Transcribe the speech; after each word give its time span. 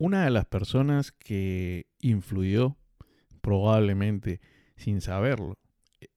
Una 0.00 0.24
de 0.24 0.30
las 0.30 0.46
personas 0.46 1.12
que 1.12 1.84
influyó, 2.00 2.78
probablemente 3.42 4.40
sin 4.74 5.02
saberlo, 5.02 5.58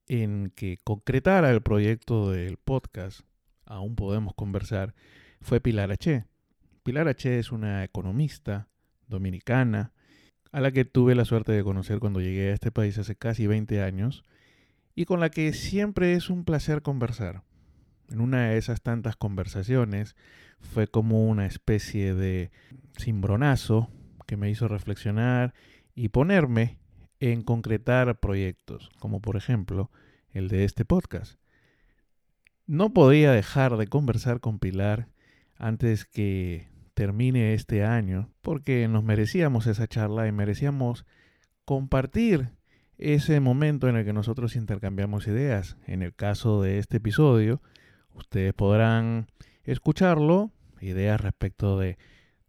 en 0.08 0.50
que 0.56 0.78
concretara 0.82 1.50
el 1.50 1.60
proyecto 1.60 2.30
del 2.30 2.56
podcast, 2.56 3.26
aún 3.66 3.94
podemos 3.94 4.32
conversar, 4.32 4.94
fue 5.42 5.60
Pilar 5.60 5.92
H. 5.92 6.24
Pilar 6.82 7.08
H 7.08 7.38
es 7.38 7.52
una 7.52 7.84
economista 7.84 8.68
dominicana 9.06 9.92
a 10.50 10.62
la 10.62 10.72
que 10.72 10.86
tuve 10.86 11.14
la 11.14 11.26
suerte 11.26 11.52
de 11.52 11.62
conocer 11.62 11.98
cuando 11.98 12.22
llegué 12.22 12.52
a 12.52 12.54
este 12.54 12.72
país 12.72 12.96
hace 12.96 13.16
casi 13.16 13.46
20 13.46 13.82
años 13.82 14.24
y 14.94 15.04
con 15.04 15.20
la 15.20 15.28
que 15.28 15.52
siempre 15.52 16.14
es 16.14 16.30
un 16.30 16.46
placer 16.46 16.80
conversar. 16.80 17.42
En 18.10 18.20
una 18.20 18.48
de 18.48 18.58
esas 18.58 18.82
tantas 18.82 19.16
conversaciones 19.16 20.16
fue 20.60 20.86
como 20.88 21.28
una 21.28 21.46
especie 21.46 22.14
de 22.14 22.50
cimbronazo 22.98 23.90
que 24.26 24.36
me 24.36 24.50
hizo 24.50 24.68
reflexionar 24.68 25.54
y 25.94 26.08
ponerme 26.08 26.78
en 27.20 27.42
concretar 27.42 28.18
proyectos, 28.20 28.90
como 28.98 29.20
por 29.20 29.36
ejemplo 29.36 29.90
el 30.30 30.48
de 30.48 30.64
este 30.64 30.84
podcast. 30.84 31.38
No 32.66 32.92
podía 32.92 33.32
dejar 33.32 33.76
de 33.76 33.86
conversar 33.86 34.40
con 34.40 34.58
Pilar 34.58 35.08
antes 35.56 36.04
que 36.04 36.68
termine 36.94 37.54
este 37.54 37.84
año, 37.84 38.30
porque 38.40 38.88
nos 38.88 39.04
merecíamos 39.04 39.66
esa 39.66 39.86
charla 39.86 40.26
y 40.26 40.32
merecíamos 40.32 41.04
compartir 41.64 42.50
ese 42.98 43.40
momento 43.40 43.88
en 43.88 43.96
el 43.96 44.04
que 44.04 44.12
nosotros 44.12 44.56
intercambiamos 44.56 45.26
ideas. 45.26 45.76
En 45.86 46.02
el 46.02 46.14
caso 46.14 46.62
de 46.62 46.78
este 46.78 46.98
episodio, 46.98 47.60
ustedes 48.14 48.54
podrán 48.54 49.26
escucharlo, 49.64 50.50
ideas 50.80 51.20
respecto 51.20 51.78
de, 51.78 51.98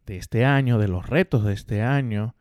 de 0.06 0.16
este 0.16 0.44
año, 0.44 0.78
de 0.78 0.88
los 0.88 1.08
retos 1.08 1.44
de 1.44 1.52
este 1.52 1.82
año, 1.82 2.34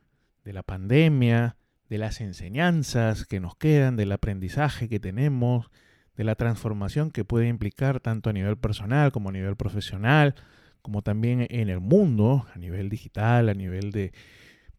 de 0.44 0.54
la 0.54 0.64
pandemia, 0.64 1.58
de 1.90 1.98
las 1.98 2.22
enseñanzas 2.22 3.26
que 3.26 3.40
nos 3.40 3.56
quedan, 3.56 3.96
del 3.96 4.12
aprendizaje 4.12 4.90
que 4.90 5.00
tenemos, 5.00 5.70
de 6.16 6.24
la 6.24 6.36
transformación 6.36 7.12
que 7.12 7.26
puede 7.26 7.48
implicar 7.48 8.00
tanto 8.00 8.30
a 8.30 8.34
nivel 8.34 8.58
personal 8.58 9.12
como 9.12 9.30
a 9.30 9.34
nivel 9.34 9.56
profesional, 9.56 10.36
como 10.82 11.02
también 11.02 11.48
en 11.50 11.70
el 11.70 11.80
mundo, 11.80 12.46
a 12.54 12.58
nivel 12.58 12.90
digital, 12.90 13.50
a 13.50 13.54
nivel 13.54 13.92
de 13.92 14.14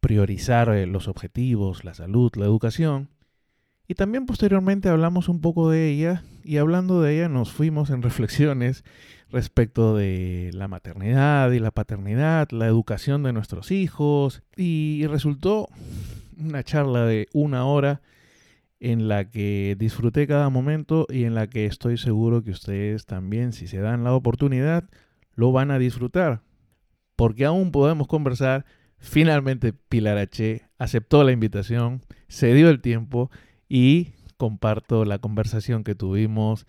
priorizar 0.00 0.68
eh, 0.70 0.86
los 0.86 1.08
objetivos, 1.08 1.84
la 1.84 1.94
salud, 1.94 2.30
la 2.36 2.44
educación. 2.44 3.10
Y 3.88 3.94
también 3.94 4.26
posteriormente 4.26 4.88
hablamos 4.88 5.28
un 5.28 5.40
poco 5.40 5.70
de 5.70 5.88
ella 5.88 6.22
y 6.42 6.56
hablando 6.56 7.00
de 7.00 7.14
ella 7.14 7.28
nos 7.28 7.52
fuimos 7.52 7.90
en 7.90 8.02
reflexiones 8.02 8.84
respecto 9.30 9.96
de 9.96 10.50
la 10.54 10.68
maternidad 10.68 11.50
y 11.52 11.58
la 11.58 11.70
paternidad, 11.70 12.48
la 12.50 12.66
educación 12.66 13.22
de 13.22 13.32
nuestros 13.32 13.70
hijos 13.70 14.42
y 14.56 15.06
resultó 15.06 15.68
una 16.38 16.62
charla 16.62 17.04
de 17.06 17.28
una 17.32 17.64
hora 17.64 18.02
en 18.78 19.08
la 19.08 19.30
que 19.30 19.76
disfruté 19.78 20.26
cada 20.26 20.50
momento 20.50 21.06
y 21.08 21.24
en 21.24 21.34
la 21.34 21.46
que 21.46 21.66
estoy 21.66 21.96
seguro 21.96 22.42
que 22.42 22.50
ustedes 22.50 23.06
también, 23.06 23.52
si 23.52 23.66
se 23.66 23.78
dan 23.78 24.04
la 24.04 24.12
oportunidad, 24.12 24.88
lo 25.34 25.52
van 25.52 25.70
a 25.70 25.78
disfrutar. 25.78 26.42
Porque 27.16 27.44
aún 27.44 27.72
podemos 27.72 28.06
conversar. 28.06 28.66
Finalmente 28.98 29.72
Pilar 29.72 30.18
H 30.18 30.62
aceptó 30.78 31.22
la 31.22 31.32
invitación, 31.32 32.02
se 32.28 32.54
dio 32.54 32.70
el 32.70 32.80
tiempo 32.80 33.30
y 33.68 34.12
comparto 34.36 35.04
la 35.04 35.18
conversación 35.18 35.84
que 35.84 35.94
tuvimos 35.94 36.66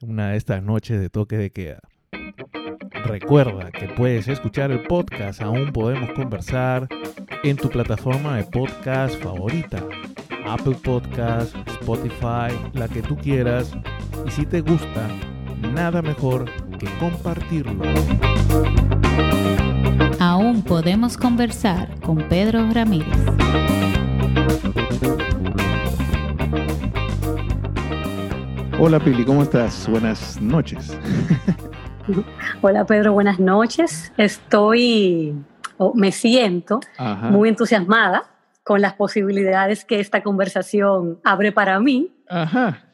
una 0.00 0.30
de 0.30 0.36
estas 0.36 0.62
noches 0.62 1.00
de 1.00 1.10
toque 1.10 1.36
de 1.36 1.50
queda. 1.50 1.80
Recuerda 3.04 3.70
que 3.70 3.88
puedes 3.88 4.28
escuchar 4.28 4.70
el 4.70 4.82
podcast 4.82 5.42
Aún 5.42 5.72
Podemos 5.72 6.10
Conversar 6.12 6.88
en 7.44 7.56
tu 7.56 7.68
plataforma 7.68 8.36
de 8.36 8.44
podcast 8.44 9.20
favorita. 9.22 9.84
Apple 10.46 10.76
Podcast, 10.82 11.54
Spotify, 11.68 12.52
la 12.72 12.88
que 12.88 13.02
tú 13.02 13.16
quieras. 13.16 13.72
Y 14.26 14.30
si 14.30 14.46
te 14.46 14.60
gusta, 14.60 15.08
nada 15.72 16.02
mejor 16.02 16.46
que 16.78 16.86
compartirlo. 16.98 17.84
Aún 20.18 20.62
podemos 20.62 21.16
conversar 21.16 21.98
con 22.00 22.18
Pedro 22.28 22.68
Ramírez. 22.70 23.06
Hola 28.82 28.98
Pili, 28.98 29.26
¿cómo 29.26 29.42
estás? 29.42 29.86
Buenas 29.90 30.40
noches. 30.40 30.98
Hola 32.62 32.86
Pedro, 32.86 33.12
buenas 33.12 33.38
noches. 33.38 34.10
Estoy, 34.16 35.34
o 35.76 35.92
me 35.94 36.10
siento 36.12 36.80
muy 37.30 37.50
entusiasmada 37.50 38.24
con 38.64 38.80
las 38.80 38.94
posibilidades 38.94 39.84
que 39.84 40.00
esta 40.00 40.22
conversación 40.22 41.20
abre 41.24 41.52
para 41.52 41.78
mí 41.78 42.24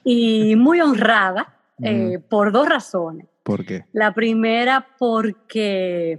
y 0.02 0.56
muy 0.56 0.80
honrada 0.80 1.54
eh, 1.80 2.18
por 2.28 2.50
dos 2.50 2.68
razones. 2.68 3.28
¿Por 3.44 3.64
qué? 3.64 3.84
La 3.92 4.12
primera 4.12 4.88
porque 4.98 6.18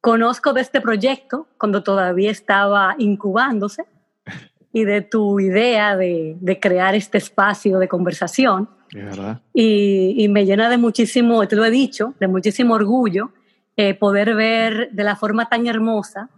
conozco 0.00 0.54
de 0.54 0.62
este 0.62 0.80
proyecto 0.80 1.48
cuando 1.58 1.82
todavía 1.82 2.30
estaba 2.30 2.94
incubándose 2.96 3.84
y 4.72 4.84
de 4.84 5.02
tu 5.02 5.38
idea 5.38 5.96
de, 5.96 6.58
crear 6.60 6.94
este 6.94 7.18
espacio 7.18 7.78
de 7.78 7.88
conversación. 7.88 8.70
Verdad. 9.00 9.40
Y, 9.54 10.26
me 10.28 10.44
llena 10.44 10.68
de 10.68 10.76
muchísimo, 10.76 11.46
te 11.48 11.56
lo 11.56 11.64
he 11.64 11.70
dicho, 11.70 12.14
de 12.20 12.28
muchísimo 12.28 12.74
orgullo 12.74 13.32
eh, 13.76 13.94
poder 13.94 14.34
ver 14.34 14.90
de 14.92 15.04
la 15.04 15.16
forma 15.16 15.48
tan 15.48 15.66
hermosa 15.66 16.28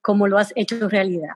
como 0.00 0.28
lo 0.28 0.38
has 0.38 0.52
hecho 0.54 0.88
realidad. 0.88 1.32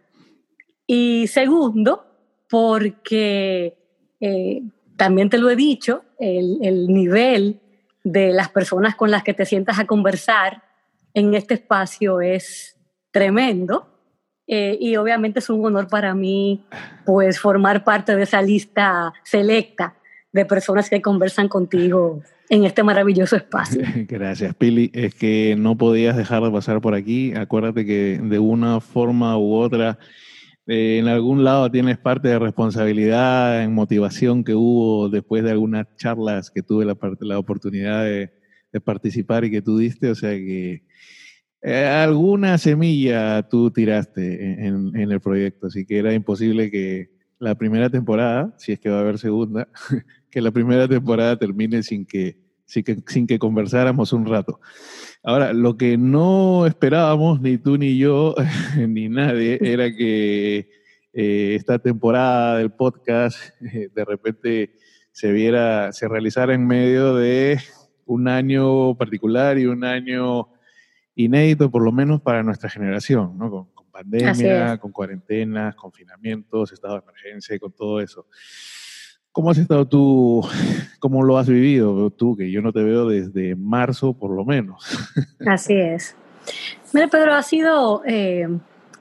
Y 0.87 1.27
segundo, 1.27 2.06
porque 2.49 3.77
eh, 4.21 4.62
también 4.97 5.31
te 5.31 5.39
lo 5.39 5.50
he 5.50 5.56
dicho, 5.56 6.05
el, 6.19 6.59
el 6.62 6.87
nivel 6.89 7.60
de 8.05 8.33
las 8.33 8.49
personas 8.49 8.95
con 8.95 9.10
las 9.10 9.22
que 9.22 9.34
te 9.34 9.47
sientas 9.47 9.78
a 9.78 9.87
conversar 9.87 10.62
en 11.15 11.34
este 11.34 11.55
espacio 11.55 12.21
es 12.21 12.77
tremendo. 13.10 13.89
Eh, 14.47 14.78
y 14.81 14.97
obviamente 14.97 15.41
es 15.41 15.50
un 15.50 15.62
honor 15.66 15.89
para 15.89 16.15
mí 16.15 16.65
pues 17.05 17.39
formar 17.39 17.84
parte 17.84 18.16
de 18.16 18.22
esa 18.22 18.41
lista 18.41 19.12
selecta 19.22 19.97
de 20.33 20.44
personas 20.44 20.91
que 20.91 21.00
conversan 21.00 21.49
contigo 21.49 22.22
en 22.49 22.65
este 22.65 22.83
maravilloso 22.83 23.37
espacio. 23.37 23.83
Gracias, 24.09 24.55
Pili. 24.55 24.91
Es 24.94 25.15
que 25.15 25.56
no 25.59 25.77
podías 25.77 26.16
dejar 26.16 26.43
de 26.43 26.50
pasar 26.50 26.81
por 26.81 26.94
aquí. 26.94 27.34
Acuérdate 27.34 27.84
que 27.84 28.21
de 28.22 28.39
una 28.39 28.81
forma 28.81 29.37
u 29.39 29.55
otra 29.55 29.99
eh, 30.71 30.99
en 30.99 31.09
algún 31.09 31.44
lado 31.44 31.71
tienes 31.71 31.97
parte 31.97 32.28
de 32.28 32.39
responsabilidad 32.39 33.62
en 33.62 33.72
motivación 33.72 34.44
que 34.44 34.55
hubo 34.55 35.09
después 35.09 35.43
de 35.43 35.50
algunas 35.50 35.87
charlas 35.97 36.50
que 36.50 36.62
tuve 36.62 36.84
la, 36.84 36.95
la 37.21 37.39
oportunidad 37.39 38.05
de, 38.05 38.31
participar 38.84 39.45
y 39.45 39.50
que 39.50 39.62
tú 39.62 39.78
diste, 39.78 40.09
o 40.09 40.15
sea 40.15 40.31
que 40.31 40.84
eh, 41.62 41.84
alguna 41.84 42.59
semilla 42.59 43.43
tú 43.49 43.72
tiraste 43.72 44.66
en, 44.66 44.95
el 44.95 45.21
proyecto, 45.21 45.66
así 45.66 45.84
que 45.84 45.99
era 45.99 46.15
imposible 46.15 46.71
que 46.71 47.10
la 47.38 47.54
primera 47.54 47.88
temporada, 47.88 48.54
si 48.59 48.72
es 48.72 48.81
que 48.81 48.91
va 48.91 48.99
a 48.99 49.00
haber 49.00 49.19
segunda, 49.19 49.69
que 50.31 50.41
la 50.41 50.50
primera 50.50 50.88
temporada 50.88 51.38
termine 51.38 51.82
sin 51.82 52.04
que, 52.04 52.37
sin 52.66 52.84
que, 52.84 52.99
sin 53.06 53.26
que 53.26 53.38
conversáramos 53.38 54.12
un 54.12 54.26
rato. 54.26 54.60
Ahora, 55.22 55.53
lo 55.53 55.77
que 55.77 55.97
no 55.97 56.66
esperábamos, 56.66 57.41
ni 57.41 57.59
tú 57.59 57.78
ni 57.78 57.98
yo, 57.98 58.34
ni 58.77 59.09
nadie, 59.09 59.59
era 59.60 59.94
que 59.94 60.71
eh, 61.12 61.54
esta 61.54 61.78
temporada 61.78 62.59
del 62.59 62.71
podcast 62.71 63.38
eh, 63.60 63.88
de 63.94 64.04
repente 64.04 64.75
se 65.12 65.32
viera, 65.32 65.93
se 65.93 66.09
realizara 66.09 66.54
en 66.54 66.66
medio 66.66 67.15
de 67.16 67.59
un 68.06 68.28
año 68.28 68.97
particular 68.97 69.59
y 69.59 69.66
un 69.66 69.84
año 69.84 70.48
inédito, 71.15 71.71
por 71.71 71.82
lo 71.82 71.93
menos 71.93 72.21
para 72.21 72.43
nuestra 72.43 72.71
generación, 72.71 73.37
¿no? 73.37 73.69
Pandemia, 73.98 74.78
con 74.78 74.92
cuarentenas, 74.92 75.74
confinamientos, 75.74 76.72
estado 76.72 76.95
de 76.95 77.00
emergencia 77.00 77.56
y 77.56 77.59
con 77.59 77.72
todo 77.72 78.00
eso. 78.00 78.27
¿Cómo 79.33 79.50
has 79.50 79.59
estado 79.59 79.86
tú? 79.86 80.47
¿Cómo 81.00 81.22
lo 81.22 81.39
has 81.39 81.48
vivido 81.48 82.10
tú? 82.10 82.36
Que 82.36 82.50
yo 82.50 82.62
no 82.62 82.72
te 82.72 82.83
veo 82.83 83.09
desde 83.09 83.56
marzo 83.56 84.12
por 84.12 84.30
lo 84.30 84.45
menos. 84.45 84.84
Así 85.47 85.74
es. 85.74 86.15
Mira, 86.92 87.09
Pedro, 87.09 87.34
ha 87.34 87.42
sido 87.42 88.03
eh, 88.06 88.48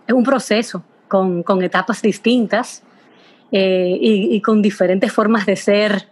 un 0.09 0.23
proceso 0.23 0.83
con, 1.07 1.43
con 1.43 1.63
etapas 1.63 2.01
distintas 2.01 2.83
eh, 3.51 3.97
y, 4.01 4.41
con 4.41 4.61
diferentes 4.61 5.13
formas 5.13 5.45
de 5.45 5.55
ser 5.55 6.09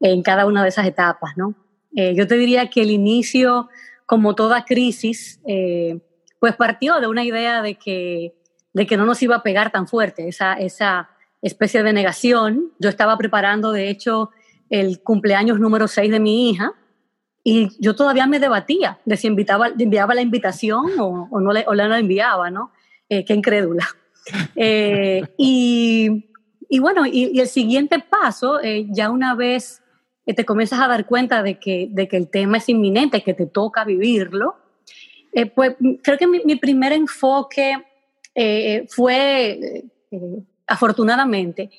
en 0.00 0.22
cada 0.22 0.46
una 0.46 0.64
de 0.64 0.70
esas 0.70 0.84
etapas, 0.84 1.36
¿no? 1.36 1.54
Eh, 1.94 2.14
yo 2.16 2.26
te 2.26 2.36
diría 2.36 2.68
que 2.68 2.82
el 2.82 2.90
inicio, 2.90 3.68
como 4.04 4.34
toda 4.34 4.64
crisis, 4.64 5.40
pues 6.42 6.56
partió 6.56 6.98
de 6.98 7.06
una 7.06 7.22
idea 7.22 7.62
de 7.62 7.76
que, 7.76 8.34
de 8.72 8.84
que 8.84 8.96
no 8.96 9.06
nos 9.06 9.22
iba 9.22 9.36
a 9.36 9.42
pegar 9.44 9.70
tan 9.70 9.86
fuerte 9.86 10.26
esa, 10.26 10.54
esa 10.54 11.08
especie 11.40 11.84
de 11.84 11.92
negación. 11.92 12.72
Yo 12.80 12.88
estaba 12.88 13.16
preparando, 13.16 13.70
de 13.70 13.88
hecho, 13.88 14.30
el 14.68 15.00
cumpleaños 15.04 15.60
número 15.60 15.86
6 15.86 16.10
de 16.10 16.18
mi 16.18 16.50
hija 16.50 16.72
y 17.44 17.68
yo 17.78 17.94
todavía 17.94 18.26
me 18.26 18.40
debatía 18.40 18.98
de 19.04 19.16
si 19.16 19.28
invitaba, 19.28 19.68
enviaba 19.78 20.16
la 20.16 20.20
invitación 20.20 20.86
o, 20.98 21.28
no 21.38 21.52
le, 21.52 21.64
o 21.68 21.74
la 21.74 21.96
enviaba, 21.96 22.50
¿no? 22.50 22.72
eh, 23.08 23.24
qué 23.24 23.34
incrédula. 23.34 23.86
Eh, 24.56 25.22
y, 25.36 26.28
y, 26.68 26.78
bueno, 26.78 27.06
y, 27.06 27.38
el 27.38 27.48
siguiente 27.48 27.98
paso, 28.00 28.60
eh, 28.60 28.86
ya 28.88 29.10
una 29.10 29.34
vez 29.36 29.80
te 30.24 30.44
comienzas 30.44 30.80
a 30.80 30.86
dar 30.86 31.06
cuenta 31.06 31.42
de 31.42 31.58
que, 31.58 31.88
de 31.90 32.06
que 32.06 32.16
el 32.16 32.28
tema 32.28 32.58
es 32.58 32.68
inminente, 32.68 33.24
que 33.24 33.34
te 33.34 33.46
toca 33.46 33.84
vivirlo, 33.84 34.61
pues 35.54 35.76
creo 36.02 36.18
que 36.18 36.26
mi, 36.26 36.40
mi 36.44 36.56
primer 36.56 36.92
enfoque 36.92 37.76
fue, 38.88 39.84
afortunadamente, 40.66 41.70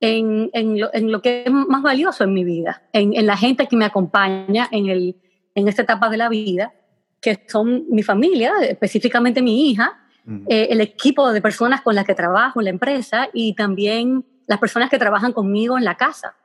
en, 0.00 0.50
en, 0.52 0.80
lo, 0.80 0.92
en, 0.92 1.12
lo, 1.12 1.22
que 1.22 1.44
es 1.46 1.52
más 1.52 1.82
valioso 1.82 2.24
en 2.24 2.34
mi 2.34 2.42
vida, 2.42 2.82
en, 2.92 3.14
en 3.14 3.26
la 3.26 3.36
gente 3.36 3.68
que 3.68 3.76
me 3.76 3.84
acompaña 3.84 4.68
en, 4.72 4.88
el, 4.88 5.16
en 5.54 5.68
esta 5.68 5.82
etapa 5.82 6.10
de 6.10 6.16
la 6.16 6.28
vida, 6.28 6.74
que 7.20 7.44
son 7.46 7.84
mi 7.88 8.02
familia, 8.02 8.52
específicamente 8.68 9.40
mi 9.40 9.70
hija, 9.70 10.00
eh, 10.48 10.68
el 10.70 10.80
equipo 10.80 11.32
de 11.32 11.40
personas 11.40 11.80
con 11.82 11.94
las 11.94 12.04
que 12.04 12.14
trabajo 12.14 12.60
en 12.60 12.64
la 12.64 12.70
empresa 12.70 13.28
y 13.32 13.54
también 13.54 14.24
las 14.46 14.58
personas 14.58 14.90
que 14.90 14.98
trabajan 14.98 15.32
conmigo 15.32 15.78
en 15.78 15.84
la 15.84 15.96
casa. 15.96 16.36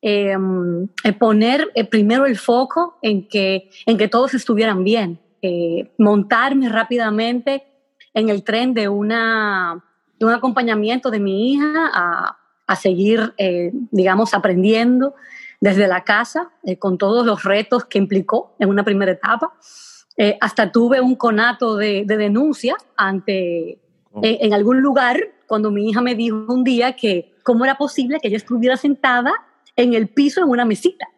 Em, 0.00 0.88
eh, 1.04 1.12
poner 1.12 1.70
eh, 1.74 1.84
primero 1.84 2.26
el 2.26 2.36
foco 2.36 2.98
en 3.02 3.28
que, 3.28 3.70
en 3.86 3.98
que 3.98 4.08
todos 4.08 4.34
estuvieran 4.34 4.82
bien, 4.82 5.20
montarme 5.98 6.68
rápidamente 6.68 7.64
en 8.14 8.28
el 8.28 8.44
tren 8.44 8.74
de, 8.74 8.88
una, 8.88 9.82
de 10.18 10.26
un 10.26 10.32
acompañamiento 10.32 11.10
de 11.10 11.18
mi 11.20 11.52
hija 11.52 11.90
a, 11.92 12.38
a 12.66 12.76
seguir, 12.76 13.34
digamos, 13.90 14.34
aprendiendo 14.34 15.14
desde 15.60 15.86
la 15.88 16.04
casa, 16.04 16.50
con 16.78 16.98
todos 16.98 17.24
los 17.24 17.44
retos 17.44 17.84
que 17.84 17.98
implicó 17.98 18.54
en 18.58 18.68
una 18.68 18.84
primera 18.84 19.12
etapa. 19.12 19.52
Eh, 20.16 20.36
hasta 20.40 20.70
tuve 20.70 21.00
un 21.00 21.14
conato 21.14 21.76
de, 21.76 22.04
denuncia 22.06 22.76
ante, 22.96 23.80
oh. 24.12 24.20
en, 24.22 24.52
algún 24.52 24.82
lugar 24.82 25.18
cuando 25.46 25.70
mi 25.70 25.88
hija 25.88 26.02
me 26.02 26.14
dijo 26.14 26.44
un 26.48 26.64
día 26.64 26.94
que 26.94 27.34
cómo 27.42 27.64
era 27.64 27.78
posible 27.78 28.18
que 28.20 28.30
yo 28.30 28.36
estuviera 28.36 28.76
sentada 28.76 29.32
en 29.74 29.94
el 29.94 30.08
piso 30.08 30.42
en 30.42 30.50
una 30.50 30.66
mesita, 30.66 31.08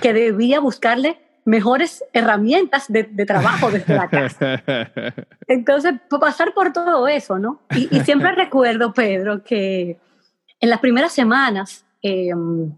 que 0.00 0.12
debía 0.12 0.60
buscarle 0.60 1.18
mejores 1.46 2.04
herramientas 2.12 2.86
de, 2.88 3.04
trabajo 3.24 3.70
desde 3.70 3.94
la 3.94 4.10
casa. 4.10 4.62
Entonces, 5.46 5.94
pasar 6.20 6.52
por 6.52 6.72
todo 6.72 7.06
eso, 7.06 7.38
¿no? 7.38 7.62
Y, 7.70 8.00
siempre 8.00 8.32
recuerdo, 8.34 8.92
Pedro, 8.92 9.42
que 9.44 9.96
en 10.60 10.70
las 10.70 10.80
primeras 10.80 11.12
semanas 11.12 11.86
em, 12.02 12.74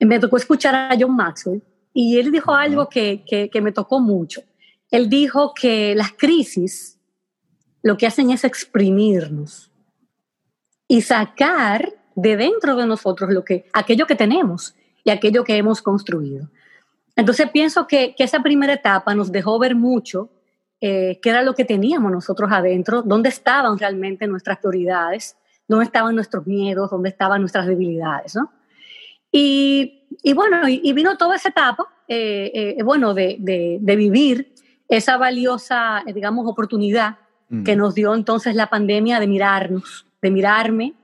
me 0.00 0.18
tocó 0.18 0.38
escuchar 0.38 0.74
a 0.74 0.96
John 0.98 1.14
Maxwell 1.14 1.62
y 1.92 2.18
él 2.18 2.32
dijo 2.32 2.54
algo 2.54 2.88
que, 2.88 3.22
que, 3.26 3.60
me 3.60 3.70
tocó 3.70 4.00
mucho. 4.00 4.40
Él 4.90 5.10
dijo 5.10 5.52
que 5.52 5.94
las 5.94 6.12
crisis 6.12 6.98
lo 7.82 7.98
que 7.98 8.06
hacen 8.06 8.30
es 8.30 8.44
exprimirnos 8.44 9.70
y 10.88 11.02
sacar 11.02 11.92
de 12.14 12.36
dentro 12.38 12.76
de 12.76 12.86
nosotros 12.86 13.30
lo 13.30 13.44
que, 13.44 13.66
aquello 13.74 14.06
que 14.06 14.14
tenemos 14.14 14.74
y 15.04 15.10
aquello 15.10 15.44
que 15.44 15.56
hemos 15.56 15.82
construido. 15.82 16.48
Entonces 17.16 17.50
pienso 17.50 17.86
que, 17.86 18.14
que 18.14 18.24
esa 18.24 18.40
primera 18.40 18.72
etapa 18.72 19.14
nos 19.14 19.30
dejó 19.30 19.58
ver 19.58 19.74
mucho 19.74 20.30
eh, 20.80 21.18
qué 21.22 21.30
era 21.30 21.42
lo 21.42 21.54
que 21.54 21.64
teníamos 21.64 22.10
nosotros 22.10 22.50
adentro, 22.52 23.02
dónde 23.02 23.28
estaban 23.28 23.78
realmente 23.78 24.26
nuestras 24.26 24.58
prioridades, 24.58 25.36
dónde 25.68 25.84
estaban 25.84 26.14
nuestros 26.14 26.46
miedos, 26.46 26.90
dónde 26.90 27.10
estaban 27.10 27.40
nuestras 27.40 27.66
debilidades. 27.66 28.34
¿no? 28.34 28.50
Y 29.30 30.02
y 30.22 30.32
bueno, 30.34 30.68
y, 30.68 30.92
vino 30.92 31.16
toda 31.16 31.36
esa 31.36 31.48
etapa, 31.48 31.86
eh, 32.08 32.74
eh, 32.78 32.82
bueno, 32.82 33.14
de, 33.14 33.36
de, 33.38 33.96
vivir 33.96 34.52
esa 34.88 35.16
valiosa, 35.16 36.02
eh, 36.06 36.12
digamos, 36.12 36.46
oportunidad 36.46 37.18
mm. 37.48 37.62
que 37.62 37.76
nos 37.76 37.94
dio 37.94 38.14
entonces 38.14 38.54
la 38.54 38.68
pandemia 38.68 39.20
de 39.20 39.26
mirarnos, 39.26 40.06
de 40.20 40.30
mirarme 40.30 40.94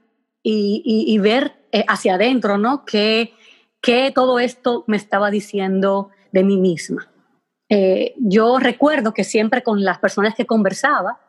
y, 0.43 0.83
y, 0.85 1.19
ver 1.19 1.55
hacia 1.87 2.15
adentro, 2.15 2.59
¿no? 2.59 2.85
¿Qué, 2.85 3.35
¿Qué, 3.81 4.13
todo 4.15 4.39
esto 4.39 4.85
me 4.87 4.97
estaba 4.97 5.31
diciendo 5.31 6.11
de 6.33 6.45
mí 6.45 6.57
misma? 6.57 7.11
yo 8.17 8.59
recuerdo 8.59 9.13
que 9.13 9.25
siempre 9.25 9.63
con 9.63 9.85
las 9.85 9.99
personas 9.99 10.35
que 10.35 10.47
conversaba, 10.47 11.21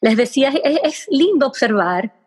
les 0.00 0.16
decía, 0.16 0.48
es, 0.48 0.80
es 0.82 1.06
lindo 1.08 1.46
observar 1.46 2.18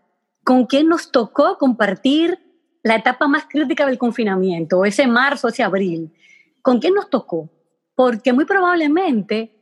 con 0.45 0.65
quién 0.65 0.87
nos 0.87 1.11
tocó 1.11 1.57
compartir 1.57 2.39
la 2.83 2.95
etapa 2.95 3.27
más 3.27 3.45
crítica 3.49 3.85
del 3.85 3.97
confinamiento, 3.97 4.85
ese 4.85 5.07
marzo, 5.07 5.49
ese 5.49 5.63
abril, 5.63 6.13
¿con 6.61 6.79
quién 6.79 6.93
nos 6.93 7.09
tocó? 7.09 7.49
Porque 7.95 8.33
muy 8.33 8.45
probablemente 8.45 9.55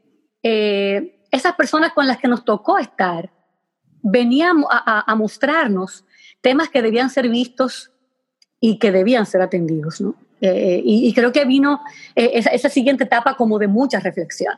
eh, 0.43 1.25
esas 1.31 1.55
personas 1.55 1.93
con 1.93 2.07
las 2.07 2.17
que 2.17 2.27
nos 2.27 2.45
tocó 2.45 2.77
estar 2.77 3.31
venían 4.01 4.63
a, 4.69 5.13
mostrarnos 5.15 6.05
temas 6.41 6.69
que 6.69 6.81
debían 6.81 7.09
ser 7.09 7.27
vistos 7.27 7.91
y 8.59 8.77
que 8.77 8.91
debían 8.91 9.25
ser 9.25 9.41
atendidos. 9.41 10.01
¿no? 10.01 10.15
Eh, 10.41 10.81
y, 10.83 11.13
creo 11.13 11.31
que 11.31 11.45
vino 11.45 11.81
eh, 12.15 12.31
esa, 12.33 12.69
siguiente 12.69 13.05
etapa 13.05 13.35
como 13.35 13.59
de 13.59 13.67
mucha 13.67 13.99
reflexión. 13.99 14.53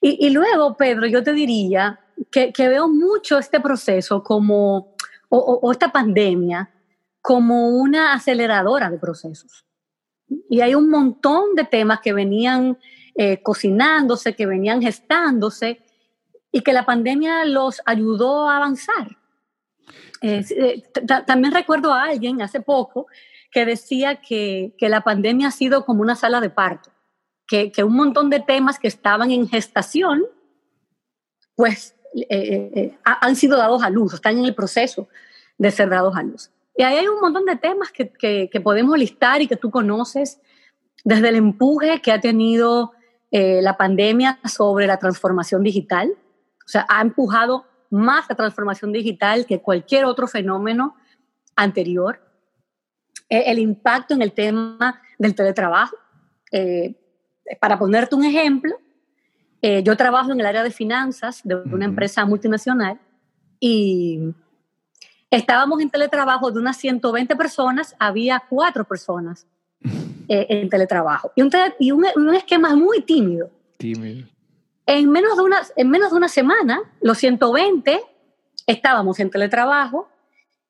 Y, 0.00 0.30
luego, 0.30 0.76
Pedro, 0.76 1.06
yo 1.06 1.22
te 1.22 1.32
diría 1.32 1.98
que, 2.30 2.52
veo 2.56 2.86
mucho 2.86 3.38
este 3.38 3.58
proceso 3.60 4.22
como, 4.22 4.94
o 5.30 5.72
esta 5.72 5.90
pandemia, 5.90 6.70
como 7.20 7.70
una 7.70 8.12
aceleradora 8.12 8.88
de 8.88 8.98
procesos. 8.98 9.66
Y 10.48 10.60
hay 10.60 10.74
un 10.74 10.88
montón 10.88 11.54
de 11.54 11.64
temas 11.64 12.00
que 12.00 12.12
venían 12.12 12.78
eh, 13.16 13.42
cocinándose, 13.42 14.34
que 14.34 14.46
venían 14.46 14.82
gestándose 14.82 15.80
y 16.52 16.60
que 16.60 16.72
la 16.72 16.84
pandemia 16.84 17.44
los 17.44 17.80
ayudó 17.84 18.48
a 18.48 18.58
avanzar. 18.58 19.15
Eh, 20.22 20.82
también 21.26 21.52
recuerdo 21.52 21.92
a 21.92 22.04
alguien 22.04 22.40
hace 22.40 22.60
poco 22.60 23.06
que 23.50 23.64
decía 23.64 24.16
que, 24.16 24.74
que, 24.78 24.88
la 24.88 25.02
pandemia 25.02 25.48
ha 25.48 25.52
sido 25.52 25.84
como 25.84 26.02
una 26.02 26.14
sala 26.16 26.40
de 26.40 26.50
parto, 26.50 26.90
que, 27.46 27.70
que 27.70 27.84
un 27.84 27.94
montón 27.94 28.30
de 28.30 28.40
temas 28.40 28.78
que 28.78 28.88
estaban 28.88 29.30
en 29.30 29.48
gestación, 29.48 30.24
pues 31.54 31.94
eh, 32.28 32.96
han 33.04 33.36
sido 33.36 33.56
dados 33.56 33.82
a 33.82 33.90
luz, 33.90 34.14
están 34.14 34.38
en 34.38 34.44
el 34.44 34.54
proceso 34.54 35.08
de 35.58 35.70
ser 35.70 35.90
dados 35.90 36.16
a 36.16 36.22
luz. 36.22 36.50
Y 36.76 36.82
ahí 36.82 36.96
hay 36.96 37.08
un 37.08 37.20
montón 37.20 37.46
de 37.46 37.56
temas 37.56 37.90
que, 37.90 38.10
que, 38.10 38.60
podemos 38.60 38.98
listar 38.98 39.40
y 39.40 39.48
que 39.48 39.56
tú 39.56 39.70
conoces, 39.70 40.40
desde 41.04 41.30
el 41.30 41.36
empuje 41.36 42.02
que 42.02 42.12
ha 42.12 42.20
tenido 42.20 42.92
eh, 43.30 43.60
la 43.62 43.76
pandemia 43.76 44.38
sobre 44.44 44.86
la 44.86 44.98
transformación 44.98 45.62
digital. 45.62 46.12
O 46.66 46.68
sea, 46.68 46.84
ha 46.88 47.00
empujado 47.00 47.64
más 47.90 48.26
la 48.28 48.34
transformación 48.34 48.92
digital 48.92 49.46
que 49.46 49.60
cualquier 49.60 50.04
otro 50.04 50.26
fenómeno 50.26 50.96
anterior. 51.54 52.20
Eh, 53.28 53.44
el 53.46 53.58
impacto 53.58 54.14
en 54.14 54.22
el 54.22 54.32
tema 54.32 55.00
del 55.18 55.34
teletrabajo. 55.34 55.96
Eh, 56.52 56.94
para 57.60 57.78
ponerte 57.78 58.14
un 58.14 58.24
ejemplo, 58.24 58.76
yo 59.82 59.96
trabajo 59.96 60.30
en 60.30 60.38
el 60.38 60.46
área 60.46 60.62
de 60.62 60.70
finanzas 60.70 61.40
de 61.42 61.56
una 61.56 61.86
empresa 61.86 62.24
multinacional 62.24 63.00
y 63.58 64.32
Estábamos 65.30 65.80
en 65.80 65.90
teletrabajo 65.90 66.50
de 66.50 66.60
unas 66.60 66.76
120 66.76 67.34
personas, 67.36 67.96
había 67.98 68.42
cuatro 68.48 68.84
personas 68.84 69.46
eh, 70.28 70.46
en 70.48 70.68
teletrabajo. 70.68 71.32
Y, 71.34 71.42
un, 71.42 71.50
y 71.80 71.90
un, 71.90 72.34
esquema 72.34 72.74
muy 72.76 73.02
tímido. 73.02 73.50
Tímido. 73.76 74.28
En 74.86 75.10
menos, 75.10 75.36
de 75.36 75.42
una, 75.42 75.62
en 75.76 75.90
menos 75.90 76.10
de 76.12 76.16
una 76.16 76.28
semana, 76.28 76.80
los 77.00 77.18
120 77.18 78.00
estábamos 78.66 79.18
en 79.18 79.30
teletrabajo 79.30 80.08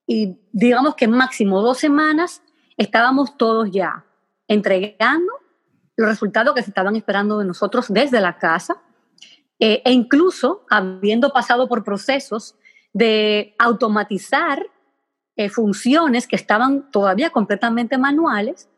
y 0.07 0.39
digamos 0.53 0.95
que 0.95 1.07
máximo 1.07 1.61
dos 1.61 1.79
semanas 1.79 2.43
estábamos 2.77 3.37
todos 3.37 3.71
ya 3.71 4.05
entregando 4.49 5.33
los 5.97 6.09
resultados 6.09 6.55
que 6.55 6.63
se 6.63 6.71
estaban 6.71 6.97
esperando 6.97 7.39
de 7.39 7.47
nosotros 7.47 7.87
desde 7.89 8.21
la 8.21 8.39
casa 8.39 8.83
eh, 9.59 9.83
e 9.85 9.93
incluso 9.93 10.65
habiendo 10.69 11.31
pasado 11.31 11.69
por 11.69 11.83
procesos 11.83 12.55
de 12.93 13.55
automatizar 13.59 14.67
eh, 15.37 15.49
funciones 15.49 16.27
que 16.27 16.37
estaban 16.37 16.91
todavía 16.91 17.31
completamente 17.31 17.99
manuales 17.99 18.69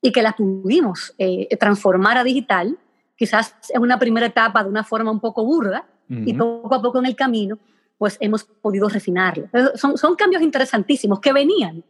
y 0.00 0.12
que 0.12 0.22
las 0.22 0.34
pudimos 0.34 1.14
eh, 1.18 1.54
transformar 1.58 2.18
a 2.18 2.24
digital, 2.24 2.78
quizás 3.16 3.56
en 3.70 3.82
una 3.82 3.98
primera 3.98 4.26
etapa 4.26 4.62
de 4.62 4.70
una 4.70 4.84
forma 4.84 5.10
un 5.10 5.20
poco 5.20 5.44
burda, 5.44 5.86
y 6.08 6.34
poco 6.34 6.74
a 6.74 6.80
poco 6.80 6.98
en 7.00 7.06
el 7.06 7.16
camino, 7.16 7.58
pues 7.98 8.16
hemos 8.20 8.44
podido 8.44 8.88
refinarlo. 8.88 9.48
Son, 9.74 9.98
son 9.98 10.14
cambios 10.14 10.42
interesantísimos 10.42 11.20
que 11.20 11.32
venían, 11.32 11.82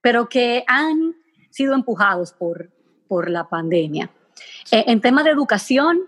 pero 0.00 0.28
que 0.28 0.64
han 0.66 1.14
sido 1.50 1.74
empujados 1.74 2.32
por, 2.32 2.70
por 3.06 3.30
la 3.30 3.48
pandemia. 3.48 4.10
Eh, 4.70 4.84
en 4.86 5.00
temas 5.00 5.24
de 5.24 5.30
educación, 5.30 6.02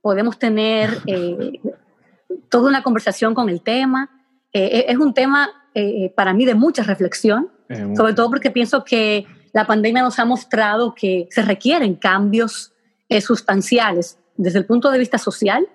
podemos 0.00 0.38
tener 0.38 1.02
toda 2.48 2.68
una 2.68 2.82
conversación 2.82 3.34
con 3.34 3.48
el 3.48 3.62
tema. 3.62 4.10
Eh, 4.52 4.86
es 4.88 4.96
un 4.96 5.12
tema 5.12 5.50
eh, 5.74 6.12
para 6.14 6.32
mí 6.32 6.44
de 6.44 6.54
mucha 6.54 6.82
reflexión, 6.82 7.50
sobre 7.96 8.14
todo 8.14 8.30
porque 8.30 8.52
pienso 8.52 8.84
que 8.84 9.26
la 9.52 9.66
pandemia 9.66 10.00
nos 10.00 10.20
ha 10.20 10.24
mostrado 10.24 10.94
que 10.94 11.26
se 11.30 11.42
requieren 11.42 11.96
cambios 11.96 12.72
eh, 13.08 13.20
sustanciales 13.20 14.18
desde 14.36 14.58
el 14.58 14.66
punto 14.66 14.90
de 14.90 14.98
vista 14.98 15.18
social, 15.18 15.66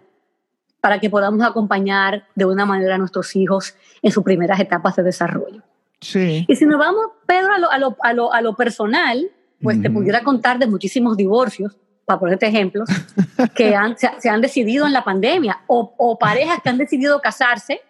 para 0.82 1.00
que 1.00 1.10
podamos 1.10 1.46
acompañar 1.46 2.28
de 2.36 2.46
una 2.46 2.66
manera 2.66 2.96
a 2.96 2.98
nuestros 2.98 3.36
hijos 3.36 3.76
en 4.02 4.12
sus 4.12 4.24
primeras 4.24 4.60
etapas 4.60 4.96
de 4.96 5.04
desarrollo. 5.04 5.62
Sí. 6.00 6.46
Y 6.48 6.56
si 6.56 6.66
nos 6.66 6.80
vamos, 6.80 7.06
Pedro, 7.28 7.54
a 7.54 7.60
lo, 7.60 7.72
a 7.72 7.78
lo, 7.78 7.96
a 8.02 8.14
lo, 8.14 8.34
a 8.34 8.42
lo 8.42 8.56
personal, 8.56 9.30
pues 9.62 9.80
te 9.80 9.92
pudiera 9.92 10.24
contar 10.24 10.58
de 10.58 10.66
muchísimos 10.66 11.16
divorcios, 11.16 11.78
para 12.04 12.20
ponerte 12.20 12.48
ejemplos, 12.48 12.90
que 13.56 13.76
han, 13.76 13.96
se, 13.96 14.10
se, 14.18 14.30
han 14.30 14.42
decidido 14.42 14.88
en 14.88 14.94
la 14.94 15.04
pandemia, 15.04 15.62
o, 15.68 15.94
o, 15.98 16.18
parejas 16.18 16.60
que 16.64 16.70
han 16.70 16.80
decidido 16.80 17.22
casarse 17.22 17.82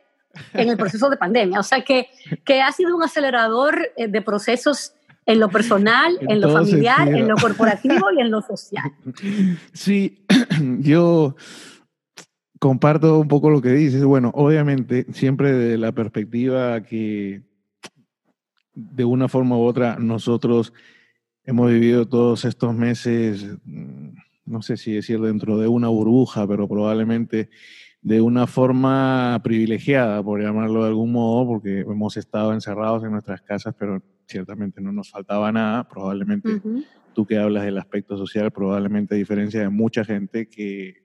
en 0.54 0.70
el 0.70 0.78
proceso 0.78 1.10
de 1.10 1.18
pandemia. 1.18 1.60
O 1.60 1.64
sea, 1.64 1.82
que, 1.84 2.10
que 2.44 2.62
ha 2.62 2.72
sido 2.72 2.96
un 2.96 3.04
acelerador 3.04 3.92
eh, 3.96 4.08
de 4.08 4.22
procesos 4.22 4.94
en 5.26 5.40
lo 5.40 5.50
personal, 5.50 6.18
en, 6.22 6.32
en 6.32 6.42
lo 6.42 6.52
familiar, 6.52 6.98
sentido. 6.98 7.18
en 7.20 7.28
lo 7.28 7.36
corporativo 7.36 8.12
y 8.18 8.22
en 8.22 8.32
lo 8.32 8.42
social. 8.42 8.92
Sí, 9.74 10.26
yo 10.80 11.36
comparto 12.60 13.20
un 13.20 13.28
poco 13.28 13.50
lo 13.50 13.62
que 13.62 13.72
dices. 13.72 14.04
Bueno, 14.04 14.32
obviamente, 14.36 15.06
siempre 15.14 15.52
de 15.52 15.78
la 15.78 15.92
perspectiva 15.92 16.82
que 16.84 17.42
de 18.74 19.06
una 19.06 19.28
forma 19.28 19.58
u 19.58 19.62
otra 19.64 19.98
nosotros 20.00 20.74
hemos 21.44 21.72
vivido 21.72 22.08
todos 22.08 22.46
estos 22.46 22.74
meses, 22.76 23.48
no 24.46 24.62
sé 24.62 24.78
si 24.78 24.94
decir 24.94 25.20
dentro 25.20 25.58
de 25.58 25.68
una 25.68 25.88
burbuja, 25.88 26.48
pero 26.48 26.68
probablemente 26.68 27.50
de 28.02 28.22
una 28.22 28.48
forma 28.48 29.40
privilegiada, 29.44 30.24
por 30.24 30.42
llamarlo 30.42 30.84
de 30.84 30.90
algún 30.90 31.12
modo, 31.12 31.46
porque 31.48 31.82
hemos 31.82 32.18
estado 32.18 32.54
encerrados 32.54 33.04
en 33.04 33.12
nuestras 33.12 33.42
casas, 33.42 33.76
pero 33.78 34.02
ciertamente 34.32 34.82
no 34.82 34.92
nos 34.92 35.10
faltaba 35.10 35.52
nada. 35.52 35.88
Probablemente 35.88 36.56
uh 36.56 36.62
-huh. 36.62 36.86
tú 37.14 37.26
que 37.26 37.38
hablas 37.38 37.64
del 37.64 37.78
aspecto 37.78 38.18
social, 38.18 38.52
probablemente 38.52 39.16
a 39.16 39.18
diferencia 39.18 39.62
de 39.62 39.70
mucha 39.70 40.04
gente 40.04 40.48
que, 40.48 41.04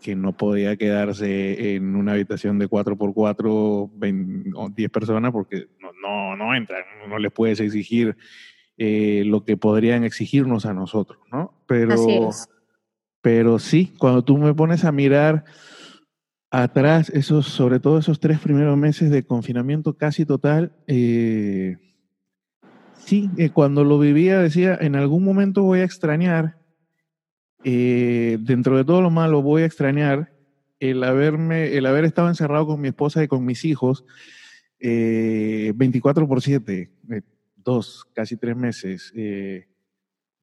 que 0.00 0.14
no 0.14 0.36
podía 0.36 0.76
quedarse 0.76 1.74
en 1.74 1.96
una 1.96 2.12
habitación 2.12 2.58
de 2.58 2.68
4x4, 2.68 3.90
20, 3.94 4.50
10 4.74 4.90
personas, 4.90 5.32
porque 5.32 5.68
no, 5.80 5.90
no, 6.00 6.36
no 6.36 6.54
entran, 6.54 6.82
no 7.08 7.18
les 7.18 7.32
puedes 7.32 7.60
exigir 7.60 8.16
eh, 8.78 9.24
lo 9.26 9.44
que 9.44 9.56
podrían 9.56 10.04
exigirnos 10.04 10.66
a 10.66 10.74
nosotros, 10.74 11.18
¿no? 11.32 11.54
Pero, 11.66 12.30
pero 13.22 13.58
sí, 13.58 13.94
cuando 13.98 14.22
tú 14.22 14.36
me 14.36 14.52
pones 14.54 14.84
a 14.84 14.92
mirar 14.92 15.44
atrás, 16.50 17.10
esos, 17.10 17.46
sobre 17.46 17.80
todo 17.80 17.98
esos 17.98 18.20
tres 18.20 18.38
primeros 18.38 18.76
meses 18.76 19.10
de 19.10 19.24
confinamiento 19.24 19.96
casi 19.96 20.26
total, 20.26 20.72
eh, 20.86 21.78
sí, 23.06 23.30
eh, 23.38 23.50
cuando 23.50 23.84
lo 23.84 23.98
vivía 23.98 24.40
decía, 24.40 24.76
en 24.80 24.96
algún 24.96 25.24
momento 25.24 25.62
voy 25.62 25.80
a 25.80 25.84
extrañar, 25.84 26.58
eh, 27.64 28.36
dentro 28.40 28.76
de 28.76 28.84
todo 28.84 29.00
lo 29.00 29.10
malo, 29.10 29.42
voy 29.42 29.62
a 29.62 29.66
extrañar 29.66 30.32
el 30.80 31.02
haberme, 31.04 31.76
el 31.76 31.86
haber 31.86 32.04
estado 32.04 32.28
encerrado 32.28 32.66
con 32.66 32.80
mi 32.80 32.88
esposa 32.88 33.22
y 33.22 33.28
con 33.28 33.44
mis 33.44 33.64
hijos 33.64 34.04
24 34.78 36.28
por 36.28 36.42
7, 36.42 36.90
dos, 37.66 38.06
casi 38.14 38.36
tres 38.36 38.56
meses, 38.56 39.12
eh, 39.16 39.66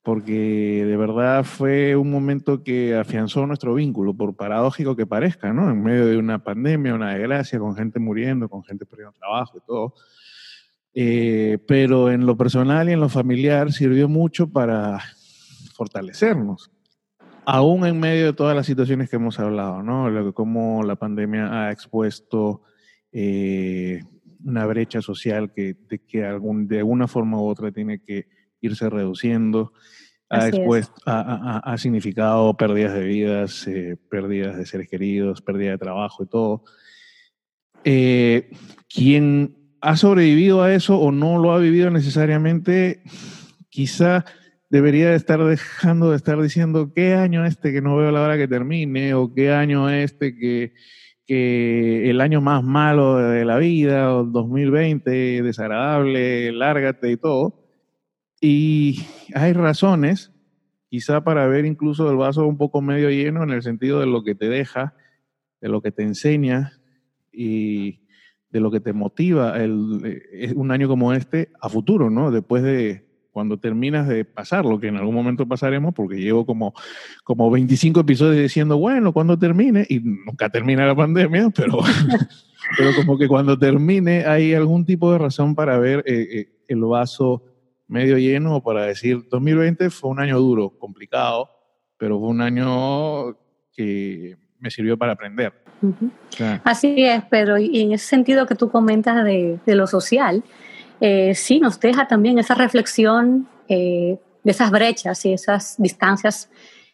porque 0.03 0.83
de 0.85 0.97
verdad 0.97 1.45
fue 1.45 1.95
un 1.95 2.11
momento 2.11 2.63
que 2.63 2.95
afianzó 2.95 3.47
nuestro 3.47 3.73
vínculo, 3.75 4.13
por 4.13 4.35
paradójico 4.35 4.97
que 4.97 5.05
parezca, 5.05 5.53
¿no? 5.53 5.69
En 5.69 5.81
medio 5.81 6.05
de 6.05 6.17
una 6.17 6.43
pandemia, 6.43 6.93
una 6.93 7.13
desgracia, 7.13 7.59
con 7.59 7.75
gente 7.75 7.99
muriendo, 7.99 8.49
con 8.49 8.63
gente 8.63 8.85
perdiendo 8.85 9.13
trabajo 9.13 9.57
y 9.57 9.61
todo. 9.65 9.93
Eh, 10.95 11.57
pero 11.67 12.11
en 12.11 12.25
lo 12.25 12.37
personal 12.37 12.87
y 12.87 12.93
en 12.93 12.99
lo 12.99 13.09
familiar 13.09 13.71
sirvió 13.71 14.07
mucho 14.07 14.47
para 14.47 14.99
fortalecernos, 15.73 16.71
aún 17.45 17.85
en 17.85 17.99
medio 17.99 18.27
de 18.27 18.33
todas 18.33 18.55
las 18.55 18.67
situaciones 18.67 19.09
que 19.09 19.15
hemos 19.15 19.39
hablado, 19.39 19.81
¿no? 19.81 20.09
Lo, 20.09 20.33
cómo 20.33 20.83
la 20.83 20.95
pandemia 20.95 21.65
ha 21.65 21.71
expuesto 21.71 22.61
eh, 23.11 24.03
una 24.43 24.65
brecha 24.65 25.01
social 25.01 25.51
que, 25.51 25.75
de, 25.89 25.99
que 25.99 26.25
algún, 26.25 26.67
de 26.67 26.79
alguna 26.79 27.07
forma 27.07 27.39
u 27.39 27.47
otra 27.47 27.71
tiene 27.71 27.99
que 27.99 28.27
irse 28.61 28.89
reduciendo. 28.89 29.73
Ha, 30.29 30.47
expuesto, 30.47 30.95
ha, 31.05 31.19
ha, 31.19 31.59
ha, 31.59 31.77
significado 31.77 32.55
pérdidas 32.57 32.93
de 32.93 33.03
vidas, 33.03 33.67
eh, 33.67 33.97
pérdidas 34.09 34.57
de 34.57 34.65
seres 34.65 34.89
queridos, 34.89 35.41
pérdida 35.41 35.71
de 35.71 35.77
trabajo 35.77 36.23
y 36.23 36.27
todo. 36.27 36.63
Eh, 37.83 38.49
quien 38.87 39.62
ha 39.83 39.97
sobrevivido 39.97 40.63
a 40.63 40.73
eso 40.73 40.97
o 40.97 41.11
no 41.11 41.37
lo 41.37 41.51
ha 41.51 41.59
vivido 41.59 41.91
necesariamente, 41.91 43.03
quizá 43.69 44.25
debería 44.69 45.13
estar 45.13 45.43
dejando 45.43 46.11
de 46.11 46.15
estar 46.15 46.41
diciendo 46.41 46.93
qué 46.95 47.15
año 47.15 47.45
este 47.45 47.71
que 47.71 47.81
no 47.81 47.97
veo 47.97 48.11
la 48.11 48.21
hora 48.21 48.37
que 48.37 48.47
termine 48.47 49.13
o 49.13 49.33
qué 49.33 49.51
año 49.51 49.89
este 49.89 50.35
que 50.35 50.73
que 51.25 52.09
el 52.09 52.21
año 52.21 52.41
más 52.41 52.63
malo 52.63 53.17
de 53.17 53.45
la 53.45 53.57
vida, 53.57 54.13
o 54.13 54.25
2020, 54.25 55.41
desagradable, 55.41 56.51
lárgate 56.51 57.11
y 57.11 57.17
todo. 57.17 57.63
Y 58.41 59.05
hay 59.33 59.53
razones, 59.53 60.33
quizá 60.89 61.23
para 61.23 61.47
ver 61.47 61.65
incluso 61.65 62.09
el 62.09 62.17
vaso 62.17 62.45
un 62.45 62.57
poco 62.57 62.81
medio 62.81 63.09
lleno 63.09 63.43
en 63.43 63.51
el 63.51 63.63
sentido 63.63 63.99
de 64.01 64.05
lo 64.05 64.23
que 64.23 64.35
te 64.35 64.49
deja, 64.49 64.95
de 65.61 65.69
lo 65.69 65.81
que 65.81 65.91
te 65.91 66.03
enseña 66.03 66.73
y 67.31 68.02
de 68.53 68.59
lo 68.59 68.69
que 68.69 68.79
te 68.79 68.93
motiva 68.93 69.59
el, 69.61 70.53
un 70.55 70.71
año 70.71 70.87
como 70.87 71.11
este 71.11 71.49
a 71.59 71.69
futuro, 71.69 72.11
¿no? 72.11 72.29
Después 72.29 72.61
de, 72.61 73.03
cuando 73.31 73.57
terminas 73.57 74.07
de 74.07 74.25
pasar, 74.25 74.63
lo 74.63 74.79
que 74.79 74.89
en 74.89 74.97
algún 74.97 75.15
momento 75.15 75.47
pasaremos, 75.47 75.95
porque 75.95 76.21
llevo 76.21 76.45
como, 76.45 76.75
como 77.23 77.49
25 77.49 78.01
episodios 78.01 78.43
diciendo, 78.43 78.77
bueno, 78.77 79.11
cuando 79.11 79.39
termine, 79.39 79.87
y 79.89 79.99
nunca 80.01 80.49
termina 80.49 80.85
la 80.85 80.95
pandemia, 80.95 81.49
pero, 81.55 81.79
pero 82.77 82.91
como 82.95 83.17
que 83.17 83.27
cuando 83.27 83.57
termine 83.57 84.25
hay 84.25 84.53
algún 84.53 84.85
tipo 84.85 85.11
de 85.11 85.17
razón 85.17 85.55
para 85.55 85.79
ver 85.79 86.03
eh, 86.05 86.27
eh, 86.31 86.63
el 86.67 86.81
vaso 86.81 87.43
medio 87.87 88.19
lleno 88.19 88.57
o 88.57 88.63
para 88.63 88.85
decir, 88.85 89.27
2020 89.31 89.89
fue 89.89 90.11
un 90.11 90.19
año 90.19 90.39
duro, 90.39 90.77
complicado, 90.77 91.49
pero 91.97 92.19
fue 92.19 92.27
un 92.27 92.41
año 92.41 93.35
que 93.75 94.37
me 94.59 94.69
sirvió 94.69 94.95
para 94.95 95.13
aprender. 95.13 95.62
Uh 95.83 95.93
-huh. 95.99 96.61
Así 96.63 96.95
es, 96.97 97.23
Pedro, 97.25 97.57
y 97.57 97.81
en 97.81 97.91
ese 97.91 98.07
sentido 98.07 98.45
que 98.47 98.55
tú 98.55 98.71
comentas 98.71 99.23
de, 99.25 99.59
de 99.65 99.75
lo 99.75 99.85
social, 99.85 100.43
eh, 101.01 101.35
sí 101.35 101.59
nos 101.59 101.77
deja 101.81 102.07
también 102.07 102.39
esa 102.39 102.55
reflexión 102.55 103.49
eh, 103.67 104.17
de 104.43 104.51
esas 104.51 104.71
brechas 104.71 105.25
y 105.25 105.33
esas 105.33 105.75
distancias 105.77 106.49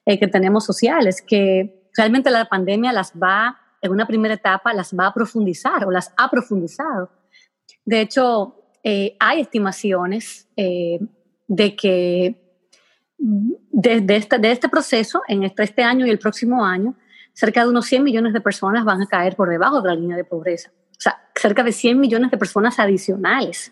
eh, 0.05 0.19
que 0.19 0.27
tenemos 0.27 0.65
sociales, 0.65 1.21
que 1.21 1.87
realmente 1.95 2.31
la 2.31 2.45
pandemia 2.45 2.91
las 2.91 3.13
va, 3.13 3.59
en 3.81 3.91
una 3.91 4.07
primera 4.07 4.33
etapa, 4.33 4.73
las 4.73 4.93
va 4.93 5.07
a 5.07 5.13
profundizar 5.13 5.85
o 5.85 5.91
las 5.91 6.11
ha 6.17 6.27
profundizado. 6.29 7.11
De 7.85 8.01
hecho, 8.01 8.55
eh, 8.83 9.15
hay 9.19 9.41
estimaciones 9.41 10.47
de 10.55 11.75
que 11.75 12.35
de, 13.17 14.01
de, 14.01 14.15
esta, 14.15 14.37
de, 14.37 14.51
este 14.51 14.69
proceso, 14.69 15.21
en 15.27 15.43
este, 15.43 15.63
este 15.63 15.83
año 15.83 16.05
y 16.07 16.09
el 16.09 16.19
próximo 16.19 16.65
año, 16.65 16.95
cerca 17.39 17.63
de 17.63 17.69
unos 17.69 17.85
100 17.85 18.03
millones 18.03 18.33
de 18.33 18.41
personas 18.41 18.83
van 18.83 19.01
a 19.01 19.07
caer 19.07 19.37
por 19.37 19.49
debajo 19.49 19.81
de 19.81 19.87
la 19.87 19.95
línea 19.95 20.17
de 20.17 20.25
pobreza. 20.25 20.71
O 20.91 21.01
sea, 21.01 21.17
cerca 21.33 21.63
de 21.63 21.71
100 21.71 21.97
millones 21.97 22.31
de 22.31 22.37
personas 22.37 22.79
adicionales 22.79 23.71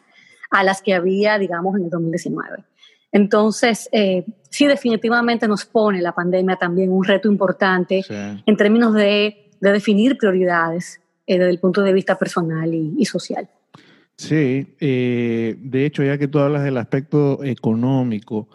a 0.49 0.63
las 0.63 0.81
que 0.81 0.93
había, 0.93 1.37
digamos, 1.37 1.75
en 1.75 1.83
el 1.83 1.89
2019. 1.89 2.63
Entonces, 3.11 3.89
eh, 3.91 4.23
sí, 4.49 4.67
definitivamente 4.67 5.49
nos 5.49 5.65
pone 5.65 6.01
la 6.01 6.13
pandemia 6.13 6.55
también 6.55 6.93
un 6.93 7.03
reto 7.03 7.27
importante 7.27 8.03
sí. 8.03 8.13
en 8.45 8.55
términos 8.55 8.93
de, 8.93 9.51
de, 9.59 9.71
definir 9.71 10.17
prioridades 10.17 11.01
eh, 11.25 11.37
desde 11.37 11.51
el 11.51 11.59
punto 11.59 11.81
de 11.81 11.91
vista 11.91 12.17
personal 12.17 12.73
y, 12.73 12.93
y 12.97 13.03
social. 13.03 13.49
Sí, 14.15 14.75
eh, 14.79 15.57
de 15.59 15.85
hecho, 15.85 16.03
ya 16.03 16.17
que 16.17 16.29
tú 16.29 16.39
hablas 16.39 16.63
del 16.63 16.77
aspecto 16.77 17.43
económico, 17.43 18.47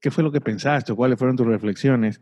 ¿qué 0.00 0.10
fue 0.10 0.24
lo 0.24 0.32
que 0.32 0.40
pensaste? 0.40 0.92
¿Cuáles 0.92 1.18
fueron 1.20 1.36
tus 1.36 1.46
reflexiones? 1.46 2.20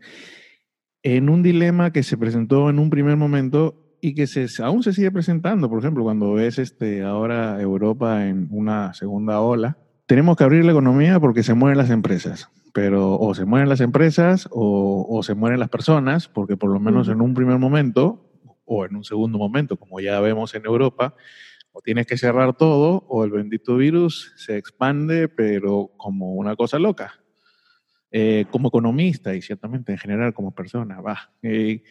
En 1.07 1.29
un 1.29 1.43
dilema 1.43 1.93
que 1.93 2.01
se 2.01 2.17
presentó 2.17 2.67
en 2.67 2.79
un 2.79 2.89
primer 2.89 3.15
momento 3.15 3.75
y 4.01 4.15
que 4.15 4.25
se, 4.25 4.47
aún 4.63 4.81
se 4.81 4.91
sigue 4.91 5.11
presentando, 5.11 5.69
por 5.69 5.77
ejemplo, 5.77 6.03
cuando 6.03 6.33
ves 6.33 6.57
este, 6.57 7.03
ahora 7.03 7.61
Europa 7.61 8.25
en 8.25 8.47
una 8.49 8.91
segunda 8.95 9.39
ola, 9.39 9.77
tenemos 10.07 10.35
que 10.35 10.45
abrir 10.45 10.65
la 10.65 10.71
economía 10.71 11.19
porque 11.19 11.43
se 11.43 11.53
mueren 11.53 11.77
las 11.77 11.91
empresas, 11.91 12.49
pero 12.73 13.19
o 13.19 13.35
se 13.35 13.45
mueren 13.45 13.69
las 13.69 13.81
empresas 13.81 14.49
o, 14.49 15.05
o 15.07 15.21
se 15.21 15.35
mueren 15.35 15.59
las 15.59 15.69
personas, 15.69 16.27
porque 16.27 16.57
por 16.57 16.71
lo 16.71 16.79
menos 16.79 17.07
uh 17.07 17.11
-huh. 17.11 17.13
en 17.13 17.21
un 17.21 17.35
primer 17.35 17.59
momento 17.59 18.27
o 18.65 18.83
en 18.83 18.95
un 18.95 19.03
segundo 19.03 19.37
momento, 19.37 19.77
como 19.77 19.99
ya 19.99 20.19
vemos 20.21 20.55
en 20.55 20.65
Europa, 20.65 21.13
o 21.71 21.81
tienes 21.81 22.07
que 22.07 22.17
cerrar 22.17 22.57
todo 22.57 23.05
o 23.07 23.23
el 23.23 23.29
bendito 23.29 23.77
virus 23.77 24.33
se 24.37 24.57
expande, 24.57 25.27
pero 25.27 25.91
como 25.97 26.33
una 26.33 26.55
cosa 26.55 26.79
loca. 26.79 27.13
Eh, 28.17 28.45
como 28.49 28.69
economista 28.69 29.35
y 29.35 29.41
ciertamente 29.41 29.91
en 29.91 29.97
general 29.97 30.33
como 30.33 30.51
persona, 30.51 31.01
va. 31.01 31.31
Eh, 31.43 31.83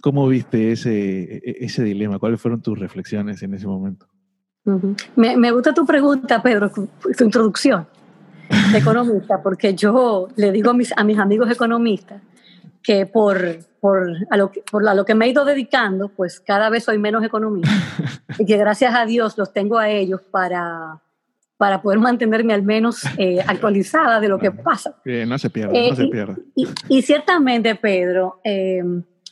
¿Cómo 0.00 0.26
viste 0.26 0.72
ese, 0.72 1.40
ese 1.44 1.84
dilema? 1.84 2.18
¿Cuáles 2.18 2.40
fueron 2.40 2.60
tus 2.60 2.76
reflexiones 2.76 3.40
en 3.44 3.54
ese 3.54 3.68
momento? 3.68 4.08
Uh 4.64 4.72
-huh. 4.72 4.96
me, 5.14 5.36
me, 5.36 5.52
gusta 5.52 5.72
tu 5.72 5.86
pregunta, 5.86 6.42
Pedro, 6.42 6.68
tu, 6.72 6.88
tu 7.16 7.24
introducción 7.24 7.86
de 8.72 8.78
economista, 8.78 9.40
porque 9.40 9.72
yo 9.76 10.26
le 10.34 10.50
digo 10.50 10.70
a 10.70 10.74
mis, 10.74 10.92
a 10.98 11.04
mis 11.04 11.18
amigos 11.20 11.48
economistas 11.48 12.20
que 12.82 13.06
por, 13.06 13.38
por, 13.80 14.10
a 14.30 14.36
lo 14.36 14.50
que, 14.50 14.64
por 14.68 14.88
a 14.88 14.94
lo 14.94 15.04
que 15.04 15.14
me 15.14 15.26
he 15.26 15.28
ido 15.28 15.44
dedicando, 15.44 16.08
pues 16.08 16.40
cada 16.40 16.70
vez 16.70 16.82
soy 16.82 16.98
menos 16.98 17.22
economista 17.22 17.70
y 18.36 18.46
que 18.46 18.56
gracias 18.56 18.96
a 18.96 19.06
Dios 19.06 19.38
los 19.38 19.52
tengo 19.52 19.78
a 19.78 19.90
ellos 19.90 20.22
para, 20.22 21.00
para 21.60 21.82
poder 21.82 21.98
mantenerme 21.98 22.54
al 22.54 22.62
menos 22.62 23.04
eh, 23.18 23.38
actualizada 23.46 24.18
de 24.18 24.28
lo 24.28 24.38
que 24.38 24.50
pasa. 24.50 24.96
no 25.04 25.38
se 25.38 25.50
pierde, 25.50 25.90
no 25.90 25.94
se 25.94 26.06
pierde. 26.06 26.36
Y, 26.88 27.02
ciertamente, 27.02 27.74
Pedro, 27.74 28.40
eh, 28.44 28.82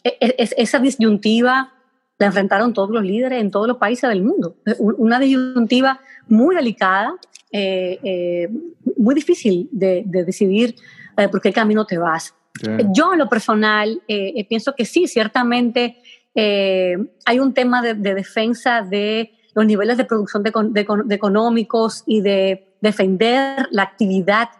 e, 0.04 0.18
e, 0.20 0.34
esa 0.58 0.78
disyuntiva 0.78 1.72
la 2.18 2.26
enfrentaron 2.26 2.74
todos 2.74 2.90
los 2.90 3.02
líderes 3.02 3.40
en 3.40 3.50
todos 3.50 3.66
los 3.66 3.78
países 3.78 4.10
del 4.10 4.22
mundo. 4.22 4.56
Una 4.78 5.18
disyuntiva 5.18 6.00
muy 6.26 6.54
delicada, 6.54 7.14
eh, 7.50 8.50
muy 8.98 9.14
difícil 9.14 9.70
de, 9.72 10.02
decidir 10.04 10.74
por 11.32 11.40
qué 11.40 11.50
camino 11.50 11.86
te 11.86 11.96
vas. 11.96 12.34
Yo 12.92 13.14
en 13.14 13.20
lo 13.20 13.28
personal 13.30 14.02
pienso 14.50 14.74
que 14.74 14.84
sí, 14.84 15.08
ciertamente 15.08 15.96
hay 16.34 17.38
un 17.38 17.54
tema 17.54 17.80
de, 17.80 17.94
de 17.94 18.14
defensa 18.14 18.82
de 18.82 19.32
los 19.58 19.66
niveles 19.66 19.96
de 19.96 20.04
producción 20.04 20.44
de, 20.44 20.86
económicos 21.10 22.04
y 22.06 22.20
de 22.20 22.76
defender 22.80 23.66
la 23.72 23.82
actividad 23.82 24.50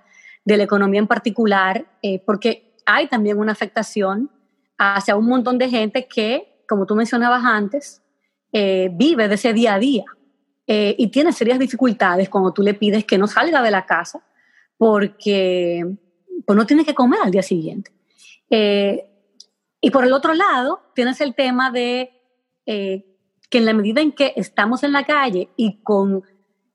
de 0.45 0.57
la 0.57 0.65
economía 0.65 0.99
en 0.99 1.07
particular, 1.07 1.87
eh, 2.03 2.21
porque 2.27 2.75
hay 2.85 3.07
también 3.07 3.39
una 3.39 3.53
afectación 3.53 4.29
hacia 4.77 5.15
un 5.15 5.27
montón 5.27 5.57
de 5.57 5.71
gente 5.71 6.09
que, 6.09 6.65
como 6.69 6.85
tú 6.85 6.97
mencionabas 6.97 7.45
antes, 7.45 8.03
eh, 8.51 8.91
vive 8.93 9.29
de 9.29 9.37
ese 9.37 9.53
día 9.53 9.75
a 9.75 9.79
día 9.79 10.05
eh, 10.67 10.97
y 10.99 11.07
tiene 11.13 11.33
serias 11.33 11.61
dificultades 11.61 12.29
cuando 12.29 12.53
tú 12.53 12.63
le 12.63 12.75
pides 12.75 13.05
que 13.05 13.19
no 13.19 13.29
salga 13.29 13.63
de 13.63 13.71
la 13.71 13.87
casa 13.87 14.21
porque 14.77 15.87
pues 16.45 16.57
no 16.57 16.67
tiene 16.67 16.85
que 16.85 16.95
comer 16.95 17.21
al 17.23 17.31
día 17.31 17.43
siguiente. 17.43 17.93
y 19.81 19.91
por 19.93 20.05
el 20.05 20.13
otro 20.13 20.35
lado, 20.35 20.81
tienes 20.93 21.21
el 21.21 21.37
tema 21.37 21.71
de 21.71 22.11
que 23.51 23.59
en 23.59 23.65
la 23.65 23.73
medida 23.73 24.01
en 24.01 24.13
que 24.13 24.33
estamos 24.37 24.83
en 24.83 24.93
la 24.93 25.05
calle 25.05 25.49
y 25.57 25.79
con 25.83 26.23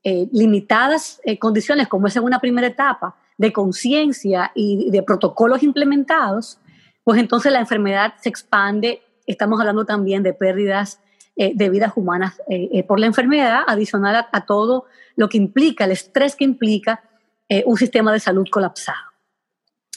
eh, 0.03 0.27
limitadas 0.31 1.21
eh, 1.23 1.37
condiciones, 1.37 1.87
como 1.87 2.07
es 2.07 2.15
en 2.15 2.23
una 2.23 2.39
primera 2.39 2.67
etapa, 2.67 3.15
de 3.37 3.53
conciencia 3.53 4.51
y 4.53 4.89
de 4.91 5.01
protocolos 5.01 5.63
implementados, 5.63 6.59
pues 7.03 7.19
entonces 7.19 7.51
la 7.51 7.59
enfermedad 7.59 8.13
se 8.21 8.29
expande. 8.29 9.01
Estamos 9.25 9.59
hablando 9.59 9.85
también 9.85 10.23
de 10.23 10.33
pérdidas 10.33 10.99
eh, 11.35 11.51
de 11.55 11.69
vidas 11.69 11.93
humanas 11.95 12.39
por 12.87 12.99
la 12.99 13.07
enfermedad, 13.07 13.61
adicional 13.65 14.27
a, 14.31 14.45
todo 14.45 14.85
lo 15.15 15.29
que 15.29 15.37
implica, 15.37 15.85
el 15.85 15.91
estrés 15.91 16.35
que 16.35 16.43
implica 16.43 17.03
un 17.65 17.77
sistema 17.77 18.11
de 18.11 18.19
salud 18.19 18.47
colapsado. 18.51 19.13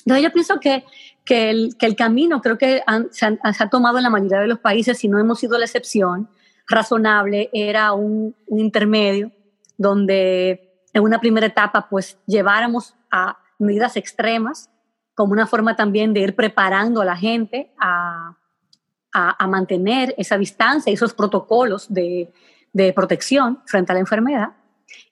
Entonces 0.04 0.24
yo 0.24 0.32
pienso 0.32 0.60
que, 0.60 0.84
que, 1.24 1.50
el, 1.50 1.76
que 1.78 1.86
el, 1.86 1.96
camino 1.96 2.40
creo 2.40 2.58
que 2.58 2.82
se, 3.10 3.38
se, 3.52 3.64
ha 3.64 3.70
tomado 3.70 3.98
en 3.98 4.04
la 4.04 4.10
mayoría 4.10 4.40
de 4.40 4.46
los 4.46 4.60
países, 4.60 4.98
si 4.98 5.08
no 5.08 5.18
hemos 5.18 5.40
sido 5.40 5.58
la 5.58 5.64
excepción, 5.64 6.28
razonable 6.66 7.50
era 7.52 7.92
un, 7.92 8.34
intermedio 8.48 9.32
donde 9.78 10.82
en 10.92 11.02
una 11.02 11.20
primera 11.20 11.46
etapa 11.46 11.88
pues 11.88 12.18
lleváramos 12.26 12.94
a 13.10 13.38
medidas 13.58 13.96
extremas 13.96 14.70
como 15.14 15.32
una 15.32 15.46
forma 15.46 15.76
también 15.76 16.12
de 16.12 16.20
ir 16.20 16.36
preparando 16.36 17.00
a 17.00 17.04
la 17.04 17.16
gente 17.16 17.72
a, 17.78 18.36
a, 19.12 19.46
mantener 19.46 20.14
esa 20.18 20.36
distancia 20.36 20.90
y 20.90 20.94
esos 20.94 21.14
protocolos 21.14 21.92
de, 21.92 22.30
de, 22.74 22.92
protección 22.92 23.62
frente 23.64 23.92
a 23.92 23.94
la 23.94 24.00
enfermedad. 24.00 24.50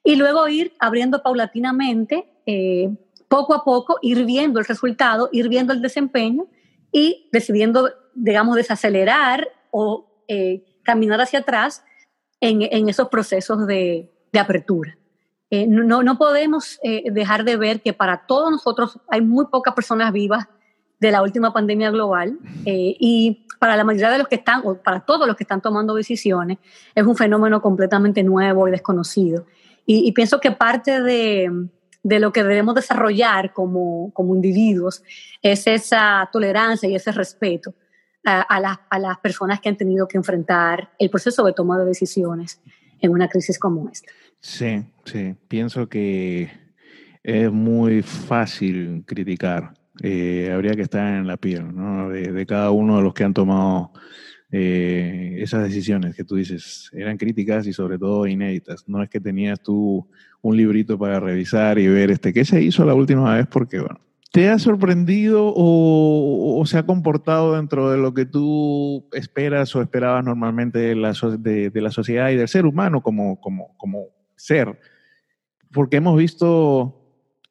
Y 0.03 0.15
luego 0.15 0.47
ir 0.47 0.73
abriendo 0.79 1.23
paulatinamente, 1.23 2.27
eh, 2.45 2.95
poco 3.27 3.55
a 3.55 3.63
poco, 3.63 3.97
ir 4.03 4.25
viendo 4.25 4.59
el 4.59 4.65
resultado, 4.65 5.29
ir 5.31 5.49
viendo 5.49 5.73
el 5.73 5.81
desempeño 5.81 6.45
y 6.91 7.27
decidiendo, 7.31 7.89
digamos, 8.13 8.55
desacelerar 8.55 9.47
o 9.71 10.23
eh, 10.27 10.63
caminar 10.85 11.19
hacia 11.19 11.39
atrás 11.39 11.83
en, 12.39 12.61
en 12.61 12.87
esos 12.87 13.09
procesos 13.09 13.67
de, 13.67 14.09
de 14.31 14.39
apertura. 14.39 14.97
Eh, 15.49 15.67
no, 15.67 16.03
no, 16.03 16.17
podemos 16.17 16.79
eh, 16.83 17.11
dejar 17.11 17.43
de 17.43 17.55
ver 17.55 17.81
que 17.81 17.93
para 17.93 18.25
todos 18.25 18.51
nosotros 18.51 18.99
hay 19.09 19.21
muy 19.21 19.45
pocas 19.47 19.73
personas 19.73 20.11
vivas 20.11 20.47
de 20.99 21.11
la 21.11 21.21
última 21.21 21.53
pandemia 21.53 21.91
global 21.91 22.39
eh, 22.65 22.95
y 22.99 23.45
para 23.59 23.75
la 23.75 23.83
mayoría 23.83 24.09
de 24.09 24.17
los 24.17 24.27
que 24.27 24.35
están, 24.35 24.61
o 24.63 24.75
para 24.75 25.01
todos 25.01 25.27
los 25.27 25.35
que 25.35 25.43
están 25.43 25.61
tomando 25.61 25.93
decisiones, 25.93 26.57
es 26.93 27.05
un 27.05 27.15
fenómeno 27.15 27.61
completamente 27.61 28.23
nuevo 28.23 28.67
y 28.67 28.71
desconocido. 28.71 29.45
Y, 29.85 30.07
y 30.07 30.11
pienso 30.13 30.39
que 30.39 30.51
parte 30.51 31.01
de, 31.01 31.67
de, 32.03 32.19
lo 32.19 32.33
que 32.33 32.43
debemos 32.43 32.75
desarrollar 32.75 33.53
como, 33.53 34.11
como 34.13 34.35
individuos 34.35 35.03
es 35.41 35.67
esa 35.67 36.27
tolerancia 36.31 36.89
y 36.89 36.95
ese 36.95 37.11
respeto 37.11 37.73
a, 38.25 38.99
las 38.99 39.17
personas 39.19 39.59
que 39.61 39.69
han 39.69 39.77
tenido 39.77 40.07
que 40.07 40.17
enfrentar 40.17 40.89
el 40.99 41.09
proceso 41.09 41.45
de 41.45 41.53
toma 41.53 41.77
de 41.77 41.85
decisiones 41.85 42.61
en 42.99 43.11
una 43.11 43.27
crisis 43.27 43.59
como 43.59 43.89
esta. 43.89 44.11
Sí, 44.39 44.83
sí, 45.05 45.35
pienso 45.47 45.87
que 45.87 46.49
es 47.23 47.51
muy 47.51 48.01
fácil 48.01 49.03
criticar. 49.05 49.73
Eh, 50.01 50.51
habría 50.53 50.73
que 50.73 50.81
estar 50.81 51.15
en 51.15 51.25
la 51.25 51.37
piel 51.37 51.73
¿no? 51.73 52.09
de, 52.09 52.45
cada 52.45 52.71
uno 52.71 52.97
de 52.97 53.03
los 53.03 53.13
que 53.13 53.23
han 53.23 53.33
tomado 53.33 53.91
eh, 54.51 55.37
esas 55.39 55.63
decisiones 55.63 56.15
que 56.15 56.23
tú 56.23 56.35
dices. 56.35 56.89
Eran 56.93 57.17
críticas 57.17 57.65
y 57.67 57.73
sobre 57.73 57.97
todo 57.97 58.27
inéditas. 58.27 58.87
No 58.87 59.01
es 59.01 59.09
que 59.09 59.19
tenías 59.19 59.61
tú 59.61 60.07
un 60.41 60.57
librito 60.57 60.97
para 60.97 61.19
revisar 61.19 61.79
y 61.79 61.87
ver 61.87 62.11
este, 62.11 62.33
qué 62.33 62.45
se 62.45 62.61
hizo 62.61 62.85
la 62.85 62.93
última 62.93 63.35
vez 63.35 63.47
porque, 63.47 63.79
bueno, 63.79 63.99
¿Te 64.35 64.49
ha 64.49 64.59
sorprendido 64.59 65.53
o, 65.55 66.61
se 66.65 66.77
ha 66.77 66.85
comportado 66.85 67.55
dentro 67.55 67.89
de 67.89 67.97
lo 67.97 68.13
que 68.13 68.25
tú 68.25 69.07
esperas 69.13 69.73
o 69.77 69.81
esperabas 69.81 70.25
normalmente 70.25 70.77
de 70.77 70.93
la, 70.93 71.13
de, 71.39 71.71
la 71.75 71.89
sociedad 71.89 72.31
y 72.31 72.35
del 72.35 72.49
ser 72.49 72.65
humano 72.65 72.99
como, 72.99 73.39
como, 73.39 73.77
como, 73.77 74.07
ser? 74.35 74.77
Porque 75.71 75.95
hemos 75.95 76.17
visto 76.17 77.01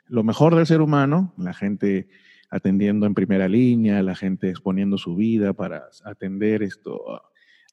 lo 0.08 0.24
mejor 0.24 0.56
del 0.56 0.66
ser 0.66 0.82
humano, 0.82 1.32
la 1.38 1.54
gente 1.54 2.06
atendiendo 2.50 3.06
en 3.06 3.14
primera 3.14 3.48
línea, 3.48 4.02
la 4.02 4.14
gente 4.14 4.50
exponiendo 4.50 4.98
su 4.98 5.16
vida 5.16 5.54
para 5.54 5.84
atender 6.04 6.62
esto 6.62 7.00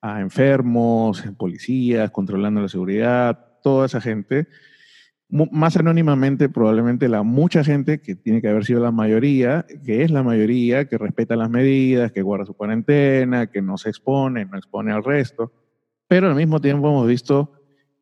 a 0.02 0.22
enfermos, 0.22 1.22
policías, 1.38 2.12
controlando 2.12 2.62
la 2.62 2.70
seguridad, 2.70 3.58
toda 3.62 3.88
esa 3.88 4.00
gente 4.00 4.48
más 5.32 5.78
anónimamente 5.78 6.50
probablemente 6.50 7.08
la 7.08 7.24
mucha 7.24 7.64
gente 7.64 8.02
que 8.02 8.16
tiene 8.16 8.42
que 8.42 8.50
haber 8.50 8.66
sido 8.66 8.82
la 8.82 8.92
mayoría, 8.92 9.66
que 9.86 10.04
es 10.04 10.12
la 10.12 10.24
mayoría, 10.24 10.86
que 10.86 10.98
respeta 10.98 11.38
las 11.38 11.50
medidas, 11.50 12.12
que 12.12 12.22
guarda 12.22 12.46
su 12.46 12.54
cuarentena, 12.54 13.48
que 13.48 13.62
no 13.62 13.78
se 13.78 13.90
expone, 13.90 14.46
no 14.46 14.58
expone 14.58 14.92
al 14.92 15.04
resto. 15.04 15.54
Pero 16.08 16.28
al 16.28 16.36
mismo 16.36 16.60
tiempo 16.60 16.90
hemos 16.90 17.08
visto 17.08 17.54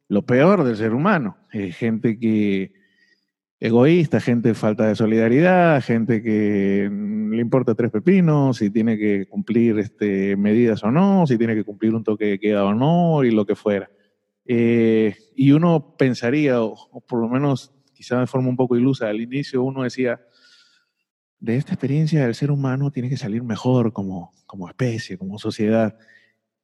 lo 0.08 0.24
peor 0.24 0.64
del 0.64 0.76
ser 0.76 0.94
humano. 0.94 1.38
Eh, 1.54 1.72
gente 1.72 2.18
que 2.18 2.74
egoísta, 3.60 4.20
gente 4.20 4.54
falta 4.56 4.88
de 4.88 4.96
solidaridad, 4.96 5.84
gente 5.84 6.24
que 6.24 6.90
le 6.92 7.42
importa 7.42 7.76
tres 7.76 7.92
pepinos, 7.92 8.58
si 8.58 8.72
tiene 8.72 8.98
que 8.98 9.28
cumplir 9.28 9.78
este, 9.78 10.36
medidas 10.36 10.84
o 10.84 10.92
no, 10.92 11.28
si 11.28 11.38
tiene 11.38 11.56
que 11.56 11.64
cumplir 11.64 11.94
un 11.94 12.04
toque 12.04 12.26
de 12.26 12.40
queda 12.40 12.66
o 12.66 12.74
no, 12.74 13.24
y 13.24 13.32
lo 13.32 13.46
que 13.46 13.56
fuera. 13.56 13.90
Eh, 14.46 15.16
y 15.40 15.54
uno 15.54 15.96
pensaría, 15.98 16.62
o, 16.62 17.02
por 17.08 17.22
lo 17.22 17.30
menos 17.30 17.72
quizá 17.94 18.20
de 18.20 18.28
forma 18.28 18.50
un 18.50 18.58
poco 18.58 18.76
ilusa, 18.76 19.08
al 19.08 19.22
inicio 19.22 19.64
uno 19.64 19.84
decía, 19.84 20.20
de 21.40 21.56
esta 21.56 21.72
experiencia 21.72 22.26
el 22.26 22.36
ser 22.36 22.52
humano 22.52 22.92
tiene 22.92 23.08
que 23.08 23.16
salir 23.16 23.42
mejor 23.42 23.94
como, 23.94 24.34
como 24.46 24.68
especie, 24.68 25.18
como 25.18 25.40
sociedad. 25.40 25.98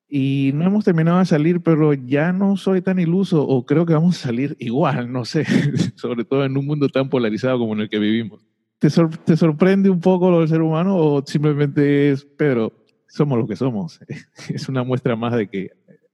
Y 0.10 0.52
no 0.56 0.66
hemos 0.66 0.84
terminado 0.84 1.20
de 1.20 1.26
salir, 1.26 1.62
pero 1.64 1.94
ya 1.94 2.34
no 2.34 2.58
soy 2.58 2.82
tan 2.82 3.00
iluso 3.00 3.48
o 3.48 3.66
creo 3.66 3.86
que 3.86 3.94
vamos 3.94 4.18
a 4.18 4.28
salir 4.28 4.58
igual, 4.60 5.10
no 5.10 5.24
sé, 5.24 5.46
sobre 5.96 6.26
todo 6.26 6.44
en 6.44 6.58
un 6.58 6.66
mundo 6.66 6.90
tan 6.90 7.10
polarizado 7.10 7.58
como 7.58 7.76
en 7.76 7.80
el 7.80 7.90
que 7.90 8.00
vivimos. 8.00 8.46
¿Te, 8.80 8.90
¿Te, 8.90 9.38
sorprende 9.38 9.90
un 9.90 10.02
poco 10.02 10.30
lo 10.30 10.42
del 10.42 10.50
ser 10.50 10.62
humano 10.62 10.98
o 10.98 11.24
simplemente 11.26 12.12
es, 12.12 12.26
Pedro, 12.26 12.74
somos 13.08 13.38
lo 13.38 13.48
que 13.48 13.56
somos? 13.56 14.02
Es 14.50 14.68
una 14.68 14.84
muestra 14.84 15.16
más 15.16 15.34
de 15.34 15.48
que 15.48 15.70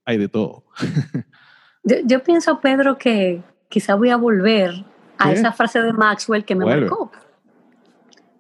hay 0.06 0.20
de 0.20 0.28
todo. 0.28 0.66
Yo, 1.84 2.24
pienso, 2.24 2.60
Pedro, 2.60 2.98
que 2.98 3.44
quizá 3.70 3.96
voy 3.96 4.10
a 4.10 4.18
volver 4.18 4.86
a 5.18 5.32
esa 5.32 5.52
frase 5.52 5.82
de 5.82 5.94
Maxwell 5.94 6.46
que 6.46 6.56
me 6.56 6.66
marcó. 6.66 7.12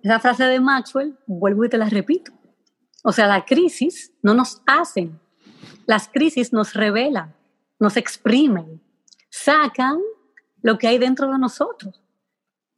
Esa 0.04 0.20
frase 0.20 0.46
de 0.46 0.60
Maxwell, 0.60 1.18
vuelvo 1.28 1.66
y 1.66 1.70
te 1.70 1.78
la 1.78 1.90
repito. 1.90 2.32
O 3.04 3.12
sea, 3.12 3.28
la 3.28 3.46
crisis 3.46 4.14
no 4.22 4.34
nos 4.34 4.62
hacen. 4.66 5.20
Las 5.86 6.08
crisis 6.08 6.54
nos 6.54 6.74
revelan, 6.74 7.36
nos 7.80 7.98
exprimen, 7.98 8.82
sacan 9.30 10.00
lo 10.62 10.78
que 10.78 10.88
hay 10.88 10.98
dentro 10.98 11.32
de 11.32 11.38
nosotros. 11.38 12.02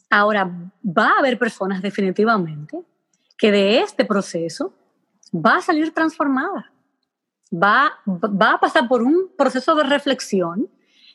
Ahora, 0.09 0.49
va 0.85 1.09
a 1.09 1.19
haber 1.19 1.37
personas 1.37 1.81
definitivamente 1.81 2.81
que 3.37 3.51
de 3.51 3.79
este 3.79 4.05
proceso 4.05 4.73
va 5.33 5.57
a 5.57 5.61
salir 5.61 5.93
transformada 5.93 6.72
va, 7.53 7.99
va 8.05 8.53
a 8.53 8.59
pasar 8.59 8.87
por 8.87 9.01
un 9.01 9.31
proceso 9.37 9.75
de 9.75 9.83
reflexión 9.83 10.69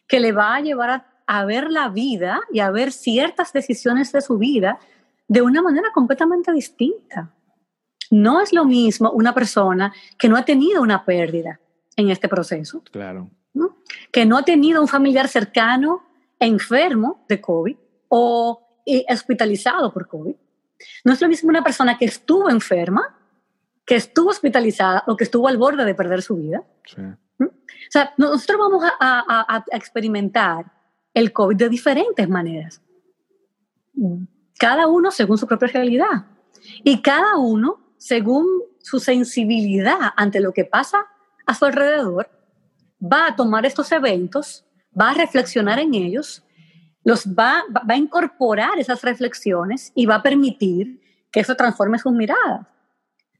que 0.06 0.20
le 0.20 0.32
va 0.32 0.56
a 0.56 0.60
llevar 0.60 0.90
a, 0.90 1.06
a, 1.26 1.44
ver 1.44 1.70
la 1.70 1.88
vida 1.88 2.40
y 2.52 2.60
a 2.60 2.70
ver 2.70 2.92
ciertas 2.92 3.52
decisiones 3.52 4.12
de 4.12 4.20
su 4.20 4.38
vida 4.38 4.78
de 5.26 5.42
una 5.42 5.62
manera 5.62 5.88
completamente 5.92 6.52
distinta. 6.52 7.34
No 8.10 8.40
es 8.40 8.52
lo 8.52 8.64
mismo 8.64 9.10
una 9.10 9.34
persona 9.34 9.92
que 10.18 10.28
no 10.28 10.36
ha 10.36 10.44
tenido 10.44 10.80
una 10.80 11.04
pérdida 11.04 11.60
en 11.96 12.10
este 12.10 12.28
proceso. 12.28 12.82
Claro. 12.90 13.30
Que 14.12 14.24
no 14.24 14.38
ha 14.38 14.42
tenido 14.44 14.80
un 14.80 14.88
familiar 14.88 15.28
cercano 15.28 16.04
enfermo 16.38 17.24
de 17.28 17.40
COVID 17.40 17.76
o 18.08 18.62
hospitalizado 19.08 19.92
por 19.92 20.06
COVID. 20.06 20.34
No 21.04 21.12
es 21.12 21.20
lo 21.20 21.28
mismo 21.28 21.50
una 21.50 21.64
persona 21.64 21.98
que 21.98 22.04
estuvo 22.04 22.48
enferma, 22.48 23.17
que 23.88 23.96
estuvo 23.96 24.28
hospitalizada 24.28 25.02
o 25.06 25.16
que 25.16 25.24
estuvo 25.24 25.48
al 25.48 25.56
borde 25.56 25.82
de 25.82 25.94
perder 25.94 26.20
su 26.20 26.36
vida. 26.36 26.62
O 27.40 27.46
sea, 27.88 28.12
nosotros 28.18 28.58
vamos 28.58 28.84
a, 29.00 29.64
experimentar 29.72 30.70
el 31.14 31.32
COVID 31.32 31.56
de 31.56 31.70
diferentes 31.70 32.28
maneras. 32.28 32.82
Cada 34.58 34.88
uno 34.88 35.10
según 35.10 35.38
su 35.38 35.46
propia 35.46 35.68
realidad. 35.68 36.26
Y 36.84 37.00
cada 37.00 37.38
uno 37.38 37.94
según 37.96 38.46
su 38.80 39.00
sensibilidad 39.00 40.12
ante 40.16 40.40
lo 40.40 40.52
que 40.52 40.66
pasa 40.66 41.06
a 41.46 41.54
su 41.54 41.64
alrededor, 41.64 42.28
va 43.02 43.28
a 43.28 43.36
tomar 43.36 43.64
estos 43.64 43.90
eventos, 43.90 44.66
va 44.98 45.12
a 45.12 45.14
reflexionar 45.14 45.78
en 45.78 45.94
ellos, 45.94 46.44
los 47.04 47.26
va, 47.26 47.64
va 47.74 47.94
a 47.94 47.96
incorporar 47.96 48.78
esas 48.78 49.00
reflexiones 49.00 49.92
y 49.94 50.04
va 50.04 50.16
a 50.16 50.22
permitir 50.22 51.00
que 51.32 51.40
eso 51.40 51.56
transforme 51.56 51.98
sus 51.98 52.12
miradas. 52.12 52.66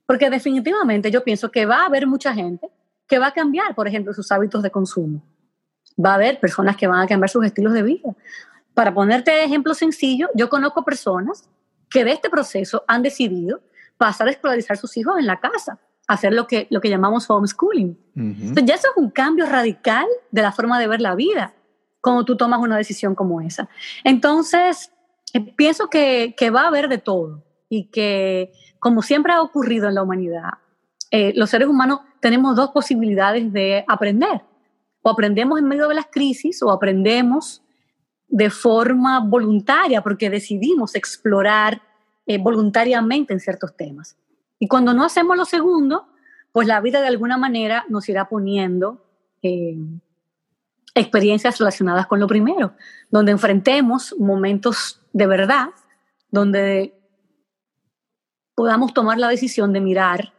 Porque 0.08 0.30
definitivamente 0.30 1.10
yo 1.10 1.22
pienso 1.22 1.50
que 1.50 1.66
va 1.66 1.82
a 1.82 1.84
haber 1.84 2.06
mucha 2.06 2.32
gente 2.32 2.70
que 3.06 3.18
va 3.18 3.26
a 3.26 3.32
cambiar, 3.32 3.74
por 3.74 3.86
ejemplo, 3.86 4.14
sus 4.14 4.32
hábitos 4.32 4.62
de 4.62 4.70
consumo. 4.70 5.22
Va 6.02 6.12
a 6.12 6.14
haber 6.14 6.40
personas 6.40 6.78
que 6.78 6.86
van 6.86 7.00
a 7.00 7.06
cambiar 7.06 7.28
sus 7.28 7.44
estilos 7.44 7.74
de 7.74 7.82
vida. 7.82 8.16
Para 8.72 8.94
ponerte 8.94 9.44
ejemplo 9.44 9.74
sencillo, 9.74 10.30
yo 10.34 10.48
conozco 10.48 10.82
personas 10.82 11.46
que 11.90 12.04
de 12.04 12.12
este 12.12 12.30
proceso 12.30 12.84
han 12.88 13.02
decidido 13.02 13.60
pasar 13.98 14.28
a 14.28 14.30
escolarizar 14.30 14.78
a 14.78 14.80
sus 14.80 14.96
hijos 14.96 15.18
en 15.18 15.26
la 15.26 15.40
casa, 15.40 15.78
hacer 16.06 16.32
lo 16.32 16.46
que, 16.46 16.68
lo 16.70 16.80
que 16.80 16.88
llamamos 16.88 17.28
homeschooling. 17.28 17.98
Entonces 18.16 18.64
ya 18.64 18.76
eso 18.76 18.88
es 18.88 18.96
un 18.96 19.10
cambio 19.10 19.44
radical 19.44 20.06
de 20.30 20.40
la 20.40 20.52
forma 20.52 20.80
de 20.80 20.88
ver 20.88 21.02
la 21.02 21.16
vida 21.16 21.52
cuando 22.00 22.24
tú 22.24 22.34
tomas 22.34 22.60
una 22.60 22.78
decisión 22.78 23.14
como 23.14 23.42
esa. 23.42 23.68
Entonces, 24.04 24.90
eh, 25.34 25.54
pienso 25.54 25.90
que, 25.90 26.34
que, 26.34 26.48
va 26.48 26.62
a 26.62 26.68
haber 26.68 26.88
de 26.88 26.96
todo 26.96 27.44
y 27.68 27.90
que, 27.90 28.52
como 28.78 29.02
siempre 29.02 29.32
ha 29.32 29.42
ocurrido 29.42 29.88
en 29.88 29.94
la 29.94 30.02
humanidad, 30.02 30.50
eh, 31.10 31.32
los 31.34 31.50
seres 31.50 31.68
humanos 31.68 32.00
tenemos 32.20 32.56
dos 32.56 32.70
posibilidades 32.70 33.52
de 33.52 33.84
aprender. 33.86 34.42
O 35.02 35.10
aprendemos 35.10 35.58
en 35.58 35.66
medio 35.66 35.88
de 35.88 35.94
las 35.94 36.06
crisis 36.06 36.62
o 36.62 36.70
aprendemos 36.70 37.62
de 38.28 38.50
forma 38.50 39.20
voluntaria 39.20 40.02
porque 40.02 40.28
decidimos 40.28 40.94
explorar 40.94 41.80
eh, 42.26 42.38
voluntariamente 42.38 43.32
en 43.32 43.40
ciertos 43.40 43.74
temas. 43.76 44.16
Y 44.58 44.68
cuando 44.68 44.92
no 44.92 45.04
hacemos 45.04 45.36
lo 45.36 45.44
segundo, 45.44 46.08
pues 46.52 46.66
la 46.66 46.80
vida 46.80 47.00
de 47.00 47.06
alguna 47.06 47.38
manera 47.38 47.84
nos 47.88 48.08
irá 48.08 48.28
poniendo 48.28 49.04
eh, 49.42 49.78
experiencias 50.94 51.58
relacionadas 51.58 52.06
con 52.06 52.20
lo 52.20 52.26
primero, 52.26 52.72
donde 53.10 53.32
enfrentemos 53.32 54.14
momentos 54.18 55.00
de 55.12 55.26
verdad, 55.26 55.68
donde 56.30 56.97
podamos 58.58 58.92
tomar 58.92 59.18
la 59.18 59.28
decisión 59.28 59.72
de 59.72 59.80
mirar 59.80 60.32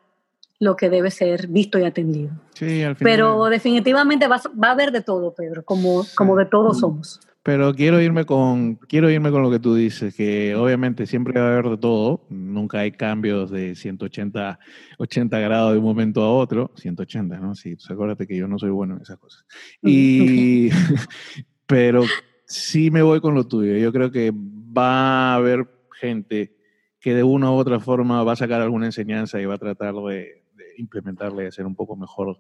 lo 0.59 0.75
que 0.75 0.89
debe 0.89 1.09
ser 1.09 1.47
visto 1.47 1.79
y 1.79 1.85
atendido. 1.85 2.31
Sí, 2.53 2.83
al 2.83 2.97
final... 2.97 3.13
Pero 3.13 3.45
definitivamente 3.45 4.27
va, 4.27 4.35
a 4.35 4.71
haber 4.71 4.91
de 4.91 5.01
todo, 5.01 5.33
Pedro, 5.33 5.63
como, 5.63 6.05
como 6.15 6.35
de 6.35 6.45
todos 6.45 6.75
mm. 6.75 6.79
somos. 6.81 7.21
Pero 7.43 7.73
quiero 7.73 8.01
irme 8.01 8.25
con 8.25 8.75
quiero 8.75 9.09
irme 9.09 9.31
con 9.31 9.41
lo 9.41 9.49
que 9.49 9.59
tú 9.59 9.73
dices, 9.73 10.13
que 10.13 10.53
obviamente 10.53 11.07
siempre 11.07 11.39
va 11.39 11.47
a 11.47 11.53
haber 11.53 11.69
de 11.69 11.77
todo, 11.77 12.25
nunca 12.29 12.79
hay 12.79 12.91
cambios 12.91 13.49
de 13.51 13.73
180 13.73 14.59
80 14.97 15.39
grados 15.39 15.71
de 15.71 15.77
un 15.77 15.85
momento 15.85 16.21
a 16.21 16.29
otro, 16.29 16.73
180, 16.75 17.39
¿no? 17.39 17.55
Sí, 17.55 17.75
pues 17.75 17.89
acuérdate 17.89 18.27
que 18.27 18.35
yo 18.35 18.49
no 18.49 18.59
soy 18.59 18.71
bueno 18.71 18.97
en 18.97 19.01
esas 19.03 19.17
cosas. 19.17 19.45
Y 19.81 20.69
pero 21.65 22.03
sí 22.43 22.91
me 22.91 23.01
voy 23.01 23.21
con 23.21 23.33
lo 23.33 23.47
tuyo. 23.47 23.77
Yo 23.77 23.93
creo 23.93 24.11
que 24.11 24.33
va 24.35 25.31
a 25.31 25.35
haber 25.35 25.65
gente 26.01 26.58
que 26.99 27.13
de 27.13 27.23
una 27.23 27.51
u 27.51 27.55
otra 27.55 27.79
forma 27.79 28.23
va 28.23 28.33
a 28.33 28.37
sacar 28.37 28.61
alguna 28.61 28.87
enseñanza 28.87 29.39
y 29.39 29.45
va 29.45 29.55
a 29.55 29.59
tratar 29.59 29.93
de, 29.95 30.43
de 30.55 30.65
implementarla 30.77 31.43
y 31.43 31.47
hacer 31.47 31.65
un 31.65 31.75
poco 31.75 31.95
mejor 31.95 32.39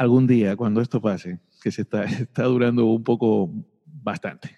algún 0.00 0.26
día 0.26 0.56
cuando 0.56 0.80
esto 0.80 1.00
pase, 1.00 1.38
que 1.62 1.70
se 1.70 1.82
está, 1.82 2.04
está 2.04 2.44
durando 2.44 2.86
un 2.86 3.04
poco 3.04 3.50
bastante. 3.84 4.56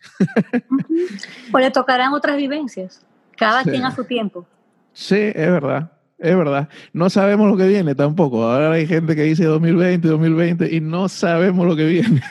o 1.53 1.59
le 1.59 1.71
tocarán 1.71 2.13
otras 2.13 2.37
vivencias, 2.37 3.05
cada 3.37 3.65
quien 3.65 3.85
a 3.85 3.95
su 3.95 4.05
tiempo. 4.05 4.47
Sí, 4.93 5.17
es 5.17 5.35
verdad, 5.35 5.91
es 6.19 6.37
verdad. 6.37 6.69
No 6.93 7.11
sabemos 7.11 7.51
lo 7.51 7.57
que 7.57 7.67
viene 7.67 7.95
tampoco. 7.95 8.45
Ahora 8.45 8.73
hay 8.73 8.87
gente 8.87 9.17
que 9.17 9.23
dice 9.23 9.45
2020, 9.45 10.07
2020 10.07 10.77
y 10.77 10.81
no 10.81 11.09
sabemos 11.09 11.67
lo 11.67 11.75
que 11.75 11.87
viene. 11.87 12.23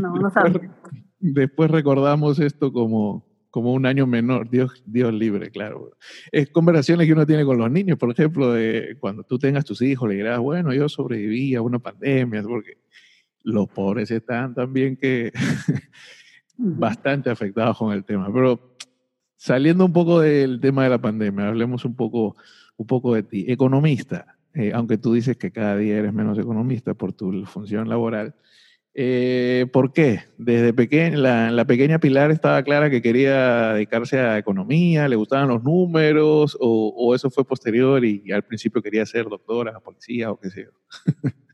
No, 0.00 0.14
no 0.14 0.30
sabemos. 0.30 0.60
Después 1.18 1.70
recordamos 1.70 2.38
esto 2.38 2.72
como, 2.72 3.24
como 3.54 3.72
un 3.72 3.86
año 3.86 4.04
menor, 4.04 4.50
Dios, 4.50 4.82
Dios 4.84 5.14
libre, 5.14 5.48
claro. 5.48 5.92
Es 6.32 6.50
conversaciones 6.50 7.06
que 7.06 7.12
uno 7.12 7.24
tiene 7.24 7.44
con 7.44 7.56
los 7.56 7.70
niños, 7.70 7.96
por 7.96 8.10
ejemplo, 8.10 8.52
de 8.52 8.96
cuando 8.98 9.22
tú 9.22 9.38
tengas 9.38 9.64
tus 9.64 9.80
hijos, 9.80 10.08
le 10.08 10.16
dirás, 10.16 10.40
bueno, 10.40 10.74
yo 10.74 10.88
sobreviví 10.88 11.54
a 11.54 11.62
una 11.62 11.78
pandemia, 11.78 12.42
porque 12.42 12.78
los 13.44 13.68
pobres 13.68 14.10
están 14.10 14.56
también 14.56 14.96
que 14.96 15.32
bastante 16.56 17.30
afectados 17.30 17.78
con 17.78 17.92
el 17.92 18.04
tema. 18.04 18.28
Pero 18.34 18.74
saliendo 19.36 19.84
un 19.84 19.92
poco 19.92 20.18
del 20.18 20.58
tema 20.58 20.82
de 20.82 20.90
la 20.90 21.00
pandemia, 21.00 21.46
hablemos 21.46 21.84
un 21.84 21.94
poco, 21.94 22.34
un 22.76 22.88
poco 22.88 23.14
de 23.14 23.22
ti. 23.22 23.44
Economista, 23.46 24.36
eh, 24.52 24.72
aunque 24.74 24.98
tú 24.98 25.12
dices 25.12 25.36
que 25.36 25.52
cada 25.52 25.76
día 25.76 25.96
eres 25.98 26.12
menos 26.12 26.36
economista 26.40 26.94
por 26.94 27.12
tu 27.12 27.46
función 27.46 27.88
laboral, 27.88 28.34
eh, 28.94 29.66
¿por 29.72 29.92
qué? 29.92 30.22
Desde 30.38 30.72
pequeña, 30.72 31.50
la, 31.50 31.64
pequeña 31.64 31.98
Pilar 31.98 32.30
estaba 32.30 32.62
clara 32.62 32.90
que 32.90 33.02
quería 33.02 33.72
dedicarse 33.72 34.20
a 34.20 34.38
economía, 34.38 35.08
le 35.08 35.16
gustaban 35.16 35.48
los 35.48 35.62
números, 35.64 36.56
o, 36.60 37.14
eso 37.14 37.28
fue 37.30 37.44
posterior 37.44 38.04
y, 38.04 38.22
y, 38.24 38.32
al 38.32 38.44
principio 38.44 38.80
quería 38.80 39.04
ser 39.04 39.28
doctora, 39.28 39.80
policía 39.80 40.30
o 40.30 40.38
qué 40.38 40.50
sé 40.50 40.64
yo. 40.64 40.70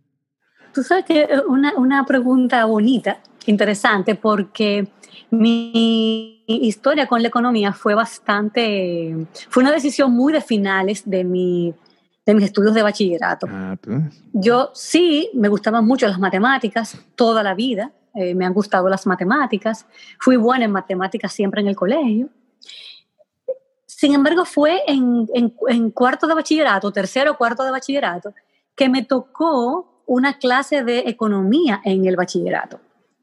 Tú 0.74 0.82
sabes 0.82 1.04
que 1.04 1.28
una, 1.48 1.74
una 1.76 2.04
pregunta 2.04 2.64
bonita, 2.66 3.20
interesante, 3.46 4.14
porque 4.14 4.86
mi 5.30 6.44
historia 6.46 7.06
con 7.06 7.22
la 7.22 7.28
economía 7.28 7.72
fue 7.72 7.94
bastante, 7.94 9.26
fue 9.48 9.62
una 9.62 9.72
decisión 9.72 10.12
muy 10.12 10.32
de 10.32 10.40
finales 10.40 11.08
de, 11.08 11.24
mi, 11.24 11.74
de 12.30 12.34
mis 12.34 12.44
estudios 12.44 12.74
de 12.74 12.82
bachillerato. 12.82 13.46
Ah, 13.50 13.76
Yo 14.32 14.70
sí, 14.72 15.30
me 15.34 15.48
gustaban 15.48 15.84
mucho 15.84 16.06
las 16.06 16.18
matemáticas 16.18 16.96
toda 17.16 17.42
la 17.42 17.54
vida, 17.54 17.92
eh, 18.14 18.34
me 18.34 18.46
han 18.46 18.54
gustado 18.54 18.88
las 18.88 19.04
matemáticas, 19.06 19.86
fui 20.18 20.36
buena 20.36 20.64
en 20.64 20.70
matemáticas 20.70 21.32
siempre 21.32 21.60
en 21.60 21.66
el 21.66 21.76
colegio. 21.76 22.28
Sin 23.84 24.14
embargo, 24.14 24.44
fue 24.44 24.82
en, 24.86 25.28
en, 25.34 25.54
en 25.68 25.90
cuarto 25.90 26.26
de 26.26 26.34
bachillerato, 26.34 26.92
tercero 26.92 27.32
o 27.32 27.36
cuarto 27.36 27.64
de 27.64 27.72
bachillerato, 27.72 28.32
que 28.76 28.88
me 28.88 29.02
tocó 29.02 30.04
una 30.06 30.38
clase 30.38 30.84
de 30.84 31.00
economía 31.00 31.80
en 31.84 32.06
el 32.06 32.16
bachillerato. 32.16 32.80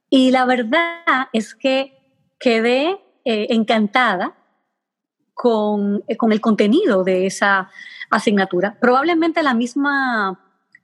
Y 0.09 0.31
la 0.31 0.45
verdad 0.45 1.27
es 1.33 1.55
que 1.55 1.97
quedé 2.39 2.99
eh, 3.25 3.47
encantada 3.49 4.35
con, 5.37 6.03
eh, 6.07 6.17
con, 6.17 6.31
el 6.31 6.41
contenido 6.41 7.03
de 7.03 7.27
esa 7.27 7.69
asignatura. 8.09 8.75
Probablemente 8.81 9.43
la 9.43 9.53
misma 9.53 10.39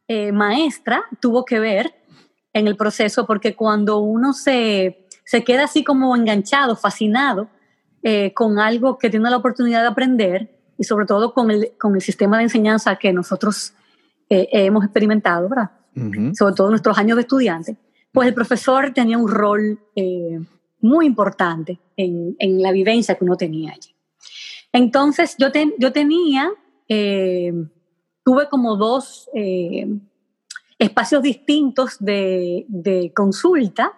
eh, 0.08 0.32
maestra 0.32 1.04
tuvo 1.20 1.44
que 1.44 1.60
ver 1.60 1.96
en 2.54 2.68
el 2.68 2.78
proceso 2.78 3.26
porque 3.26 3.56
cuando 3.56 3.98
uno 3.98 4.34
se, 4.34 5.08
se 5.26 5.44
queda 5.44 5.64
así 5.64 5.84
como 5.84 6.16
enganchado, 6.16 6.76
fascinado 6.76 7.50
con 8.36 8.60
algo 8.60 8.98
que 8.98 9.10
tiene 9.10 9.30
la 9.30 9.38
oportunidad 9.38 9.82
de 9.82 9.88
aprender 9.88 10.60
y 10.78 10.84
sobre 10.84 11.06
todo 11.06 11.34
con 11.34 11.50
el, 11.50 11.72
con 11.80 11.96
el 11.96 12.02
sistema 12.02 12.36
de 12.36 12.44
enseñanza 12.44 12.98
que 12.98 13.14
nosotros 13.14 13.74
hemos 14.28 14.84
experimentado, 14.84 15.48
¿verdad? 15.48 15.72
sobre 16.34 16.54
todo 16.54 16.70
nuestros 16.70 16.98
años 16.98 17.16
de 17.16 17.22
estudiante, 17.22 17.78
pues 18.12 18.28
el 18.28 18.34
profesor 18.34 18.94
tenía 18.94 19.18
un 19.18 19.30
rol 19.30 19.80
eh, 19.96 20.40
muy 20.82 21.06
importante 21.06 21.80
en, 21.98 22.36
en, 22.40 22.62
la 22.62 22.72
vivencia 22.72 23.16
que 23.16 23.24
uno 23.24 23.36
tenía 23.36 23.72
allí. 23.72 23.96
Entonces 24.74 25.36
yo, 25.38 25.48
yo 25.78 25.94
tenía, 25.94 26.52
eh, 26.90 27.54
tuve 28.26 28.50
como 28.50 28.76
dos 28.76 29.30
eh, 29.34 29.88
espacios 30.78 31.24
distintos 31.24 31.98
de, 32.00 32.66
de 32.68 33.14
consulta 33.14 33.94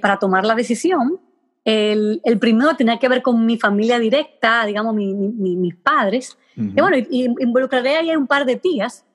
para 0.00 0.18
tomar 0.18 0.44
la 0.44 0.56
decisión. 0.56 1.20
El, 1.64 2.20
el, 2.24 2.40
primero 2.40 2.74
tenía 2.74 2.98
que 2.98 3.08
ver 3.08 3.22
con 3.22 3.46
mi 3.46 3.56
familia 3.56 4.00
directa, 4.00 4.66
digamos, 4.66 4.96
mi, 4.96 5.14
mis 5.14 5.76
padres. 5.76 6.36
Y 6.56 6.80
bueno, 6.80 6.96
y, 6.96 7.26
involucraré 7.38 7.96
ahí 7.96 8.16
un 8.16 8.26
par 8.26 8.44
de 8.46 8.56
tías 8.56 9.06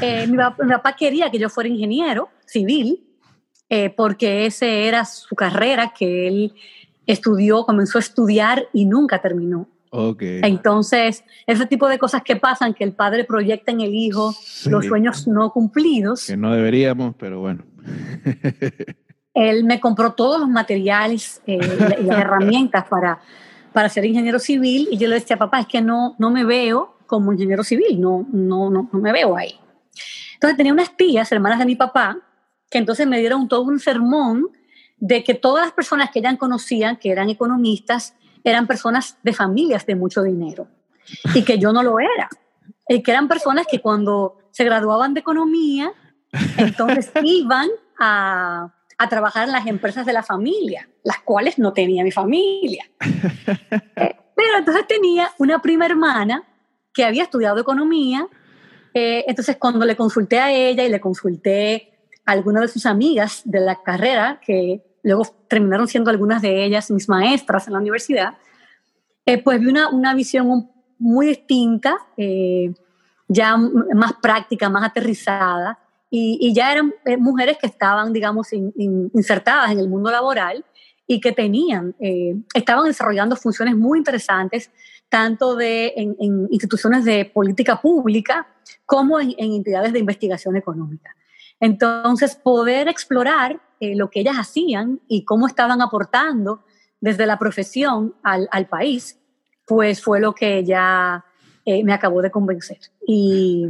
eh, 0.00 0.26
mi, 0.28 0.36
papá, 0.36 0.96
quería 0.96 1.30
que 1.30 1.38
yo 1.38 1.48
fuera 1.48 1.68
ingeniero 1.68 2.28
civil, 2.44 3.04
eh, 3.68 3.90
porque 3.90 4.46
ese 4.46 4.86
era 4.86 5.04
su 5.04 5.34
carrera 5.34 5.92
que 5.96 6.28
él 6.28 6.54
estudió, 7.06 7.64
comenzó 7.64 7.98
a 7.98 8.00
estudiar 8.00 8.68
y 8.72 8.84
nunca 8.84 9.20
terminó. 9.20 9.68
Okay. 9.96 10.40
Entonces, 10.42 11.24
ese 11.46 11.66
tipo 11.66 11.88
de 11.88 11.98
cosas 11.98 12.22
que 12.22 12.36
pasan, 12.36 12.74
que 12.74 12.84
el 12.84 12.92
padre 12.92 13.24
proyecta 13.24 13.72
en 13.72 13.80
el 13.80 13.94
hijo 13.94 14.34
los 14.66 14.84
sueños 14.86 15.26
no 15.26 15.50
cumplidos. 15.52 16.26
Que 16.26 16.36
no 16.36 16.52
deberíamos, 16.52 17.14
pero 17.18 17.40
bueno. 17.40 17.64
él 19.36 19.64
me 19.64 19.80
compró 19.80 20.14
todos 20.14 20.40
los 20.40 20.48
materiales 20.48 21.42
eh, 21.46 21.58
y 22.00 22.04
las 22.04 22.18
herramientas 22.18 22.86
para, 22.88 23.20
para 23.70 23.90
ser 23.90 24.06
ingeniero 24.06 24.38
civil 24.38 24.88
y 24.90 24.96
yo 24.96 25.08
le 25.08 25.16
decía, 25.16 25.36
papá, 25.36 25.60
es 25.60 25.66
que 25.66 25.82
no, 25.82 26.16
no 26.18 26.30
me 26.30 26.42
veo 26.42 26.96
como 27.06 27.34
ingeniero 27.34 27.62
civil, 27.62 28.00
no, 28.00 28.26
no, 28.32 28.70
no, 28.70 28.88
no 28.90 28.98
me 28.98 29.12
veo 29.12 29.36
ahí. 29.36 29.60
Entonces 30.34 30.56
tenía 30.56 30.72
unas 30.72 30.96
tías, 30.96 31.30
hermanas 31.32 31.58
de 31.58 31.66
mi 31.66 31.76
papá, 31.76 32.18
que 32.70 32.78
entonces 32.78 33.06
me 33.06 33.18
dieron 33.18 33.46
todo 33.46 33.62
un 33.62 33.78
sermón 33.78 34.48
de 34.96 35.22
que 35.22 35.34
todas 35.34 35.66
las 35.66 35.74
personas 35.74 36.10
que 36.10 36.20
ellas 36.20 36.38
conocían, 36.38 36.96
que 36.96 37.10
eran 37.10 37.28
economistas, 37.28 38.14
eran 38.50 38.66
personas 38.66 39.18
de 39.22 39.32
familias 39.32 39.86
de 39.86 39.96
mucho 39.96 40.22
dinero 40.22 40.68
y 41.34 41.42
que 41.42 41.58
yo 41.58 41.72
no 41.72 41.82
lo 41.82 41.98
era. 41.98 42.28
Y 42.88 43.02
que 43.02 43.10
eran 43.10 43.26
personas 43.26 43.66
que 43.68 43.80
cuando 43.80 44.38
se 44.52 44.64
graduaban 44.64 45.14
de 45.14 45.20
economía, 45.20 45.92
entonces 46.56 47.10
iban 47.24 47.68
a, 47.98 48.72
a 48.98 49.08
trabajar 49.08 49.48
en 49.48 49.52
las 49.52 49.66
empresas 49.66 50.06
de 50.06 50.12
la 50.12 50.22
familia, 50.22 50.88
las 51.02 51.20
cuales 51.20 51.58
no 51.58 51.72
tenía 51.72 52.04
mi 52.04 52.12
familia. 52.12 52.84
Pero 53.94 54.58
entonces 54.58 54.86
tenía 54.86 55.30
una 55.38 55.60
prima 55.60 55.86
hermana 55.86 56.44
que 56.94 57.04
había 57.04 57.24
estudiado 57.24 57.60
economía, 57.60 58.28
eh, 58.94 59.24
entonces 59.28 59.56
cuando 59.58 59.84
le 59.84 59.96
consulté 59.96 60.38
a 60.38 60.52
ella 60.52 60.84
y 60.84 60.88
le 60.88 61.00
consulté 61.00 61.92
a 62.24 62.32
algunas 62.32 62.62
de 62.62 62.68
sus 62.68 62.86
amigas 62.86 63.42
de 63.44 63.60
la 63.60 63.82
carrera, 63.82 64.40
que 64.44 64.85
luego 65.06 65.24
terminaron 65.48 65.88
siendo 65.88 66.10
algunas 66.10 66.42
de 66.42 66.64
ellas 66.64 66.90
mis 66.90 67.08
maestras 67.08 67.66
en 67.66 67.72
la 67.72 67.78
universidad, 67.78 68.34
eh, 69.24 69.42
pues 69.42 69.60
vi 69.60 69.68
una, 69.68 69.88
una, 69.88 70.14
visión 70.14 70.70
muy 70.98 71.26
distinta, 71.26 71.96
ya 73.28 73.56
más 73.56 74.14
práctica, 74.22 74.68
más 74.68 74.84
aterrizada, 74.84 75.78
y, 76.10 76.54
ya 76.54 76.72
eran 76.72 76.94
eh, 77.04 77.16
mujeres 77.16 77.58
que 77.58 77.66
estaban, 77.66 78.12
digamos, 78.12 78.52
insertadas 78.52 79.72
en 79.72 79.80
el 79.80 79.88
mundo 79.88 80.10
laboral 80.10 80.64
y 81.06 81.20
que 81.20 81.32
tenían, 81.32 81.94
eh, 82.00 82.36
estaban 82.54 82.86
desarrollando 82.86 83.36
funciones 83.36 83.76
muy 83.76 83.98
interesantes, 83.98 84.70
tanto 85.08 85.56
de, 85.56 85.92
en, 85.96 86.48
instituciones 86.50 87.04
de 87.04 87.24
política 87.24 87.80
pública 87.80 88.46
como 88.84 89.20
en, 89.20 89.34
entidades 89.38 89.92
de 89.92 89.98
investigación 89.98 90.56
económica. 90.56 91.14
Entonces, 91.60 92.36
poder 92.36 92.88
explorar 92.88 93.60
eh, 93.80 93.96
lo 93.96 94.10
que 94.10 94.20
ellas 94.20 94.36
hacían 94.36 95.00
y 95.08 95.24
cómo 95.24 95.46
estaban 95.46 95.80
aportando 95.80 96.64
desde 97.00 97.26
la 97.26 97.38
profesión 97.38 98.14
al, 98.22 98.48
al 98.50 98.66
país, 98.66 99.18
pues 99.66 100.02
fue 100.02 100.20
lo 100.20 100.34
que 100.34 100.64
ya 100.64 101.24
me 101.64 101.92
acabó 101.92 102.22
de 102.22 102.30
convencer. 102.30 102.78
Y, 103.04 103.66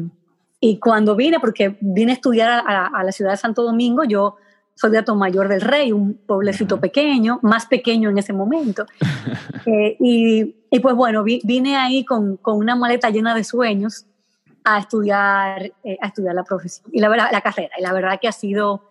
y 0.60 0.78
cuando 0.78 1.14
vine, 1.14 1.38
porque 1.38 1.76
vine 1.80 2.12
a 2.12 2.14
estudiar 2.14 2.64
a, 2.66 3.04
la 3.04 3.12
ciudad 3.12 3.32
de 3.32 3.36
Santo 3.36 3.62
Domingo, 3.62 4.04
yo 4.04 4.36
soy 4.74 4.90
de 4.90 5.02
Mayor 5.14 5.48
del 5.48 5.60
Rey, 5.60 5.92
un 5.92 6.14
pueblecito 6.14 6.80
pequeño, 6.80 7.38
más 7.42 7.66
pequeño 7.66 8.10
en 8.10 8.18
ese 8.18 8.32
momento. 8.32 8.86
Eh, 9.68 9.96
y, 9.98 10.54
y, 10.70 10.78
pues 10.78 10.94
bueno, 10.94 11.24
vine 11.24 11.74
ahí 11.74 12.04
con, 12.04 12.36
con, 12.36 12.56
una 12.56 12.76
maleta 12.76 13.10
llena 13.10 13.34
de 13.34 13.42
sueños 13.42 14.06
a 14.62 14.78
estudiar, 14.78 15.72
eh, 15.82 15.98
a 16.00 16.06
estudiar 16.06 16.36
la 16.36 16.44
profesión 16.44 16.88
y 16.92 17.00
la, 17.00 17.08
verdad, 17.08 17.30
la 17.32 17.40
carrera. 17.40 17.74
Y 17.76 17.82
la 17.82 17.92
verdad 17.92 18.20
que 18.20 18.28
ha 18.28 18.32
sido 18.32 18.88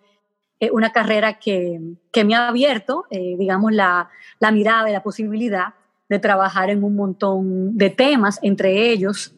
eh, 0.60 0.70
una 0.72 0.90
carrera 0.90 1.38
que, 1.38 1.80
que, 2.12 2.24
me 2.24 2.34
ha 2.34 2.48
abierto, 2.48 3.04
digamos, 3.10 3.72
la, 3.72 4.08
la 4.38 4.50
mirada 4.50 4.88
y 4.88 4.92
la 4.92 5.02
posibilidad 5.02 5.74
de 6.08 6.18
trabajar 6.18 6.70
en 6.70 6.84
un 6.84 6.94
montón 6.94 7.76
de 7.76 7.90
temas, 7.90 8.38
entre 8.42 8.90
ellos 8.90 9.34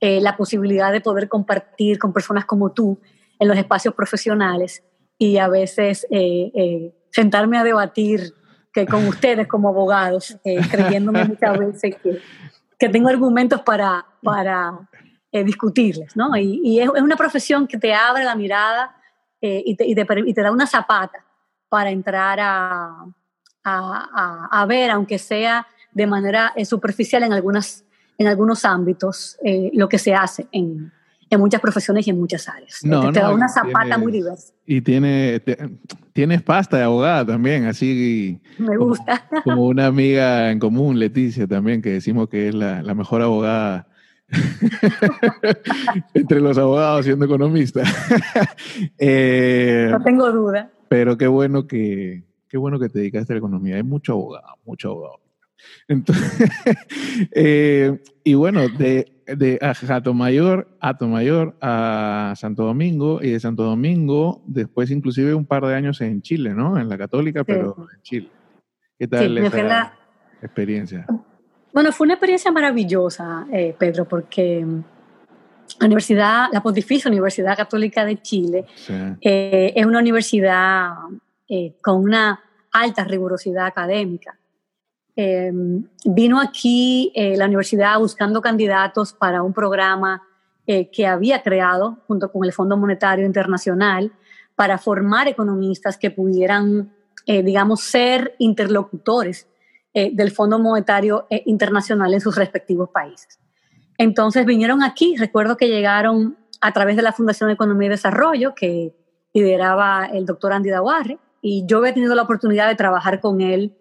eh, 0.00 0.20
la 0.20 0.36
posibilidad 0.36 0.92
de 0.92 1.00
poder 1.00 1.28
compartir 1.28 1.98
con 1.98 2.12
personas 2.12 2.44
como 2.44 2.70
tú 2.70 3.00
en 3.38 3.48
los 3.48 3.56
espacios 3.56 3.94
profesionales 3.94 4.84
y 5.18 5.38
a 5.38 5.48
veces 5.48 6.06
eh, 6.10 6.52
eh, 6.54 6.94
sentarme 7.10 7.58
a 7.58 7.64
debatir 7.64 8.32
que 8.72 8.86
con 8.86 9.08
ustedes 9.08 9.48
como 9.48 9.70
abogados, 9.70 10.38
creyéndome 10.70 11.24
muchas 11.24 11.58
veces 11.58 11.96
que, 11.96 12.20
que, 12.78 12.88
tengo 12.88 13.08
argumentos 13.08 13.62
para, 13.62 14.06
para 14.22 14.88
discutirles, 15.32 16.16
¿no? 16.16 16.36
Y, 16.36 16.60
y 16.62 16.80
es, 16.80 16.88
una 16.88 17.16
profesión 17.16 17.66
que 17.66 17.76
te 17.76 17.92
abre 17.92 18.22
la 18.22 18.36
mirada 18.36 18.94
y 19.40 19.74
te, 19.76 19.86
y, 19.86 19.94
te, 19.94 20.04
y, 20.26 20.34
te, 20.34 20.42
da 20.42 20.50
una 20.52 20.66
zapata 20.66 21.24
para 21.68 21.90
entrar 21.90 22.38
a, 22.40 23.04
a, 23.64 24.48
a 24.50 24.66
ver, 24.66 24.90
aunque 24.90 25.18
sea 25.18 25.66
de 25.92 26.06
manera 26.06 26.52
superficial 26.64 27.22
en 27.22 27.32
algunas 27.32 27.84
en 28.18 28.26
algunos 28.26 28.64
ámbitos 28.64 29.38
eh, 29.44 29.70
lo 29.72 29.88
que 29.88 29.98
se 29.98 30.12
hace 30.12 30.46
en, 30.50 30.92
en, 31.30 31.40
muchas 31.40 31.60
profesiones 31.60 32.06
y 32.06 32.10
en 32.10 32.18
muchas 32.18 32.48
áreas. 32.48 32.80
No, 32.82 33.12
te, 33.12 33.20
da 33.20 33.32
una 33.32 33.48
zapata 33.48 33.96
muy 33.96 34.10
diversa. 34.10 34.52
Y 34.66 34.80
tiene, 34.80 35.40
tienes 36.12 36.42
pasta 36.42 36.76
de 36.76 36.82
abogada 36.82 37.24
también, 37.24 37.66
así. 37.66 38.40
Me 38.58 38.76
gusta. 38.76 39.24
Como, 39.44 39.66
una 39.66 39.86
amiga 39.86 40.50
en 40.50 40.58
común, 40.58 40.98
Leticia, 40.98 41.46
también, 41.46 41.80
que 41.80 41.90
decimos 41.90 42.28
que 42.28 42.48
es 42.48 42.54
la, 42.54 42.82
la 42.82 42.94
mejor 42.94 43.22
abogada. 43.22 43.86
entre 46.14 46.40
los 46.40 46.58
abogados 46.58 47.04
siendo 47.04 47.24
economista. 47.24 47.82
Eh, 48.98 49.88
no 49.90 50.02
tengo 50.02 50.30
duda. 50.30 50.70
Pero 50.88 51.16
qué 51.16 51.26
bueno 51.26 51.66
que, 51.66 52.24
qué 52.48 52.56
bueno 52.58 52.78
que 52.78 52.88
te 52.88 53.00
dedicaste 53.00 53.32
a 53.32 53.34
la 53.34 53.38
economía. 53.38 53.76
Hay 53.76 53.82
mucho 53.82 54.12
abogado, 54.12 54.56
mucho 54.64 54.90
abogado. 54.90 55.20
Entonces, 55.88 56.50
eh, 57.32 58.00
y 58.24 58.34
bueno, 58.34 58.68
de, 58.68 59.12
de 59.26 59.58
a 59.60 60.12
Mayor 60.12 61.56
a 61.60 62.34
Santo 62.36 62.64
Domingo 62.64 63.20
y 63.22 63.30
de 63.30 63.40
Santo 63.40 63.64
Domingo 63.64 64.42
después 64.46 64.90
inclusive 64.90 65.34
un 65.34 65.46
par 65.46 65.64
de 65.66 65.74
años 65.74 66.00
en 66.00 66.22
Chile, 66.22 66.54
¿no? 66.54 66.78
En 66.78 66.88
la 66.88 66.98
católica, 66.98 67.44
pero 67.44 67.76
en 67.94 68.02
Chile. 68.02 68.30
¿Qué 68.98 69.08
tal 69.08 69.34
la 69.34 69.92
experiencia? 70.42 71.06
Bueno, 71.72 71.92
fue 71.92 72.06
una 72.06 72.14
experiencia 72.14 72.50
maravillosa, 72.50 73.46
eh, 73.52 73.74
Pedro, 73.78 74.06
porque 74.06 74.66
la 75.78 75.86
universidad, 75.86 76.46
la 76.52 76.62
Pontificia 76.62 77.10
Universidad 77.10 77.56
Católica 77.56 78.04
de 78.04 78.20
Chile, 78.22 78.64
eh, 79.20 79.72
es 79.74 79.86
una 79.86 80.00
universidad 80.00 80.94
con 81.80 82.02
una 82.02 82.40
alta 82.72 83.04
rigurosidad 83.04 83.66
académica. 83.66 84.38
Vino 86.04 86.40
aquí 86.40 87.10
eh, 87.14 87.36
la 87.36 87.46
universidad 87.46 87.98
buscando 87.98 88.40
candidatos 88.40 89.12
para 89.12 89.42
un 89.42 89.52
programa 89.52 90.22
eh, 90.70 90.90
que 90.90 91.06
había 91.06 91.42
creado 91.42 91.96
junto 92.06 92.30
con 92.30 92.44
el 92.44 92.52
Fondo 92.52 92.76
Monetario 92.76 93.24
Internacional 93.24 94.12
para 94.54 94.76
formar 94.76 95.26
economistas 95.26 95.96
que 95.96 96.10
pudieran, 96.10 96.92
eh, 97.24 97.42
digamos, 97.42 97.80
ser 97.80 98.34
interlocutores 98.38 99.48
del 100.12 100.30
Fondo 100.30 100.58
Monetario 100.58 101.26
Internacional 101.46 102.12
en 102.14 102.20
sus 102.20 102.36
respectivos 102.36 102.90
países. 102.90 103.38
Entonces 103.98 104.46
vinieron 104.46 104.82
aquí, 104.82 105.16
recuerdo 105.16 105.56
que 105.56 105.68
llegaron 105.68 106.38
a 106.60 106.72
través 106.72 106.96
de 106.96 107.02
la 107.02 107.12
Fundación 107.12 107.50
Economía 107.50 107.86
y 107.86 107.90
Desarrollo, 107.90 108.54
que 108.54 108.94
lideraba 109.34 110.06
el 110.06 110.24
doctor 110.24 110.52
Andy 110.52 110.70
Dawarre, 110.70 111.18
y 111.42 111.64
yo 111.66 111.78
había 111.78 111.94
tenido 111.94 112.14
la 112.14 112.22
oportunidad 112.22 112.68
de 112.68 112.76
trabajar 112.76 113.20
con 113.20 113.40
él 113.40 113.76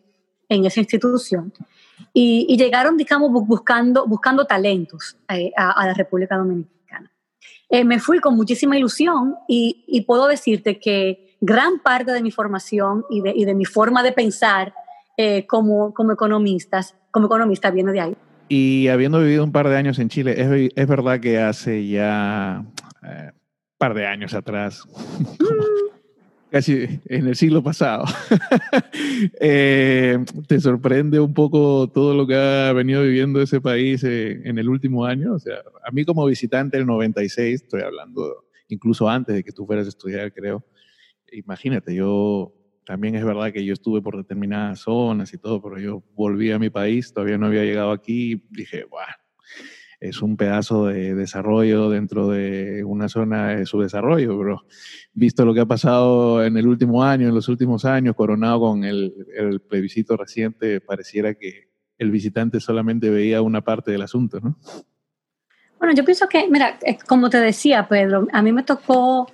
en 0.49 0.65
esa 0.65 0.79
institución. 0.79 1.53
Y, 2.13 2.55
llegaron, 2.57 2.97
digamos, 2.97 3.31
buscando, 3.31 4.05
buscando 4.07 4.45
talentos 4.45 5.17
eh, 5.29 5.51
a, 5.55 5.85
la 5.85 5.93
República 5.93 6.37
Dominicana. 6.37 7.11
Eh, 7.69 7.83
me 7.83 7.99
fui 7.99 8.19
con 8.19 8.35
muchísima 8.35 8.77
ilusión 8.77 9.35
y, 9.47 10.03
puedo 10.07 10.27
decirte 10.27 10.79
que 10.79 11.37
gran 11.41 11.79
parte 11.79 12.11
de 12.11 12.23
mi 12.23 12.31
formación 12.31 13.05
y 13.09 13.45
de 13.45 13.53
mi 13.53 13.65
forma 13.65 14.01
de 14.01 14.11
pensar 14.11 14.73
eh, 15.17 15.45
como, 15.47 15.93
como, 15.93 16.13
economistas, 16.13 16.95
como 17.11 17.25
economista 17.25 17.71
viene 17.71 17.91
de 17.91 17.99
ahí. 17.99 18.15
Y 18.49 18.87
habiendo 18.87 19.19
vivido 19.19 19.43
un 19.43 19.51
par 19.51 19.67
de 19.67 19.75
años 19.75 19.99
en 19.99 20.09
Chile, 20.09 20.35
es, 20.37 20.71
es 20.73 20.87
verdad 20.87 21.19
que 21.19 21.39
hace 21.39 21.87
ya 21.87 22.63
un 23.03 23.31
par 23.77 23.93
de 23.93 24.05
años 24.05 24.33
atrás, 24.33 24.83
casi 26.51 27.01
en 27.05 27.27
el 27.27 27.35
siglo 27.35 27.63
pasado. 27.63 28.05
Eh, 29.39 30.23
¿Te 30.47 30.59
sorprende 30.59 31.19
un 31.19 31.33
poco 31.33 31.89
todo 31.89 32.13
lo 32.13 32.27
que 32.27 32.35
ha 32.35 32.71
venido 32.73 33.01
viviendo 33.01 33.41
ese 33.41 33.59
país 33.59 34.03
eh, 34.03 34.41
en 34.43 34.59
el 34.59 34.69
último 34.69 35.05
año? 35.05 35.33
O 35.33 35.39
sea, 35.39 35.55
a 35.83 35.91
mí 35.91 36.05
como 36.05 36.25
visitante 36.25 36.77
del 36.77 36.85
96, 36.85 37.63
estoy 37.63 37.81
hablando 37.81 38.45
incluso 38.67 39.09
antes 39.09 39.35
de 39.35 39.43
que 39.43 39.51
tú 39.51 39.65
fueras 39.65 39.87
a 39.87 39.89
estudiar, 39.89 40.31
creo. 40.31 40.63
Imagínate, 41.31 41.95
yo 41.95 42.53
también 42.87 43.15
es 43.15 43.25
verdad 43.25 43.51
que 43.51 43.65
yo 43.65 43.73
estuve 43.73 44.01
por 44.01 44.15
determinadas 44.15 44.79
zonas 44.79 45.33
y 45.33 45.37
todo, 45.37 45.61
pero 45.61 45.77
yo 45.77 46.03
volví 46.15 46.51
a 46.51 46.57
mi 46.57 46.69
país, 46.69 47.11
todavía 47.11 47.37
no 47.37 47.47
había 47.47 47.65
llegado 47.65 47.91
aquí, 47.91 48.41
dije, 48.49 48.85
bueno, 48.89 49.11
es 49.99 50.21
un 50.21 50.37
pedazo 50.37 50.85
de 50.85 51.13
desarrollo 51.13 51.89
dentro 51.89 52.29
de 52.29 52.85
una 52.85 53.09
zona 53.09 53.57
de 53.57 53.65
su 53.65 53.81
desarrollo, 53.81 54.39
pero 54.39 54.65
visto 55.13 55.43
lo 55.43 55.53
que 55.53 55.59
ha 55.59 55.65
pasado 55.65 56.45
en 56.45 56.55
el 56.55 56.65
último 56.65 57.03
año, 57.03 57.27
en 57.27 57.35
los 57.35 57.49
últimos 57.49 57.83
años, 57.83 58.15
coronado 58.15 58.61
con 58.61 58.85
el, 58.85 59.13
plebiscito 59.67 60.15
reciente, 60.15 60.79
pareciera 60.79 61.33
que, 61.33 61.67
el 61.99 62.11
visitante 62.11 62.59
solamente 62.59 63.09
veía 63.09 63.41
una 63.41 63.61
parte 63.61 63.89
del 63.89 64.03
asunto, 64.03 64.39
¿no? 64.39 64.55
Bueno, 65.79 65.95
yo 65.95 66.05
pienso 66.05 66.29
que, 66.29 66.47
mira, 66.47 66.77
eh, 66.85 66.95
como 67.07 67.27
te 67.27 67.39
decía, 67.39 67.87
Pedro, 67.87 68.27
a 68.31 68.41
mí 68.43 68.51
me 68.51 68.61
tocó 68.61 69.27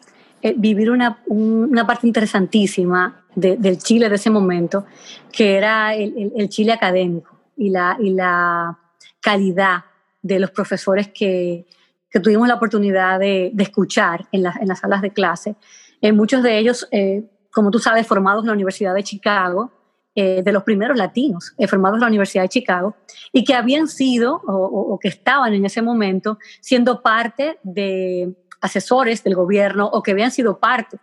eh, 0.46 0.54
vivir 0.58 0.92
una, 0.92 1.24
una, 1.28 1.88
parte 1.88 2.06
interesantísima 2.06 3.24
del 3.34 3.78
Chile 3.78 4.10
de 4.10 4.16
ese 4.16 4.30
momento, 4.30 4.86
que 5.32 5.56
era 5.56 5.96
el, 5.96 6.34
el, 6.36 6.50
Chile 6.50 6.74
académico 6.74 7.40
y 7.56 7.70
la, 7.70 7.96
y 7.98 8.10
la 8.10 8.78
calidad 9.22 9.86
de 10.22 10.40
los 10.40 10.52
profesores 10.52 11.08
que, 11.08 11.66
que 12.12 12.20
tuvimos 12.20 12.50
la 12.50 12.56
oportunidad 12.56 13.20
de, 13.20 13.52
de 13.54 13.64
escuchar 13.64 14.28
en, 14.34 14.44
la, 14.44 14.54
en, 14.60 14.68
las 14.68 14.80
salas 14.80 15.02
de 15.02 15.12
clase. 15.12 15.56
Eh, 16.02 16.12
muchos 16.12 16.44
de 16.44 16.58
ellos, 16.58 16.90
eh, 16.92 17.24
como 17.50 17.72
tú 17.72 17.80
sabes, 17.80 18.06
formados 18.06 18.44
en 18.44 18.48
la 18.48 18.54
Universidad 18.54 18.94
de 18.94 19.04
Chicago, 19.04 19.72
eh, 20.16 20.44
de 20.46 20.52
los 20.52 20.62
primeros 20.62 20.96
latinos 20.96 21.54
eh, 21.58 21.68
formados 21.68 21.98
en 21.98 22.02
la 22.02 22.08
Universidad 22.08 22.44
de 22.44 22.50
Chicago 22.50 22.96
y 23.32 23.44
que 23.44 23.56
habían 23.56 23.88
sido 23.88 24.44
o, 24.46 25.00
que 25.02 25.08
estaban 25.08 25.56
en 25.56 25.66
ese 25.66 25.82
momento 25.82 26.38
siendo 26.62 27.02
parte 27.02 27.58
de 27.64 28.32
asesores 28.64 29.24
del 29.24 29.36
gobierno 29.36 29.88
o 29.88 30.02
que 30.02 30.12
habían 30.12 30.32
sido 30.32 30.58
parte 30.58 30.98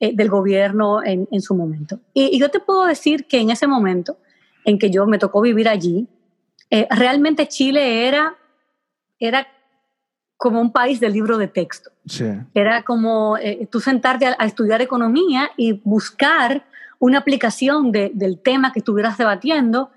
eh, 0.00 0.14
del 0.14 0.28
gobierno 0.28 1.02
en, 1.02 1.28
en 1.30 1.40
su 1.40 1.54
momento. 1.54 2.00
Y, 2.12 2.36
y, 2.36 2.38
yo 2.38 2.50
te 2.50 2.60
puedo 2.60 2.84
decir 2.84 3.26
que 3.26 3.40
en 3.40 3.50
ese 3.50 3.66
momento 3.66 4.18
en 4.64 4.78
que 4.78 4.90
yo 4.90 5.06
me 5.06 5.18
tocó 5.18 5.40
vivir 5.40 5.68
allí, 5.68 6.06
realmente 6.90 7.48
Chile 7.48 8.06
era, 8.06 8.36
era 9.18 9.46
como 10.36 10.60
un 10.60 10.70
país 10.70 11.00
del 11.00 11.14
libro 11.14 11.38
de 11.38 11.48
texto. 11.48 11.90
Sí. 12.06 12.26
Era 12.52 12.82
como 12.82 13.38
tú 13.70 13.80
sentarte 13.80 14.26
a, 14.26 14.36
a 14.38 14.44
estudiar 14.44 14.82
economía 14.82 15.50
y 15.56 15.80
buscar 15.84 16.66
una 16.98 17.18
aplicación 17.18 17.92
de, 17.92 18.10
del 18.14 18.40
tema 18.40 18.72
que 18.72 18.80
estuvieras 18.80 19.16
debatiendo 19.18 19.90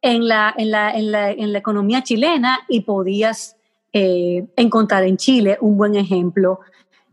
en 0.00 0.28
la, 0.28 0.52
en 0.56 0.70
la, 0.70 0.90
en 0.90 1.12
la, 1.12 1.30
en 1.30 1.52
la 1.52 1.58
economía 1.58 2.02
chilena 2.02 2.60
y 2.68 2.80
podías 2.80 3.56
eh, 3.92 4.46
encontrar 4.56 5.04
en 5.04 5.18
Chile 5.18 5.58
un 5.60 5.76
buen 5.76 5.94
ejemplo 5.94 6.60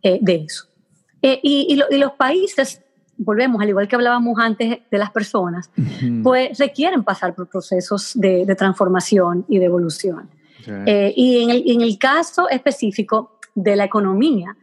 eh, 0.02 0.18
de 0.22 0.36
eso. 0.36 0.66
Eh, 1.22 1.38
y, 1.44 1.68
y, 1.70 1.76
lo, 1.76 1.86
y, 1.90 1.98
los 1.98 2.14
países, 2.14 2.82
volvemos, 3.18 3.62
al 3.62 3.68
igual 3.68 3.88
que 3.88 3.98
hablábamos 3.98 4.40
antes 4.40 4.80
de 4.90 4.98
las 4.98 5.12
personas, 5.12 5.70
uh 5.78 5.82
-huh. 5.82 6.24
pues 6.24 6.58
requieren 6.58 7.04
pasar 7.04 7.36
por 7.36 7.48
procesos 7.48 8.14
de, 8.16 8.46
de 8.46 8.56
transformación 8.56 9.46
y 9.50 9.60
de 9.60 9.66
evolución. 9.66 10.30
Y 11.16 11.44
en 11.44 11.50
el, 11.50 11.64
en 11.66 11.82
el, 11.82 11.98
caso 11.98 12.48
específico 12.48 13.40
de 13.56 13.76
la 13.76 13.86
economía, 13.86 14.56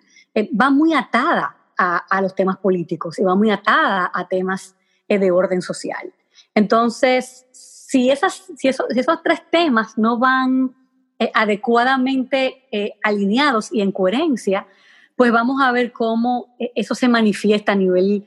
va 0.60 0.70
muy 0.70 0.94
atada 0.94 1.56
a, 1.76 1.96
a, 1.96 2.22
los 2.22 2.34
temas 2.34 2.58
políticos 2.58 3.18
y 3.18 3.24
va 3.24 3.34
muy 3.34 3.50
atada 3.50 4.10
a 4.14 4.28
temas 4.28 4.76
de 5.08 5.30
orden 5.30 5.60
social. 5.62 6.12
Entonces, 6.54 7.46
si, 7.50 8.10
esas, 8.10 8.44
si, 8.56 8.68
eso, 8.68 8.84
si 8.90 9.00
esos 9.00 9.22
tres 9.22 9.42
temas 9.50 9.98
no 9.98 10.18
van 10.18 10.74
eh, 11.18 11.30
adecuadamente 11.32 12.64
eh, 12.70 12.92
alineados 13.02 13.72
y 13.72 13.80
en 13.80 13.90
coherencia, 13.90 14.66
pues 15.14 15.32
vamos 15.32 15.62
a 15.62 15.72
ver 15.72 15.90
cómo 15.92 16.54
eh, 16.58 16.72
eso 16.74 16.94
se 16.94 17.08
manifiesta 17.08 17.72
a 17.72 17.76
nivel 17.76 18.26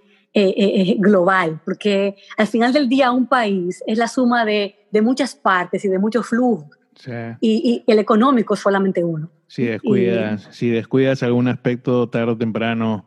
global, 0.99 1.59
porque 1.65 2.15
al 2.37 2.47
final 2.47 2.71
del 2.71 2.87
día 2.87 3.11
un 3.11 3.25
país 3.25 3.83
es 3.85 3.97
la 3.97 4.07
suma 4.07 4.45
de, 4.45 4.75
de 4.89 5.01
muchas 5.01 5.35
partes 5.35 5.83
y 5.83 5.89
de 5.89 5.99
muchos 5.99 6.27
flujos. 6.27 6.69
Sí. 6.95 7.11
Y, 7.41 7.83
y, 7.87 7.91
el 7.91 7.99
económico 7.99 8.53
es 8.53 8.59
solamente 8.59 9.03
uno. 9.03 9.29
Si 9.47 9.65
descuidas, 9.65 10.47
y, 10.49 10.53
si 10.53 10.69
descuidas 10.69 11.23
algún 11.23 11.47
aspecto 11.47 12.07
tarde 12.07 12.33
o 12.33 12.37
temprano, 12.37 13.05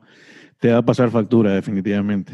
te 0.58 0.72
va 0.72 0.78
a 0.78 0.82
pasar 0.82 1.10
factura 1.10 1.52
definitivamente. 1.54 2.32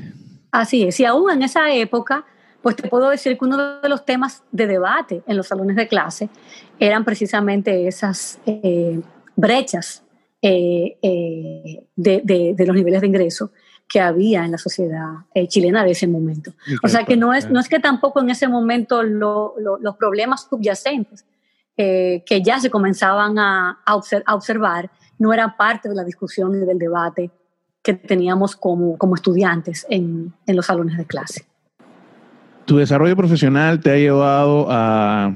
Así 0.51 0.85
es, 0.85 0.99
y 0.99 1.05
aún 1.05 1.31
en 1.31 1.43
esa 1.43 1.73
época, 1.73 2.25
pues 2.63 2.77
te 2.77 2.89
puedo 2.89 3.09
decir 3.09 3.39
que 3.39 3.45
uno 3.45 3.81
de 3.81 3.89
los 3.89 4.05
temas 4.05 4.43
de 4.51 4.67
debate 4.67 5.23
en 5.27 5.37
los 5.37 5.47
salones 5.47 5.77
de 5.77 5.87
clase 5.87 6.29
eran 6.79 7.05
precisamente 7.05 7.87
esas 7.87 8.41
eh, 8.47 9.01
brechas 9.37 10.05
eh, 10.43 10.99
eh, 11.03 11.87
de, 11.97 12.21
de, 12.25 12.55
de, 12.57 12.67
los 12.67 12.77
niveles 12.77 13.01
de 13.01 13.07
ingreso 13.07 13.53
que 13.89 14.01
había 14.01 14.45
en 14.45 14.53
la 14.53 14.59
sociedad 14.59 15.13
chilena 15.49 15.83
de 15.83 15.93
ese 15.93 16.07
momento. 16.07 16.53
O 16.83 16.89
sea 16.89 17.05
que 17.05 17.17
no 17.17 17.33
es, 17.33 17.49
no 17.49 17.59
es 17.59 17.69
que 17.69 17.81
tampoco 17.81 18.21
en 18.21 18.31
ese 18.31 18.47
momento 18.47 19.03
lo, 19.03 19.55
lo, 19.59 19.79
los 19.79 19.97
problemas 19.97 20.47
subyacentes 20.49 21.25
que 21.75 22.43
ya 22.45 22.59
se 22.59 22.71
comenzaban 22.71 23.39
a, 23.39 23.81
a, 23.87 23.95
observ 23.95 24.25
a, 24.27 24.35
observar 24.35 24.91
no 25.19 25.33
eran 25.33 25.57
parte 25.57 25.89
de 25.89 25.95
la 25.95 26.03
discusión 26.03 26.61
y 26.61 26.67
del 26.67 26.79
debate 26.79 27.31
que 27.83 27.95
teníamos 27.95 28.57
como, 28.57 28.99
como 28.99 29.15
estudiantes 29.15 29.87
en, 29.89 30.35
en 30.45 30.57
los 30.57 30.67
salones 30.67 30.99
de 30.99 31.07
clase. 31.07 31.47
Tu 32.69 32.77
desarrollo 32.77 33.17
profesional 33.17 33.81
te 33.81 33.91
ha 33.93 33.97
llevado 33.97 34.67
a, 34.69 35.35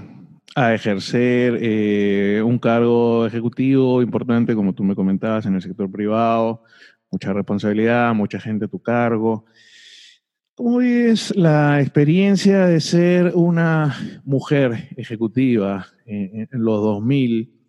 a 0.54 0.74
ejercer 0.74 1.58
eh, 1.62 2.42
un 2.44 2.58
cargo 2.58 3.24
ejecutivo 3.24 4.02
importante, 4.02 4.54
como 4.54 4.74
tú 4.74 4.84
me 4.84 4.94
comentabas, 4.94 5.46
en 5.46 5.54
el 5.54 5.62
sector 5.62 5.90
privado, 5.90 6.62
mucha 7.10 7.32
responsabilidad, 7.32 8.12
mucha 8.12 8.38
gente 8.38 8.66
a 8.66 8.68
tu 8.68 8.82
cargo. 8.82 9.46
¿Cómo 10.54 10.82
es 10.82 11.34
la 11.34 11.80
experiencia 11.80 12.66
de 12.66 12.80
ser 12.82 13.32
una 13.34 13.96
mujer 14.24 14.90
ejecutiva 14.98 15.86
en, 16.04 16.48
en 16.52 16.62
los 16.62 16.82
2000? 16.82 17.61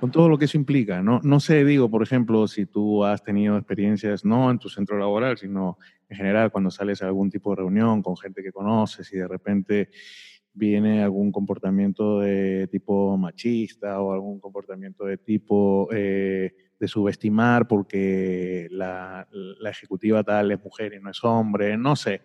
Con 0.00 0.10
todo 0.10 0.28
lo 0.28 0.38
que 0.38 0.44
eso 0.44 0.58
implica, 0.58 1.02
¿no? 1.02 1.20
No 1.22 1.40
sé, 1.40 1.64
digo, 1.64 1.90
por 1.90 2.02
ejemplo, 2.02 2.46
si 2.48 2.66
tú 2.66 3.04
has 3.04 3.22
tenido 3.22 3.56
experiencias 3.56 4.24
no 4.24 4.50
en 4.50 4.58
tu 4.58 4.68
centro 4.68 4.98
laboral, 4.98 5.38
sino 5.38 5.78
en 6.08 6.16
general 6.16 6.50
cuando 6.52 6.70
sales 6.70 7.02
a 7.02 7.06
algún 7.06 7.30
tipo 7.30 7.50
de 7.50 7.56
reunión 7.56 8.02
con 8.02 8.16
gente 8.16 8.42
que 8.42 8.52
conoces 8.52 9.10
y 9.12 9.16
de 9.16 9.26
repente 9.26 9.88
viene 10.52 11.02
algún 11.02 11.32
comportamiento 11.32 12.20
de 12.20 12.68
tipo 12.68 13.16
machista 13.16 14.00
o 14.00 14.12
algún 14.12 14.38
comportamiento 14.38 15.04
de 15.04 15.18
tipo 15.18 15.88
eh, 15.92 16.54
de 16.78 16.88
subestimar 16.88 17.66
porque 17.66 18.68
la, 18.70 19.26
la, 19.30 19.70
ejecutiva 19.70 20.22
tal 20.22 20.50
es 20.50 20.62
mujer 20.62 20.94
y 20.94 21.00
no 21.00 21.10
es 21.10 21.22
hombre, 21.24 21.76
no 21.76 21.96
sé. 21.96 22.22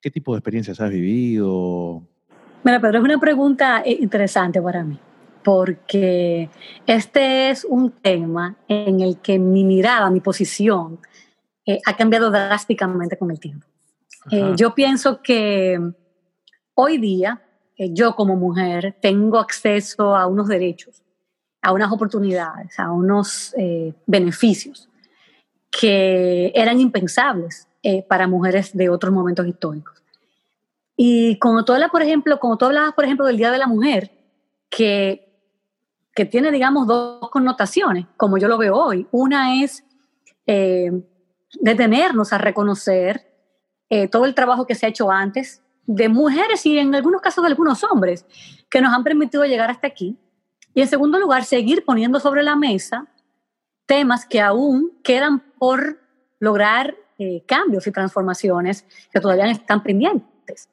¿Qué 0.00 0.10
tipo 0.10 0.32
de 0.32 0.38
experiencias 0.38 0.80
has 0.80 0.90
vivido? 0.90 2.02
Mira, 2.64 2.80
Pedro, 2.80 2.98
es 2.98 3.04
una 3.04 3.18
pregunta 3.18 3.82
interesante 3.86 4.60
para 4.60 4.84
mí 4.84 4.98
porque 5.42 6.50
este 6.86 7.50
es 7.50 7.64
un 7.64 7.90
tema 7.90 8.56
en 8.68 9.00
el 9.00 9.18
que 9.18 9.38
mi 9.38 9.64
mirada, 9.64 10.10
mi 10.10 10.20
posición, 10.20 10.98
eh, 11.66 11.80
ha 11.86 11.96
cambiado 11.96 12.30
drásticamente 12.30 13.16
con 13.16 13.30
el 13.30 13.40
tiempo. 13.40 13.66
Eh, 14.30 14.52
yo 14.56 14.74
pienso 14.74 15.22
que 15.22 15.80
hoy 16.74 16.98
día 16.98 17.42
eh, 17.76 17.90
yo 17.92 18.14
como 18.14 18.36
mujer 18.36 18.96
tengo 19.00 19.38
acceso 19.38 20.14
a 20.14 20.26
unos 20.26 20.48
derechos, 20.48 21.02
a 21.62 21.72
unas 21.72 21.90
oportunidades, 21.90 22.78
a 22.78 22.92
unos 22.92 23.54
eh, 23.56 23.94
beneficios 24.06 24.88
que 25.70 26.52
eran 26.54 26.80
impensables 26.80 27.66
para 28.08 28.28
mujeres 28.28 28.76
de 28.76 28.90
otros 28.90 29.10
momentos 29.10 29.46
históricos. 29.46 30.02
Y 30.96 31.38
como 31.38 31.64
tú 31.64 31.72
hablas, 31.72 31.90
por 31.90 32.02
ejemplo, 32.02 32.38
como 32.38 32.58
tú 32.58 32.66
hablabas, 32.66 32.92
por 32.92 33.06
ejemplo, 33.06 33.24
del 33.24 33.38
Día 33.38 33.50
de 33.50 33.56
la 33.56 33.66
Mujer, 33.66 34.10
que 34.68 35.29
que 36.20 36.26
tiene, 36.26 36.50
digamos, 36.50 36.86
dos 36.86 37.30
connotaciones, 37.30 38.04
como 38.18 38.36
yo 38.36 38.46
lo 38.46 38.58
veo 38.58 38.76
hoy. 38.76 39.06
Una 39.10 39.62
es 39.64 39.86
eh, 40.46 40.92
detenernos 41.62 42.34
a 42.34 42.36
reconocer 42.36 43.26
eh, 43.88 44.06
todo 44.06 44.26
el 44.26 44.34
trabajo 44.34 44.66
que 44.66 44.74
se 44.74 44.84
ha 44.84 44.90
hecho 44.90 45.10
antes 45.10 45.62
de 45.86 46.10
mujeres 46.10 46.66
y 46.66 46.76
en 46.76 46.94
algunos 46.94 47.22
casos 47.22 47.42
de 47.42 47.48
algunos 47.48 47.82
hombres 47.84 48.26
que 48.68 48.82
nos 48.82 48.92
han 48.92 49.02
permitido 49.02 49.46
llegar 49.46 49.70
hasta 49.70 49.86
aquí. 49.86 50.18
Y 50.74 50.82
en 50.82 50.88
segundo 50.88 51.18
lugar, 51.18 51.44
seguir 51.44 51.86
poniendo 51.86 52.20
sobre 52.20 52.42
la 52.42 52.54
mesa 52.54 53.06
temas 53.86 54.26
que 54.26 54.42
aún 54.42 54.92
quedan 55.02 55.40
por 55.58 56.02
lograr 56.38 56.98
eh, 57.16 57.44
cambios 57.46 57.86
y 57.86 57.92
transformaciones 57.92 58.84
que 59.10 59.20
todavía 59.20 59.50
están 59.50 59.82
pendientes. 59.82 60.68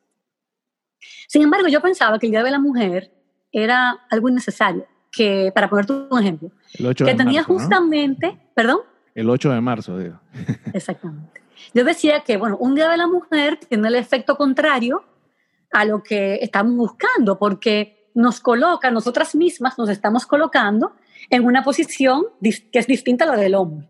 Sin 1.29 1.41
embargo, 1.41 1.69
yo 1.69 1.79
pensaba 1.79 2.19
que 2.19 2.25
el 2.25 2.31
Día 2.31 2.43
de 2.43 2.51
la 2.51 2.59
Mujer 2.59 3.13
era 3.53 3.91
algo 4.09 4.27
innecesario 4.27 4.85
que, 5.11 5.51
para 5.53 5.69
ponerte 5.69 5.93
un 5.93 6.19
ejemplo, 6.19 6.51
que 6.77 7.15
tenía 7.15 7.41
marzo, 7.41 7.53
justamente, 7.53 8.33
¿no? 8.33 8.39
perdón. 8.53 8.79
El 9.15 9.29
8 9.29 9.51
de 9.51 9.61
marzo, 9.61 9.97
digo. 9.97 10.19
Exactamente. 10.73 11.41
Yo 11.73 11.83
decía 11.83 12.21
que, 12.21 12.37
bueno, 12.37 12.57
un 12.57 12.75
Día 12.75 12.89
de 12.89 12.97
la 12.97 13.07
Mujer 13.07 13.57
tiene 13.57 13.87
el 13.87 13.95
efecto 13.95 14.35
contrario 14.37 15.03
a 15.71 15.85
lo 15.85 16.03
que 16.03 16.35
estamos 16.35 16.75
buscando, 16.75 17.37
porque 17.37 18.09
nos 18.13 18.39
coloca, 18.39 18.89
nosotras 18.91 19.35
mismas 19.35 19.77
nos 19.77 19.89
estamos 19.89 20.25
colocando 20.25 20.93
en 21.29 21.45
una 21.45 21.63
posición 21.63 22.25
que 22.41 22.79
es 22.79 22.87
distinta 22.87 23.25
a 23.25 23.27
la 23.27 23.35
del 23.35 23.55
hombre. 23.55 23.89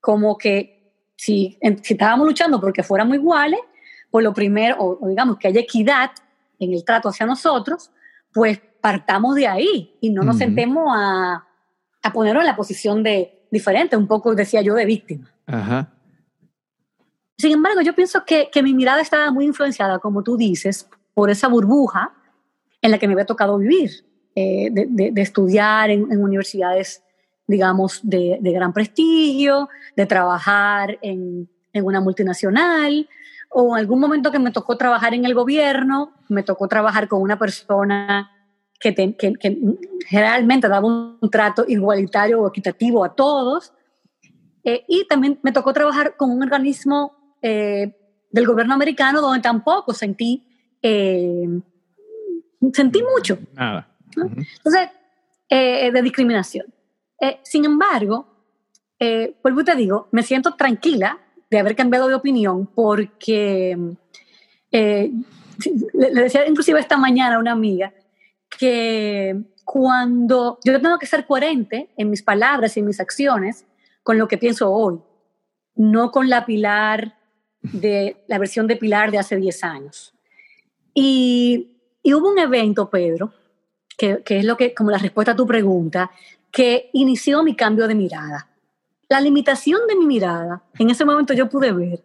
Como 0.00 0.36
que 0.36 0.92
si, 1.16 1.58
si 1.82 1.94
estábamos 1.94 2.26
luchando 2.26 2.60
porque 2.60 2.82
fuéramos 2.82 3.16
iguales, 3.16 3.60
pues 4.10 4.24
lo 4.24 4.32
primero, 4.32 4.76
o, 4.78 5.04
o 5.04 5.08
digamos 5.08 5.38
que 5.38 5.48
haya 5.48 5.60
equidad 5.60 6.10
en 6.58 6.72
el 6.72 6.84
trato 6.84 7.08
hacia 7.08 7.26
nosotros, 7.26 7.90
pues 8.32 8.60
partamos 8.84 9.34
de 9.34 9.46
ahí 9.46 9.96
y 10.02 10.10
no 10.10 10.24
nos 10.24 10.34
uh 10.34 10.38
-huh. 10.38 10.42
sentemos 10.42 10.92
a, 10.94 11.48
a 12.02 12.12
ponernos 12.12 12.42
en 12.42 12.46
la 12.48 12.54
posición 12.54 13.02
de 13.02 13.46
diferente, 13.50 13.96
un 13.96 14.06
poco 14.06 14.34
decía 14.34 14.60
yo 14.60 14.74
de 14.74 14.84
víctima. 14.84 15.32
Ajá. 15.46 15.90
Sin 17.38 17.52
embargo, 17.52 17.80
yo 17.80 17.94
pienso 17.94 18.26
que, 18.26 18.50
que, 18.52 18.62
mi 18.62 18.74
mirada 18.74 19.00
estaba 19.00 19.30
muy 19.30 19.46
influenciada, 19.46 20.00
como 20.00 20.22
tú 20.22 20.36
dices, 20.36 20.86
por 21.14 21.30
esa 21.30 21.48
burbuja 21.48 22.12
en 22.82 22.90
la 22.90 22.98
que 22.98 23.06
me 23.06 23.14
había 23.14 23.24
tocado 23.24 23.56
vivir, 23.56 24.04
eh, 24.34 24.68
de, 24.70 25.22
estudiar 25.22 25.88
en, 25.88 26.22
universidades, 26.22 27.02
digamos, 27.46 28.00
de, 28.02 28.38
gran 28.42 28.74
prestigio, 28.74 29.70
de 29.96 30.04
trabajar 30.04 30.98
en, 31.00 31.48
una 31.72 32.02
multinacional, 32.02 33.08
o 33.48 33.76
en 33.76 33.80
algún 33.80 33.98
momento 33.98 34.30
que 34.30 34.38
me 34.38 34.50
tocó 34.50 34.76
trabajar 34.76 35.14
en 35.14 35.24
el 35.24 35.32
gobierno, 35.32 36.12
me 36.28 36.42
tocó 36.42 36.68
trabajar 36.68 37.08
con 37.08 37.22
una 37.22 37.38
persona 37.38 38.33
que, 38.80 39.16
que, 39.16 39.58
generalmente 40.06 40.68
daba 40.68 40.86
un, 40.86 41.18
trato 41.30 41.64
igualitario 41.66 42.40
o 42.40 42.48
equitativo 42.48 43.04
a 43.04 43.14
todos. 43.14 43.72
Eh, 44.62 44.84
y 44.88 45.06
también 45.06 45.38
me 45.42 45.52
tocó 45.52 45.72
trabajar 45.72 46.16
con 46.16 46.30
un 46.30 46.42
organismo 46.42 47.36
eh, 47.42 47.96
del 48.30 48.46
gobierno 48.46 48.74
americano 48.74 49.20
donde 49.20 49.40
tampoco 49.40 49.92
sentí, 49.92 50.46
eh, 50.82 51.48
sentí 52.72 53.02
mucho. 53.02 53.38
Nada. 53.52 53.88
Entonces, 54.16 54.90
de 55.50 56.02
discriminación. 56.02 56.66
sin 57.42 57.64
embargo, 57.64 58.26
vuelvo 59.42 59.60
y 59.60 59.64
te 59.64 59.76
digo, 59.76 60.08
me 60.12 60.22
siento 60.22 60.54
tranquila 60.54 61.18
de 61.50 61.58
haber 61.58 61.76
cambiado 61.76 62.08
de 62.08 62.14
opinión 62.14 62.66
porque 62.66 63.76
le, 64.70 65.12
le, 65.92 66.22
decía 66.22 66.48
inclusive 66.48 66.80
esta 66.80 66.96
mañana 66.96 67.36
a 67.36 67.38
una 67.38 67.52
amiga 67.52 67.92
que 68.58 69.42
cuando 69.64 70.58
yo 70.64 70.80
tengo 70.80 70.98
que 70.98 71.06
ser 71.06 71.26
coherente 71.26 71.90
en 71.96 72.10
mis 72.10 72.22
palabras 72.22 72.76
y 72.76 72.80
en 72.80 72.86
mis 72.86 73.00
acciones 73.00 73.66
con 74.02 74.18
lo 74.18 74.28
que 74.28 74.38
pienso 74.38 74.70
hoy, 74.70 75.00
no 75.74 76.10
con 76.10 76.28
la 76.28 76.44
Pilar 76.44 77.18
de 77.62 78.24
la 78.28 78.38
versión 78.38 78.66
de 78.66 78.76
Pilar 78.76 79.10
de 79.10 79.18
hace 79.18 79.36
10 79.36 79.64
años. 79.64 80.14
Y, 80.92 81.78
y 82.02 82.14
hubo 82.14 82.30
un 82.30 82.38
evento, 82.38 82.90
Pedro, 82.90 83.32
que, 83.96 84.22
que, 84.22 84.38
es 84.38 84.44
lo 84.44 84.56
que, 84.56 84.74
como 84.74 84.90
la 84.90 84.98
respuesta 84.98 85.32
a 85.32 85.36
tu 85.36 85.46
pregunta, 85.46 86.10
que 86.50 86.90
inició 86.92 87.42
mi 87.42 87.56
cambio 87.56 87.88
de 87.88 87.94
mirada. 87.94 88.48
La 89.08 89.20
limitación 89.20 89.80
de 89.88 89.96
mi 89.96 90.06
mirada, 90.06 90.62
en 90.78 90.90
ese 90.90 91.04
momento 91.04 91.34
yo 91.34 91.48
pude 91.48 91.72
ver 91.72 92.04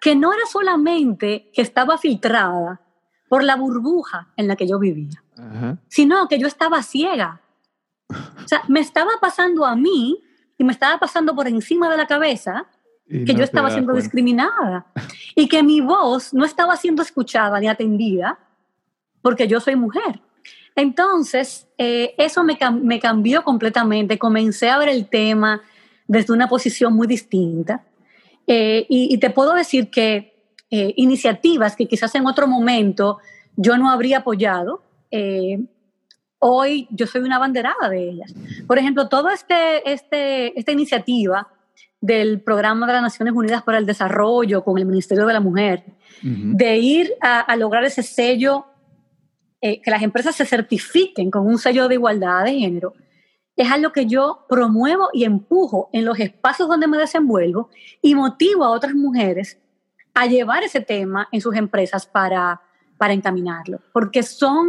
que 0.00 0.16
no 0.16 0.32
era 0.32 0.42
solamente 0.50 1.50
que 1.52 1.62
estaba 1.62 1.96
filtrada 1.96 2.80
por 3.28 3.44
la 3.44 3.56
burbuja 3.56 4.32
en 4.36 4.48
la 4.48 4.56
que 4.56 4.66
yo 4.66 4.78
vivía, 4.78 5.21
sino 5.88 6.28
que 6.28 6.38
yo 6.38 6.46
estaba 6.46 6.82
ciega. 6.82 7.40
O 8.08 8.48
sea, 8.48 8.62
me 8.68 8.80
estaba 8.80 9.12
pasando 9.20 9.64
a 9.64 9.74
mí 9.74 10.22
y 10.58 10.64
me 10.64 10.72
estaba 10.72 10.98
pasando 10.98 11.34
por 11.34 11.48
encima 11.48 11.90
de 11.90 11.96
la 11.96 12.06
cabeza 12.06 12.66
que 13.08 13.34
yo 13.34 13.44
estaba 13.44 13.70
siendo 13.70 13.92
discriminada 13.92 14.86
y 15.34 15.48
que 15.48 15.62
mi 15.62 15.80
voz 15.80 16.32
no 16.32 16.44
estaba 16.44 16.76
siendo 16.76 17.02
escuchada 17.02 17.60
ni 17.60 17.68
atendida 17.68 18.38
porque 19.20 19.46
yo 19.46 19.60
soy 19.60 19.76
mujer. 19.76 20.20
Entonces, 20.74 21.68
eh, 21.76 22.14
eso 22.16 22.42
me, 22.44 22.58
me, 22.82 22.98
cambió 22.98 23.42
completamente. 23.44 24.18
Comencé 24.18 24.70
a 24.70 24.78
ver 24.78 24.88
el 24.88 25.08
tema 25.08 25.60
desde 26.06 26.32
una 26.32 26.48
posición 26.48 26.94
muy 26.94 27.06
distinta. 27.06 27.84
Eh, 28.46 28.86
y, 28.88 29.16
te 29.18 29.30
puedo 29.30 29.54
decir 29.54 29.90
que 29.90 30.54
eh, 30.70 30.94
iniciativas 30.96 31.76
que 31.76 31.86
quizás 31.86 32.14
en 32.14 32.26
otro 32.26 32.46
momento 32.48 33.18
yo 33.56 33.76
no 33.76 33.90
habría 33.90 34.18
apoyado. 34.18 34.82
Eh, 35.12 35.58
hoy 36.40 36.88
yo 36.90 37.06
soy 37.06 37.20
una 37.20 37.38
banderada 37.38 37.88
de 37.88 38.10
ellas. 38.10 38.34
Por 38.66 38.78
ejemplo, 38.78 39.08
toda 39.08 39.32
este, 39.32 39.92
este, 39.92 40.58
esta 40.58 40.72
iniciativa 40.72 41.46
del 42.00 42.40
Programa 42.40 42.86
de 42.88 42.94
las 42.94 43.02
Naciones 43.02 43.32
Unidas 43.32 43.62
para 43.62 43.78
el 43.78 43.86
Desarrollo 43.86 44.64
con 44.64 44.76
el 44.76 44.86
Ministerio 44.86 45.24
de 45.24 45.32
la 45.32 45.40
Mujer, 45.40 45.84
de 46.22 46.78
ir 46.78 47.12
a, 47.20 47.54
lograr 47.56 47.84
ese 47.84 48.02
sello, 48.02 48.66
eh, 49.60 49.80
que 49.80 49.90
las 49.90 50.02
empresas 50.02 50.34
se 50.34 50.44
certifiquen 50.44 51.30
con 51.30 51.46
un 51.46 51.58
sello 51.58 51.86
de 51.86 51.94
igualdad 51.94 52.44
de 52.44 52.58
género, 52.58 52.94
es 53.54 53.70
algo 53.70 53.92
que 53.92 54.06
yo 54.06 54.46
promuevo 54.48 55.10
y 55.12 55.24
empujo 55.24 55.90
en 55.92 56.04
los 56.04 56.18
espacios 56.18 56.68
donde 56.68 56.88
me 56.88 56.98
desenvuelvo 56.98 57.70
y 58.00 58.14
motivo 58.14 58.64
a 58.64 58.70
otras 58.70 58.94
mujeres 58.94 59.58
a 60.14 60.26
llevar 60.26 60.64
ese 60.64 60.80
tema 60.80 61.28
en 61.30 61.40
sus 61.40 61.54
empresas 61.54 62.06
para, 62.06 62.62
para 62.96 63.12
encaminarlo, 63.12 63.80
porque 63.92 64.22
son 64.22 64.66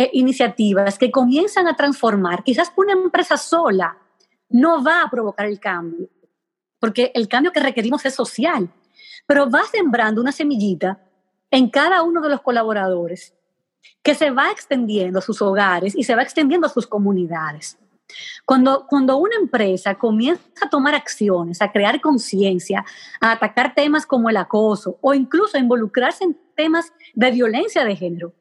eh, 0.00 0.10
iniciativas 0.12 0.96
que 0.96 1.10
comienzan 1.10 1.66
a 1.66 1.74
transformar. 1.74 2.44
Quizás 2.44 2.72
una 2.76 2.92
empresa 2.92 3.36
sola 3.36 3.98
no 4.48 4.80
va 4.84 5.02
a 5.02 5.10
provocar 5.10 5.46
el 5.46 5.58
cambio, 5.58 6.08
porque 6.78 7.10
el 7.16 7.26
cambio 7.26 7.50
que 7.50 7.58
requerimos 7.58 8.06
es 8.06 8.14
social, 8.14 8.70
pero 9.26 9.50
va 9.50 9.64
sembrando 9.64 10.20
una 10.20 10.30
semillita 10.30 11.00
en 11.50 11.68
cada 11.68 12.02
uno 12.04 12.20
de 12.20 12.28
los 12.28 12.42
colaboradores 12.42 13.34
que 14.00 14.14
se 14.14 14.30
va 14.30 14.52
extendiendo 14.52 15.18
a 15.18 15.22
sus 15.22 15.42
hogares 15.42 15.96
y 15.96 16.04
se 16.04 16.14
va 16.14 16.22
extendiendo 16.22 16.68
a 16.68 16.70
sus 16.70 16.86
comunidades. 16.86 17.76
Cuando, 18.44 18.86
cuando 18.86 19.16
una 19.16 19.34
empresa 19.34 19.96
comienza 19.96 20.44
a 20.64 20.70
tomar 20.70 20.94
acciones, 20.94 21.60
a 21.60 21.72
crear 21.72 22.00
conciencia, 22.00 22.84
a 23.20 23.32
atacar 23.32 23.74
temas 23.74 24.06
como 24.06 24.30
el 24.30 24.36
acoso 24.36 24.96
o 25.00 25.12
incluso 25.12 25.56
a 25.56 25.60
involucrarse 25.60 26.22
en 26.22 26.38
temas 26.54 26.92
de 27.14 27.32
violencia 27.32 27.84
de 27.84 27.96
género, 27.96 28.32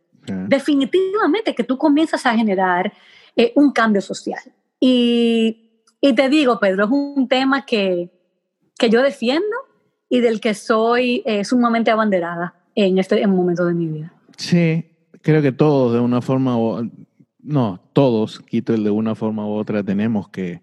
definitivamente 0.47 1.55
que 1.55 1.63
tú 1.63 1.77
comienzas 1.77 2.25
a 2.25 2.35
generar 2.35 2.93
eh, 3.35 3.53
un 3.55 3.71
cambio 3.71 4.01
social. 4.01 4.39
Y, 4.79 5.71
y, 6.01 6.13
te 6.13 6.29
digo, 6.29 6.59
Pedro, 6.59 6.85
es 6.85 6.91
un 6.91 7.27
tema 7.27 7.65
que, 7.65 8.09
que 8.77 8.89
yo 8.89 9.01
defiendo 9.01 9.55
y 10.09 10.19
del 10.19 10.39
que 10.39 10.53
soy 10.53 11.23
eh, 11.25 11.43
sumamente 11.43 11.91
abanderada 11.91 12.55
en 12.75 12.97
este 12.97 13.25
momento 13.27 13.65
de 13.65 13.73
mi 13.73 13.87
vida. 13.87 14.13
Sí, 14.37 14.85
creo 15.21 15.41
que 15.41 15.51
todos 15.51 15.93
de 15.93 15.99
una 15.99 16.21
forma 16.21 16.55
no, 17.47 17.79
todos, 17.93 18.39
quito 18.41 18.73
el 18.73 18.83
de 18.83 18.89
una 18.89 19.15
forma 19.15 19.47
u 19.47 19.53
otra, 19.53 19.81
tenemos 19.81 20.27
que, 20.29 20.61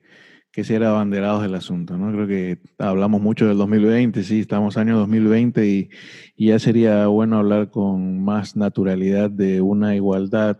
ser 0.62 0.84
abanderados 0.84 1.42
del 1.42 1.57
asunto, 1.57 1.96
¿no? 1.96 2.12
Creo 2.12 2.28
que 2.28 2.59
hablamos 2.78 3.20
mucho 3.20 3.48
del 3.48 3.59
2020, 3.59 4.22
sí, 4.22 4.40
estamos 4.40 4.76
año 4.76 4.96
2020 4.98 5.66
y, 5.66 5.90
ya 6.36 6.59
sería 6.61 7.09
bueno 7.09 7.38
hablar 7.38 7.70
con 7.70 8.22
más 8.22 8.55
naturalidad 8.55 9.30
de 9.30 9.61
una 9.61 9.96
igualdad 9.96 10.59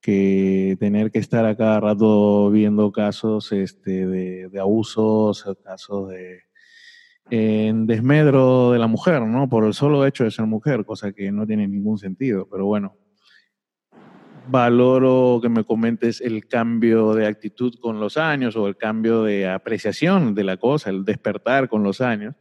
que 0.00 0.76
tener 0.78 1.10
que 1.10 1.18
estar 1.18 1.44
a 1.46 1.56
cada 1.56 1.80
rato 1.80 2.50
viendo 2.50 2.92
casos 2.92 3.50
este, 3.50 4.06
de, 4.06 4.60
abusos, 4.60 5.44
casos 5.64 6.10
de 6.10 6.42
desmedro 7.28 8.70
de 8.72 8.78
la 8.78 8.86
mujer, 8.86 9.22
¿no? 9.22 9.48
Por 9.48 9.64
el 9.64 9.74
solo 9.74 10.06
hecho 10.06 10.22
de 10.24 10.30
ser 10.30 10.46
mujer, 10.46 10.84
cosa 10.84 11.12
que 11.12 11.32
no 11.32 11.46
tiene 11.46 11.66
ningún 11.66 11.98
sentido, 11.98 12.46
pero 12.48 12.66
bueno, 12.66 12.96
valoro 14.48 15.40
que 15.42 15.48
me 15.48 15.64
comentes 15.64 16.20
el 16.20 16.46
cambio 16.46 17.14
de 17.14 17.26
actitud 17.26 17.74
con 17.80 18.00
los 18.00 18.16
años 18.16 18.56
o 18.56 18.66
el 18.66 18.76
cambio 18.76 19.22
de 19.22 19.48
apreciación 19.48 20.34
de 20.34 20.44
la 20.44 20.56
cosa, 20.56 20.90
el 20.90 21.04
despertar 21.04 21.68
con 21.68 21.82
los 21.82 22.00
años. 22.00 22.34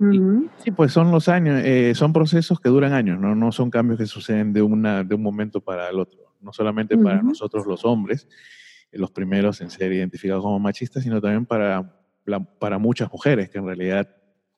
sí, 0.00 0.70
pues 0.70 0.92
son 0.92 1.10
los 1.10 1.28
años, 1.28 1.60
eh, 1.64 1.94
son 1.94 2.12
procesos 2.12 2.58
que 2.60 2.68
duran 2.68 2.92
años, 2.92 3.20
¿no? 3.20 3.34
no 3.34 3.52
son 3.52 3.70
cambios 3.70 3.98
que 3.98 4.06
suceden 4.06 4.52
de, 4.52 4.62
una, 4.62 5.04
de 5.04 5.14
un 5.14 5.22
momento 5.22 5.60
para 5.60 5.88
el 5.88 6.00
otro, 6.00 6.34
no 6.40 6.52
solamente 6.52 6.96
para 6.98 7.22
nosotros 7.22 7.66
los 7.66 7.84
hombres, 7.84 8.28
los 8.90 9.10
primeros 9.10 9.60
en 9.60 9.70
ser 9.70 9.92
identificados 9.92 10.42
como 10.42 10.58
machistas, 10.58 11.02
sino 11.02 11.20
también 11.20 11.46
para, 11.46 11.94
para 12.58 12.78
muchas 12.78 13.10
mujeres 13.12 13.48
que 13.48 13.58
en 13.58 13.66
realidad 13.66 14.08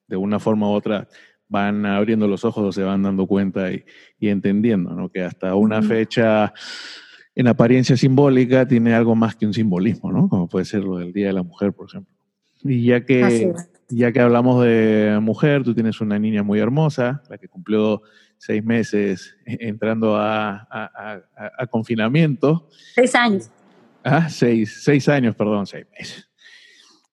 de 0.06 0.16
una 0.16 0.38
forma 0.38 0.68
u 0.68 0.72
otra 0.72 1.08
van 1.54 1.86
abriendo 1.86 2.26
los 2.26 2.44
ojos 2.44 2.64
o 2.64 2.72
se 2.72 2.82
van 2.82 3.04
dando 3.04 3.28
cuenta 3.28 3.70
y, 3.72 3.84
entendiendo, 4.20 4.92
¿no? 4.94 5.08
Que 5.08 5.22
hasta 5.22 5.54
una 5.54 5.80
fecha 5.82 6.52
en 7.36 7.46
apariencia 7.46 7.96
simbólica 7.96 8.66
tiene 8.66 8.92
algo 8.92 9.14
más 9.14 9.36
que 9.36 9.46
un 9.46 9.54
simbolismo, 9.54 10.10
¿no? 10.10 10.28
Como 10.28 10.48
puede 10.48 10.64
ser 10.64 10.82
lo 10.82 10.98
del 10.98 11.12
Día 11.12 11.28
de 11.28 11.32
la 11.34 11.44
Mujer, 11.44 11.72
por 11.72 11.88
ejemplo. 11.88 12.12
Y 12.64 12.86
ya 12.86 13.04
que, 13.04 13.54
ya 13.88 14.10
que 14.10 14.20
hablamos 14.20 14.64
de 14.64 15.18
mujer, 15.22 15.62
tú 15.62 15.74
tienes 15.74 16.00
una 16.00 16.18
niña 16.18 16.42
muy 16.42 16.58
hermosa, 16.58 17.22
la 17.28 17.38
que 17.38 17.46
cumplió 17.46 18.02
seis 18.38 18.64
meses 18.64 19.36
entrando 19.46 20.16
a, 20.16 20.66
a 21.58 21.66
confinamiento. 21.68 22.68
Seis 22.94 23.14
años. 23.14 23.50
Ah, 24.02 24.28
seis, 24.28 24.80
seis 24.82 25.08
años, 25.08 25.36
perdón, 25.36 25.66
seis 25.66 25.86
meses. 25.96 26.28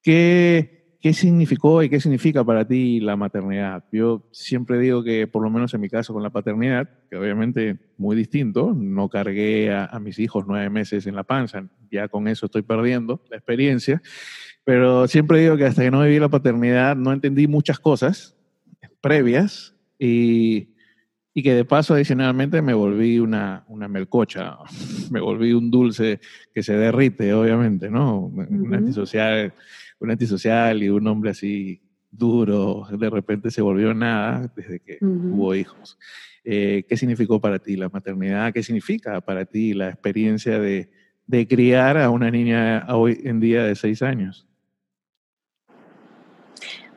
¿Qué, 0.01 0.80
¿Qué 1.01 1.13
significó 1.13 1.81
y 1.81 1.89
qué 1.89 1.99
significa 1.99 2.43
para 2.43 2.67
ti 2.67 2.99
la 2.99 3.15
maternidad? 3.15 3.83
Yo 3.91 4.27
siempre 4.31 4.77
digo 4.77 5.03
que, 5.03 5.25
por 5.25 5.41
lo 5.41 5.49
menos 5.49 5.73
en 5.73 5.81
mi 5.81 5.89
caso 5.89 6.13
con 6.13 6.21
la 6.21 6.29
paternidad, 6.29 6.87
que 7.09 7.17
obviamente 7.17 7.79
muy 7.97 8.15
distinto, 8.15 8.71
no 8.75 9.09
cargué 9.09 9.73
a, 9.73 9.99
mis 9.99 10.19
hijos 10.19 10.45
nueve 10.47 10.69
meses 10.69 11.07
en 11.07 11.15
la 11.15 11.23
panza, 11.23 11.67
ya 11.89 12.07
con 12.07 12.27
eso 12.27 12.45
estoy 12.45 12.61
perdiendo 12.61 13.19
la 13.31 13.37
experiencia, 13.37 13.99
pero 14.63 15.07
siempre 15.07 15.39
digo 15.39 15.57
que 15.57 15.65
hasta 15.65 15.81
que 15.81 15.89
no 15.89 16.03
viví 16.03 16.19
la 16.19 16.29
paternidad 16.29 16.95
no 16.95 17.11
entendí 17.11 17.47
muchas 17.47 17.79
cosas 17.79 18.37
previas 19.01 19.75
y, 19.97 20.75
y 21.33 21.41
que 21.41 21.55
de 21.55 21.65
paso 21.65 21.95
adicionalmente 21.95 22.61
me 22.61 22.75
volví 22.75 23.17
una, 23.17 23.65
una 23.69 23.87
melcocha, 23.87 24.57
me 25.09 25.19
volví 25.19 25.51
un 25.53 25.71
dulce 25.71 26.19
que 26.53 26.61
se 26.61 26.77
derrite, 26.77 27.33
obviamente, 27.33 27.89
¿no? 27.89 28.19
Un 28.19 28.75
antisocial 28.75 29.55
un 30.01 30.11
antisocial 30.11 30.83
y 30.83 30.89
un 30.89 31.07
hombre 31.07 31.31
así 31.31 31.81
duro, 32.09 32.85
de 32.91 33.09
repente 33.09 33.51
se 33.51 33.61
volvió 33.61 33.93
nada 33.93 34.51
desde 34.55 34.79
que 34.79 34.97
hubo 35.01 35.55
hijos. 35.55 35.97
Eh, 36.43 36.85
¿Qué 36.89 36.97
significó 36.97 37.39
para 37.39 37.59
ti 37.59 37.77
la 37.77 37.87
maternidad? 37.87 38.51
¿Qué 38.51 38.63
significa 38.63 39.21
para 39.21 39.45
ti 39.45 39.73
la 39.73 39.89
experiencia 39.89 40.59
de, 40.59 40.91
de 41.27 41.47
criar 41.47 41.97
a 41.97 42.09
una 42.09 42.29
niña 42.29 42.85
hoy 42.89 43.21
en 43.23 43.39
día 43.39 43.63
de 43.63 43.75
seis 43.75 44.01
años? 44.01 44.47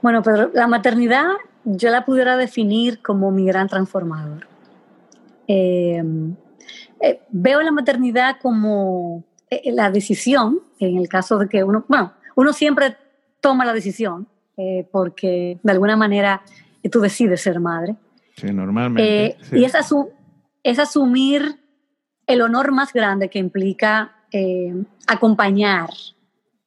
Bueno, 0.02 0.22
pero 0.22 0.50
la 0.52 0.66
maternidad 0.66 1.28
yo 1.64 1.90
la 1.90 2.04
pudiera 2.04 2.36
definir 2.36 3.00
como 3.00 3.30
mi 3.30 3.46
gran 3.46 3.68
transformador. 3.68 4.46
Em, 5.46 6.34
eh, 7.00 7.20
veo 7.30 7.62
la 7.62 7.70
maternidad 7.70 8.36
como 8.40 9.24
eh, 9.50 9.72
la 9.72 9.90
decisión, 9.90 10.60
en 10.78 10.96
el 10.96 11.08
caso 11.08 11.38
de 11.38 11.48
que 11.48 11.64
uno, 11.64 11.84
bueno, 11.88 12.12
uno 12.34 12.52
siempre 12.52 12.96
toma 13.40 13.64
la 13.64 13.72
decisión, 13.72 14.26
eh, 14.56 14.86
porque 14.90 15.58
de 15.62 15.72
alguna 15.72 15.96
manera 15.96 16.42
tú 16.90 17.00
decides 17.00 17.40
ser 17.40 17.60
madre. 17.60 17.96
Sí, 18.36 18.46
normalmente. 18.52 19.36
Y 19.52 19.64
es, 19.64 19.74
es 20.62 20.78
asumir 20.78 21.60
el 22.26 22.40
honor 22.42 22.72
más 22.72 22.92
grande 22.92 23.28
que 23.28 23.38
implica 23.38 24.16
acompañar 25.06 25.90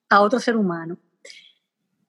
a 0.09 0.21
otro 0.21 0.39
ser 0.39 0.55
humano 0.55 0.97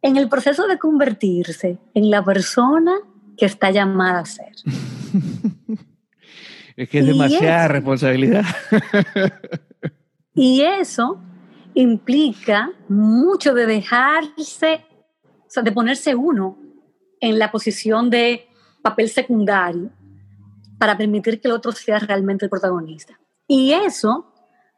en 0.02 0.16
el 0.16 0.28
proceso 0.28 0.66
de 0.66 0.78
convertirse 0.78 1.78
en 1.94 2.10
la 2.10 2.24
persona 2.24 2.92
que 3.36 3.46
está 3.46 3.70
llamada 3.70 4.20
a 4.20 4.26
ser. 4.26 4.52
es 6.76 6.88
que 6.88 6.98
es 7.00 7.06
demasiada 7.06 7.68
responsabilidad. 7.68 8.44
y 10.34 10.62
eso 10.62 11.20
implica 11.74 12.70
mucho 12.88 13.54
de 13.54 13.66
dejarse, 13.66 14.84
o 15.24 15.50
sea, 15.50 15.62
de 15.62 15.72
ponerse 15.72 16.14
uno 16.14 16.58
en 17.20 17.38
la 17.38 17.50
posición 17.50 18.10
de 18.10 18.48
papel 18.82 19.08
secundario 19.08 19.90
para 20.78 20.96
permitir 20.96 21.40
que 21.40 21.48
el 21.48 21.54
otro 21.54 21.72
sea 21.72 21.98
realmente 21.98 22.44
el 22.44 22.50
protagonista. 22.50 23.18
Y 23.46 23.72
eso 23.72 24.32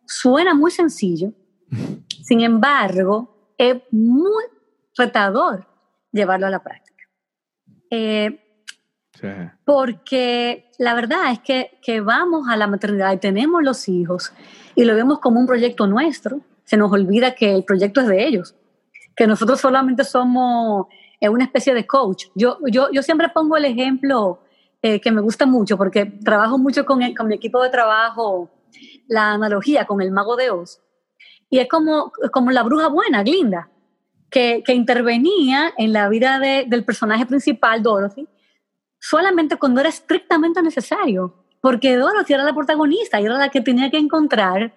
suena 0.06 0.54
muy 0.54 0.70
sencillo, 0.70 1.32
sin 2.22 2.40
embargo, 2.40 3.54
es 3.58 3.76
muy 3.90 4.44
retador 4.96 5.66
llevarlo 6.12 6.46
a 6.46 6.50
la 6.50 6.62
práctica. 6.62 7.04
Eh, 7.90 8.46
porque 9.64 10.70
la 10.78 10.94
verdad 10.94 11.32
es 11.32 11.40
que, 11.40 11.78
que 11.82 12.00
vamos 12.00 12.48
a 12.48 12.56
la 12.56 12.66
maternidad 12.66 13.12
y 13.12 13.18
tenemos 13.18 13.62
los 13.62 13.86
hijos 13.88 14.32
y 14.74 14.84
lo 14.84 14.94
vemos 14.94 15.18
como 15.18 15.40
un 15.40 15.46
proyecto 15.46 15.86
nuestro, 15.86 16.40
se 16.70 16.76
nos 16.76 16.92
olvida 16.92 17.34
que 17.34 17.52
el 17.52 17.64
proyecto 17.64 18.00
es 18.00 18.06
de 18.06 18.24
ellos, 18.24 18.54
que 19.16 19.26
nosotros 19.26 19.60
solamente 19.60 20.04
somos 20.04 20.86
eh, 21.20 21.28
una 21.28 21.42
especie 21.42 21.74
de 21.74 21.84
coach. 21.84 22.26
Yo, 22.36 22.58
yo, 22.70 22.92
yo 22.92 23.02
siempre 23.02 23.28
pongo 23.28 23.56
el 23.56 23.64
ejemplo 23.64 24.40
eh, 24.80 25.00
que 25.00 25.10
me 25.10 25.20
gusta 25.20 25.46
mucho 25.46 25.76
porque 25.76 26.06
trabajo 26.06 26.58
mucho 26.58 26.86
con, 26.86 27.00
con 27.14 27.26
mi 27.26 27.34
equipo 27.34 27.60
de 27.60 27.70
trabajo, 27.70 28.48
la 29.08 29.32
analogía 29.32 29.84
con 29.84 30.00
el 30.00 30.12
mago 30.12 30.36
de 30.36 30.50
Oz. 30.50 30.80
Y 31.50 31.58
es 31.58 31.68
como, 31.68 32.12
como 32.32 32.52
la 32.52 32.62
bruja 32.62 32.86
buena, 32.86 33.24
Glinda 33.24 33.68
que, 34.30 34.62
intervenía 34.68 35.72
en 35.76 35.92
la 35.92 36.08
vida 36.08 36.38
del 36.38 36.84
personaje 36.84 37.26
principal, 37.26 37.82
Dorothy, 37.82 38.28
solamente 39.00 39.56
cuando 39.56 39.80
era 39.80 39.88
estrictamente 39.88 40.62
necesario, 40.62 41.34
porque 41.60 41.96
Dorothy 41.96 42.34
era 42.34 42.44
la 42.44 42.54
protagonista 42.54 43.20
y 43.20 43.24
era 43.24 43.36
la 43.36 43.48
que 43.48 43.60
tenía 43.60 43.90
que 43.90 43.98
encontrar 43.98 44.72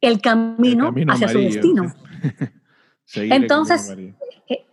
el 0.00 0.20
camino, 0.20 0.92
hacia 1.08 1.28
su 1.28 1.38
destino. 1.38 1.94
Entonces, 3.14 3.94
eh, 4.48 4.64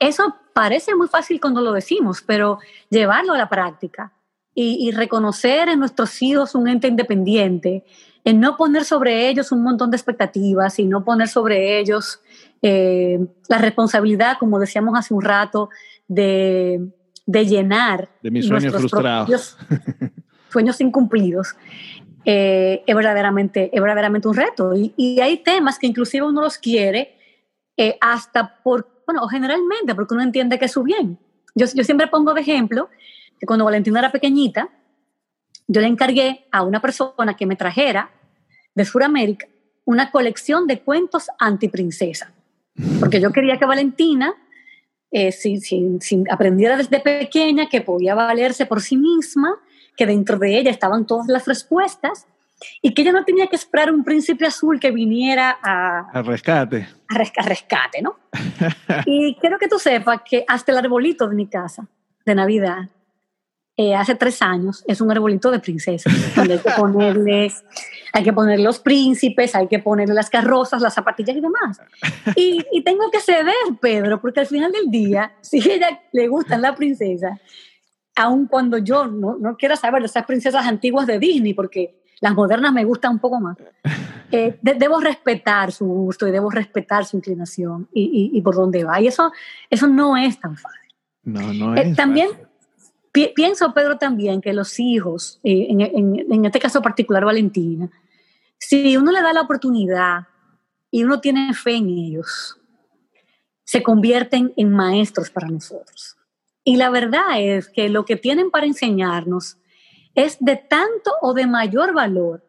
eso 0.00 0.34
parece 0.52 0.94
muy 0.94 1.08
fácil 1.08 1.40
cuando 1.40 1.60
lo 1.60 1.72
decimos, 1.72 2.22
pero 2.26 2.58
llevarlo 2.90 3.34
a 3.34 3.38
la 3.38 3.48
práctica 3.48 4.12
y, 4.54 4.88
y, 4.88 4.90
reconocer 4.90 5.68
en 5.68 5.78
nuestros 5.78 6.20
hijos 6.20 6.54
un 6.54 6.66
ente 6.66 6.88
independiente, 6.88 7.84
en 8.24 8.40
no 8.40 8.56
poner 8.56 8.84
sobre 8.84 9.28
ellos 9.28 9.52
un 9.52 9.62
montón 9.62 9.90
de 9.90 9.96
expectativas 9.96 10.78
y 10.78 10.86
no 10.86 11.04
poner 11.04 11.28
sobre 11.28 11.78
ellos 11.78 12.20
eh, 12.60 13.18
la 13.48 13.58
responsabilidad, 13.58 14.36
como 14.38 14.58
decíamos 14.58 14.98
hace 14.98 15.14
un 15.14 15.22
rato, 15.22 15.70
de, 16.08 16.88
de 17.26 17.46
llenar 17.46 18.08
de 18.22 18.30
mis 18.30 18.46
sueños 18.46 18.74
frustrados, 18.74 19.56
sueños 20.50 20.80
incumplidos, 20.80 21.54
eh, 22.30 22.84
es, 22.86 22.94
verdaderamente, 22.94 23.70
es 23.72 23.80
verdaderamente 23.80 24.28
un 24.28 24.34
reto. 24.34 24.74
Y, 24.74 25.18
hay 25.18 25.38
temas 25.38 25.78
que 25.78 25.86
inclusive 25.86 26.26
uno 26.26 26.42
los 26.42 26.58
quiere 26.58 27.16
eh, 27.74 27.96
hasta 28.02 28.62
por, 28.62 29.02
bueno, 29.06 29.26
generalmente 29.28 29.94
porque 29.94 30.12
uno 30.12 30.22
entiende 30.22 30.58
que 30.58 30.66
es 30.66 30.72
su 30.72 30.82
bien. 30.82 31.18
Yo, 31.54 31.64
yo 31.74 31.84
siempre 31.84 32.06
pongo 32.08 32.34
de 32.34 32.42
ejemplo 32.42 32.90
que 33.40 33.46
cuando 33.46 33.64
Valentina 33.64 34.00
era 34.00 34.12
pequeñita, 34.12 34.68
yo 35.66 35.80
le 35.80 35.86
encargué 35.86 36.46
a 36.52 36.64
una 36.64 36.82
persona 36.82 37.34
que 37.34 37.46
me 37.46 37.56
trajera 37.56 38.10
de 38.74 38.84
Sudamérica 38.84 39.46
una 39.86 40.10
colección 40.10 40.66
de 40.66 40.80
cuentos 40.80 41.28
antiprincesa. 41.38 42.34
Porque 43.00 43.22
yo 43.22 43.32
quería 43.32 43.58
que 43.58 43.64
Valentina, 43.64 44.34
eh, 45.10 45.32
si, 45.32 45.58
aprendiera 46.30 46.76
desde 46.76 47.00
pequeña 47.00 47.70
que 47.70 47.80
podía 47.80 48.14
valerse 48.14 48.66
por 48.66 48.82
sí 48.82 48.98
misma, 48.98 49.58
que 49.98 50.06
dentro 50.06 50.38
de 50.38 50.56
ella 50.56 50.70
estaban 50.70 51.06
todas 51.06 51.26
las 51.26 51.46
respuestas 51.46 52.26
y 52.80 52.94
que 52.94 53.02
ella 53.02 53.12
no 53.12 53.24
tenía 53.24 53.48
que 53.48 53.56
esperar 53.56 53.92
un 53.92 54.04
príncipe 54.04 54.46
azul 54.46 54.78
que 54.80 54.92
viniera 54.92 55.58
a... 55.62 56.08
Al 56.12 56.24
rescate. 56.24 56.88
A, 57.08 57.42
rescate, 57.42 58.00
¿no? 58.00 58.16
y 59.06 59.36
quiero 59.40 59.58
que 59.58 59.68
tú 59.68 59.78
sepas 59.78 60.20
que 60.24 60.44
hasta 60.46 60.72
el 60.72 60.78
arbolito 60.78 61.28
de 61.28 61.34
mi 61.34 61.48
casa, 61.48 61.88
de 62.24 62.34
Navidad, 62.34 62.88
eh, 63.76 63.94
hace 63.94 64.14
tres 64.14 64.40
años, 64.40 64.84
es 64.86 65.00
un 65.00 65.10
arbolito 65.10 65.50
de 65.50 65.58
princesa, 65.58 66.10
donde 66.36 66.54
hay 66.54 66.60
que 66.60 66.70
ponerles, 66.70 67.64
hay 68.12 68.22
que 68.22 68.32
poner 68.32 68.60
los 68.60 68.78
príncipes, 68.78 69.54
hay 69.54 69.66
que 69.66 69.78
ponerle 69.78 70.14
las 70.14 70.30
carrozas, 70.30 70.80
las 70.80 70.94
zapatillas 70.94 71.36
y 71.36 71.40
demás. 71.40 71.80
Y, 72.36 72.64
y, 72.72 72.82
tengo 72.82 73.10
que 73.10 73.20
ceder, 73.20 73.54
Pedro, 73.80 74.20
porque 74.20 74.40
al 74.40 74.46
final 74.46 74.72
del 74.72 74.90
día, 74.90 75.32
si 75.40 75.60
a 75.60 75.74
ella 75.74 76.00
le 76.12 76.28
gustan 76.28 76.62
la 76.62 76.74
princesa, 76.74 77.40
aun 78.18 78.46
cuando 78.46 78.78
yo 78.78 79.06
no, 79.06 79.36
no 79.38 79.56
quiera 79.56 79.76
saber 79.76 80.02
de 80.02 80.06
esas 80.06 80.26
princesas 80.26 80.66
antiguas 80.66 81.06
de 81.06 81.18
Disney, 81.18 81.54
porque 81.54 82.02
las 82.20 82.34
modernas 82.34 82.72
me 82.72 82.84
gustan 82.84 83.12
un 83.12 83.18
poco 83.20 83.40
más, 83.40 83.56
eh, 84.32 84.58
debo 84.60 85.00
respetar 85.00 85.72
su 85.72 85.86
gusto 85.86 86.26
y 86.26 86.32
debo 86.32 86.50
respetar 86.50 87.04
su 87.04 87.16
inclinación 87.16 87.88
y, 87.92 88.30
y, 88.32 88.42
por 88.42 88.56
dónde 88.56 88.84
va. 88.84 89.00
Y 89.00 89.06
eso, 89.06 89.32
eso 89.70 89.86
no 89.86 90.16
es 90.16 90.38
tan 90.40 90.56
fácil. 90.56 90.94
No, 91.22 91.52
no 91.52 91.76
eh, 91.76 91.90
es. 91.90 91.96
también, 91.96 92.30
pienso, 93.12 93.72
Pedro, 93.72 93.98
también 93.98 94.40
que 94.40 94.52
los 94.52 94.78
hijos, 94.80 95.40
eh, 95.44 95.68
en, 95.70 96.44
este 96.44 96.58
caso 96.58 96.82
particular 96.82 97.24
Valentina, 97.24 97.88
si 98.58 98.96
uno 98.96 99.12
le 99.12 99.22
da 99.22 99.32
la 99.32 99.42
oportunidad 99.42 100.26
y 100.90 101.04
uno 101.04 101.20
tiene 101.20 101.54
fe 101.54 101.76
en 101.76 101.88
ellos, 101.88 102.58
se 103.62 103.82
convierten 103.82 104.52
en 104.56 104.72
maestros 104.72 105.30
para 105.30 105.48
nosotros. 105.48 106.17
Y 106.68 106.76
la 106.76 106.90
verdad 106.90 107.40
es 107.40 107.66
que 107.70 107.88
lo 107.88 108.04
que 108.04 108.16
tienen 108.16 108.50
para 108.50 108.66
enseñarnos 108.66 109.56
es 110.14 110.36
de 110.38 110.56
tanto 110.56 111.12
o 111.22 111.32
de 111.32 111.46
mayor 111.46 111.94
valor 111.94 112.44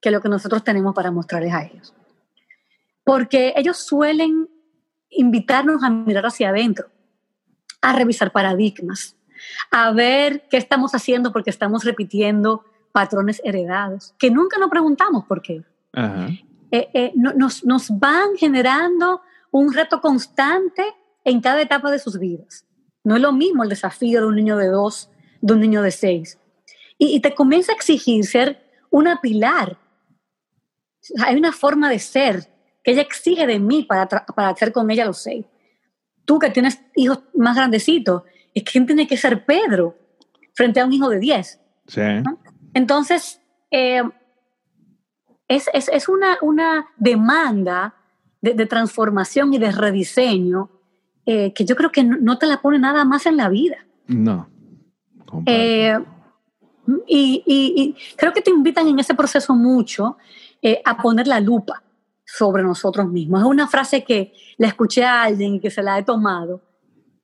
que 0.00 0.10
lo 0.10 0.22
que 0.22 0.30
nosotros 0.30 0.64
tenemos 0.64 0.94
para 0.94 1.10
mostrarles 1.10 1.52
a 1.52 1.64
ellos. 1.64 1.94
Porque 3.04 3.52
ellos 3.54 3.76
suelen 3.76 4.48
invitarnos 5.10 5.82
a 5.82 5.90
mirar 5.90 6.24
hacia 6.24 6.48
adentro, 6.48 6.88
a 7.82 7.92
revisar 7.92 8.32
paradigmas, 8.32 9.16
a 9.70 9.92
ver 9.92 10.48
qué 10.48 10.56
estamos 10.56 10.94
haciendo 10.94 11.30
porque 11.30 11.50
estamos 11.50 11.84
repitiendo 11.84 12.64
patrones 12.90 13.42
heredados, 13.44 14.14
que 14.18 14.30
nunca 14.30 14.58
nos 14.58 14.70
preguntamos 14.70 15.26
por 15.26 15.42
qué. 15.42 15.62
Eh, 16.70 16.88
eh, 16.94 17.12
nos, 17.16 17.66
nos 17.66 17.90
van 17.98 18.34
generando 18.38 19.20
un 19.50 19.74
reto 19.74 20.00
constante 20.00 20.86
en 21.22 21.42
cada 21.42 21.60
etapa 21.60 21.90
de 21.90 21.98
sus 21.98 22.18
vidas. 22.18 22.64
No 23.04 23.16
es 23.16 23.22
lo 23.22 23.32
mismo 23.32 23.62
el 23.62 23.68
desafío 23.68 24.20
de 24.20 24.26
un 24.26 24.36
niño 24.36 24.56
de 24.56 24.68
dos, 24.68 25.10
de 25.40 25.52
un 25.54 25.60
niño 25.60 25.82
de 25.82 25.90
seis. 25.90 26.38
Y, 26.98 27.20
te 27.20 27.34
comienza 27.34 27.72
a 27.72 27.74
exigir 27.74 28.24
ser 28.24 28.62
una 28.90 29.20
pilar. 29.20 29.76
hay 31.24 31.36
una 31.36 31.52
forma 31.52 31.90
de 31.90 31.98
ser 31.98 32.48
que 32.84 32.92
ella 32.92 33.02
exige 33.02 33.46
de 33.46 33.58
mí 33.58 33.82
para, 33.82 34.06
para 34.06 34.50
hacer 34.50 34.72
con 34.72 34.88
ella 34.90 35.04
los 35.04 35.18
seis. 35.18 35.44
Tú 36.24 36.38
que 36.38 36.50
tienes 36.50 36.80
hijos 36.94 37.20
más 37.34 37.56
grandecitos, 37.56 38.22
es 38.54 38.62
quién 38.62 38.86
tiene 38.86 39.08
que 39.08 39.16
ser 39.16 39.44
Pedro 39.44 39.96
frente 40.54 40.80
a 40.80 40.84
un 40.84 40.92
hijo 40.92 41.08
de 41.08 41.18
10. 41.18 41.60
Sí. 41.86 42.00
Entonces, 42.74 43.40
eh, 43.70 44.02
es, 45.48 45.68
es, 45.72 45.88
es, 45.88 46.08
una, 46.08 46.38
una 46.42 46.86
demanda 46.96 47.94
de, 48.40 48.54
de, 48.54 48.66
transformación 48.66 49.52
y 49.54 49.58
de 49.58 49.72
rediseño 49.72 50.70
eh, 51.26 51.52
que 51.52 51.64
yo 51.64 51.76
creo 51.76 51.90
que 51.90 52.04
no, 52.04 52.38
te 52.38 52.46
la 52.46 52.60
pone 52.60 52.78
nada 52.78 53.04
más 53.04 53.26
en 53.26 53.36
la 53.36 53.48
vida. 53.48 53.86
No. 54.06 54.48
Eh, 55.46 55.98
y, 57.06 57.42
y, 57.46 57.96
creo 58.16 58.32
que 58.32 58.42
te 58.42 58.50
invitan 58.50 58.88
en 58.88 58.98
ese 58.98 59.14
proceso 59.14 59.54
mucho 59.54 60.16
a 60.84 60.96
poner 60.98 61.26
la 61.26 61.40
lupa 61.40 61.82
sobre 62.24 62.62
nosotros 62.62 63.08
mismos. 63.08 63.40
Es 63.40 63.46
una 63.46 63.68
frase 63.68 64.04
que 64.04 64.32
la 64.56 64.68
escuché 64.68 65.04
a 65.04 65.22
alguien 65.22 65.56
y 65.56 65.60
que 65.60 65.70
se 65.70 65.82
la 65.82 65.98
he 65.98 66.02
tomado 66.02 66.62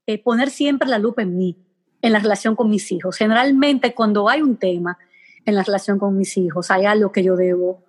eh, 0.09 0.23
poner 0.23 0.49
siempre 0.49 0.89
la 0.89 0.99
lupa 0.99 1.21
en 1.21 1.37
mí, 1.37 1.55
en 2.01 2.15
la 2.15 2.19
relación 2.19 2.57
con 2.57 2.71
mis 2.71 2.91
hijos. 2.93 3.17
Generalmente 3.17 3.95
cuando 3.95 4.29
hay 4.29 4.41
un 4.41 4.57
tema 4.57 4.97
en 5.45 5.55
la 5.55 5.63
relación 5.63 5.99
con 5.99 6.17
mis 6.17 6.35
hijos, 6.39 6.71
hay 6.71 6.87
algo 6.87 7.13
que 7.13 7.23
yo 7.23 7.37
debo 7.37 7.85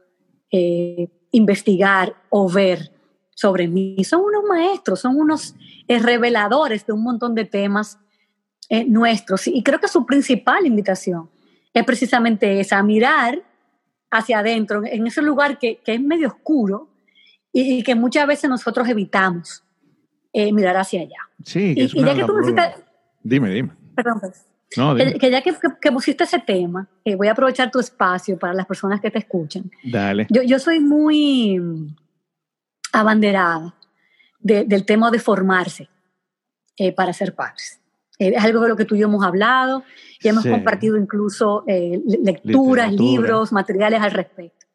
eh, 0.52 1.08
investigar 1.32 2.14
o 2.30 2.50
ver 2.50 2.92
sobre 3.34 3.70
mí. 3.70 4.04
Son 4.04 4.22
unos 4.22 4.44
maestros, 4.44 5.00
son 5.00 5.16
unos 5.18 5.56
eh, 5.90 6.00
reveladores 6.00 6.86
de 6.86 6.94
un 6.94 7.04
montón 7.04 7.36
de 7.36 7.44
temas 7.44 8.00
nuestros. 8.88 9.48
Y 9.48 9.64
creo 9.64 9.80
que 9.80 9.88
su 9.88 10.06
principal 10.06 10.64
invitación 10.64 11.28
es 11.74 11.84
precisamente 11.84 12.60
esa, 12.60 12.82
mirar 12.84 13.42
hacia 14.12 14.40
adentro, 14.40 14.84
en 14.86 15.08
ese 15.08 15.22
lugar 15.22 15.58
que, 15.58 15.78
que 15.78 15.96
es 15.96 16.02
medio 16.02 16.28
oscuro 16.28 16.90
y, 17.52 17.84
que 17.84 17.96
muchas 17.96 18.28
veces 18.28 18.50
nosotros 18.50 18.88
evitamos 18.88 19.64
eh, 20.34 20.52
mirar 20.52 20.78
hacia 20.78 21.02
allá. 21.02 21.30
Sí, 21.44 21.76
que 21.76 21.84
es 21.86 21.96
y, 21.96 22.04
ya 22.04 22.16
que 22.16 22.24
tú 22.24 22.34
pusiste, 22.36 22.62
Dime, 23.22 23.50
dime. 23.50 23.70
Perdón, 23.96 24.20
pues. 24.20 24.46
No, 24.78 24.96
dime. 24.96 25.14
Que, 25.16 25.32
ya 25.32 25.42
que, 25.42 25.54
que, 25.82 25.92
pusiste 25.92 26.24
ese 26.24 26.40
tema, 26.40 26.88
eh, 27.04 27.16
voy 27.16 27.28
a 27.28 27.32
aprovechar 27.32 27.72
tu 27.72 27.80
espacio 27.80 28.38
para 28.38 28.54
las 28.54 28.66
personas 28.66 29.02
que 29.02 29.10
te 29.10 29.20
escuchan. 29.20 29.70
Dale. 29.84 30.28
Yo, 30.30 30.44
yo 30.44 30.60
soy 30.60 30.80
muy 30.80 31.60
abanderada 32.94 33.76
del 34.40 34.86
tema 34.86 35.12
de 35.12 35.20
formarse 35.20 35.90
eh, 36.78 36.94
para 36.94 37.14
ser 37.14 37.36
padres. 37.36 37.82
es 38.18 38.44
algo 38.44 38.62
de 38.62 38.70
lo 38.70 38.76
que 38.76 38.86
tú 38.86 38.96
y 38.96 39.00
yo 39.00 39.08
hemos 39.08 39.24
hablado 39.24 39.84
y 40.22 40.28
hemos 40.28 40.46
compartido 40.46 40.98
incluso 40.98 41.64
lecturas, 41.68 42.92
libros, 42.94 43.52
materiales 43.52 44.02
al 44.02 44.12
respecto. 44.12 44.66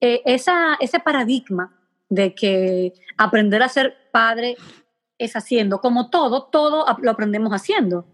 esa, 0.00 0.76
ese 0.80 1.00
paradigma 1.00 1.76
de 2.08 2.34
que 2.34 2.92
aprender 3.16 3.62
a 3.62 3.68
ser 3.68 3.94
padre 4.12 4.56
es 5.18 5.34
haciendo, 5.34 5.80
como 5.80 6.10
todo, 6.10 6.44
todo 6.44 6.84
lo 7.00 7.10
aprendemos 7.10 7.52
haciendo. 7.52 8.06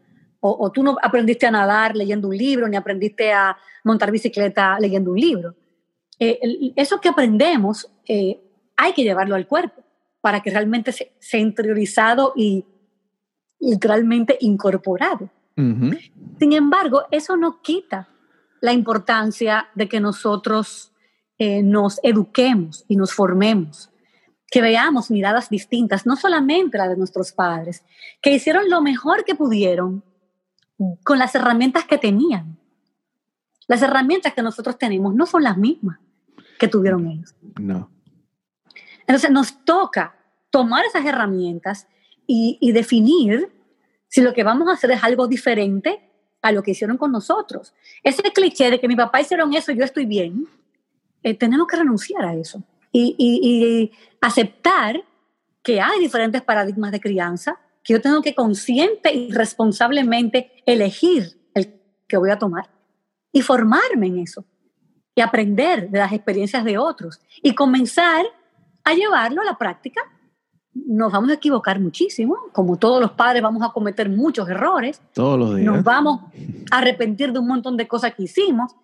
O, 0.45 0.73
tú 0.73 0.83
no 0.83 0.97
aprendiste 1.01 1.47
a 1.47 1.53
nadar 1.53 1.95
leyendo 1.95 2.27
un 2.27 2.37
libro, 2.37 2.67
ni 2.67 2.77
aprendiste 2.77 3.33
a 3.33 3.57
montar 3.85 4.11
bicicleta 4.11 4.77
leyendo 4.81 5.13
un 5.13 5.21
libro. 5.21 5.55
Eh, 6.19 6.73
eso 6.75 7.01
que 7.01 7.09
aprendemos 7.09 7.89
eh, 8.09 8.41
hay 8.77 8.93
que 8.93 9.05
llevarlo 9.05 9.37
al 9.37 9.47
cuerpo 9.47 9.82
para 10.23 10.41
que 10.41 10.51
realmente 10.51 10.93
sea 10.93 11.41
interiorizado 11.41 12.33
y 12.35 12.65
literalmente 13.61 14.39
incorporado. 14.41 15.29
Sin 15.55 16.53
embargo, 16.55 17.03
eso 17.11 17.37
no 17.37 17.61
quita 17.61 18.09
la 18.63 18.73
importancia 18.73 19.69
de 19.75 19.89
que 19.89 20.01
nosotros 20.01 20.93
eh, 21.39 21.63
nos 21.63 22.01
eduquemos 22.03 22.85
y 22.89 22.97
nos 22.97 23.13
formemos, 23.13 23.91
que 24.51 24.63
veamos 24.63 25.11
miradas 25.11 25.51
distintas, 25.51 26.07
no 26.07 26.17
solamente 26.17 26.79
la 26.79 26.89
de 26.89 26.97
nuestros 26.97 27.33
padres, 27.33 27.85
que 28.23 28.33
hicieron 28.33 28.71
lo 28.71 28.81
mejor 28.81 29.25
que 29.25 29.35
pudieron 29.35 30.03
con 31.05 31.19
las 31.19 31.35
herramientas 31.35 31.85
que 31.85 31.99
tenían. 31.99 32.59
Las 33.69 33.83
herramientas 33.83 34.35
que 34.35 34.43
nosotros 34.43 34.79
tenemos 34.79 35.15
no 35.15 35.27
son 35.27 35.43
las 35.43 35.59
mismas 35.59 35.99
que 36.59 36.69
tuvieron 36.69 37.07
ellos. 37.09 37.35
No. 37.61 37.91
Entonces 39.03 39.31
nos 39.31 39.65
toca 39.65 40.17
tomar 40.51 40.85
esas 40.85 41.05
herramientas 41.05 41.87
y, 42.27 42.59
y 42.61 42.73
definir 42.73 43.51
si 44.09 44.21
lo 44.21 44.33
que 44.35 44.45
vamos 44.45 44.69
a 44.69 44.73
hacer 44.73 44.91
es 44.91 45.03
algo 45.03 45.27
diferente 45.27 46.09
a 46.43 46.53
lo 46.53 46.63
que 46.63 46.73
hicieron 46.73 46.99
con 46.99 47.13
nosotros. 47.13 47.73
Ese 48.03 48.23
cliché 48.23 48.71
de 48.71 48.81
que 48.81 48.89
mi 48.89 48.97
papá 48.97 49.21
hicieron 49.21 49.55
eso 49.55 49.73
y 49.73 49.79
yo 49.79 49.85
estoy 49.85 50.07
bien, 50.07 50.47
eh, 51.23 51.35
tenemos 51.35 51.67
que 51.69 51.77
renunciar 51.77 52.25
a 52.25 52.35
eso 52.35 52.63
y, 52.93 53.91
aceptar 54.21 55.03
que 55.63 55.81
hay 55.81 55.99
diferentes 55.99 56.43
paradigmas 56.43 56.93
de 56.93 57.01
crianza, 57.01 57.59
que 57.83 57.95
yo 57.95 58.01
tengo 58.01 58.23
que 58.23 58.35
consciente 58.35 59.13
y 59.13 59.33
responsablemente 59.33 60.63
elegir 60.67 61.41
el 61.55 61.81
que 62.07 62.17
voy 62.17 62.31
a 62.31 62.39
tomar 62.39 62.71
y 63.33 63.43
formarme 63.43 64.09
en 64.09 64.19
eso 64.19 64.45
y 65.15 65.21
aprender 65.21 65.91
de 65.91 65.99
las 65.99 66.13
experiencias 66.13 66.65
de 66.65 66.79
otros 66.79 67.21
y 67.43 67.55
comenzar 67.55 68.25
a 68.85 68.95
llevarlo 68.95 69.43
a 69.43 69.45
la 69.45 69.59
práctica. 69.59 70.01
Nos 70.75 71.13
vamos 71.13 71.31
a 71.31 71.35
equivocar 71.35 71.81
muchísimo, 71.81 72.37
como 72.53 72.79
todos 72.79 73.01
los 73.01 73.13
padres 73.13 73.43
vamos 73.43 73.63
a 73.63 73.73
cometer 73.73 74.09
muchos 74.09 74.49
errores. 74.49 75.03
Todos 75.13 75.39
los 75.39 75.57
días. 75.57 75.67
Nos 75.67 75.85
vamos 75.85 76.21
a 76.71 76.79
arrepentir 76.79 77.33
de 77.33 77.39
un 77.39 77.47
montón 77.47 77.77
de 77.77 77.87
cosas 77.87 78.15
que 78.15 78.25
hicimos, 78.25 78.75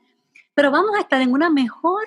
pero 0.54 0.70
vamos 0.70 0.90
a 0.96 1.00
estar 1.00 1.20
en 1.20 1.32
una 1.32 1.50
mejor 1.50 2.02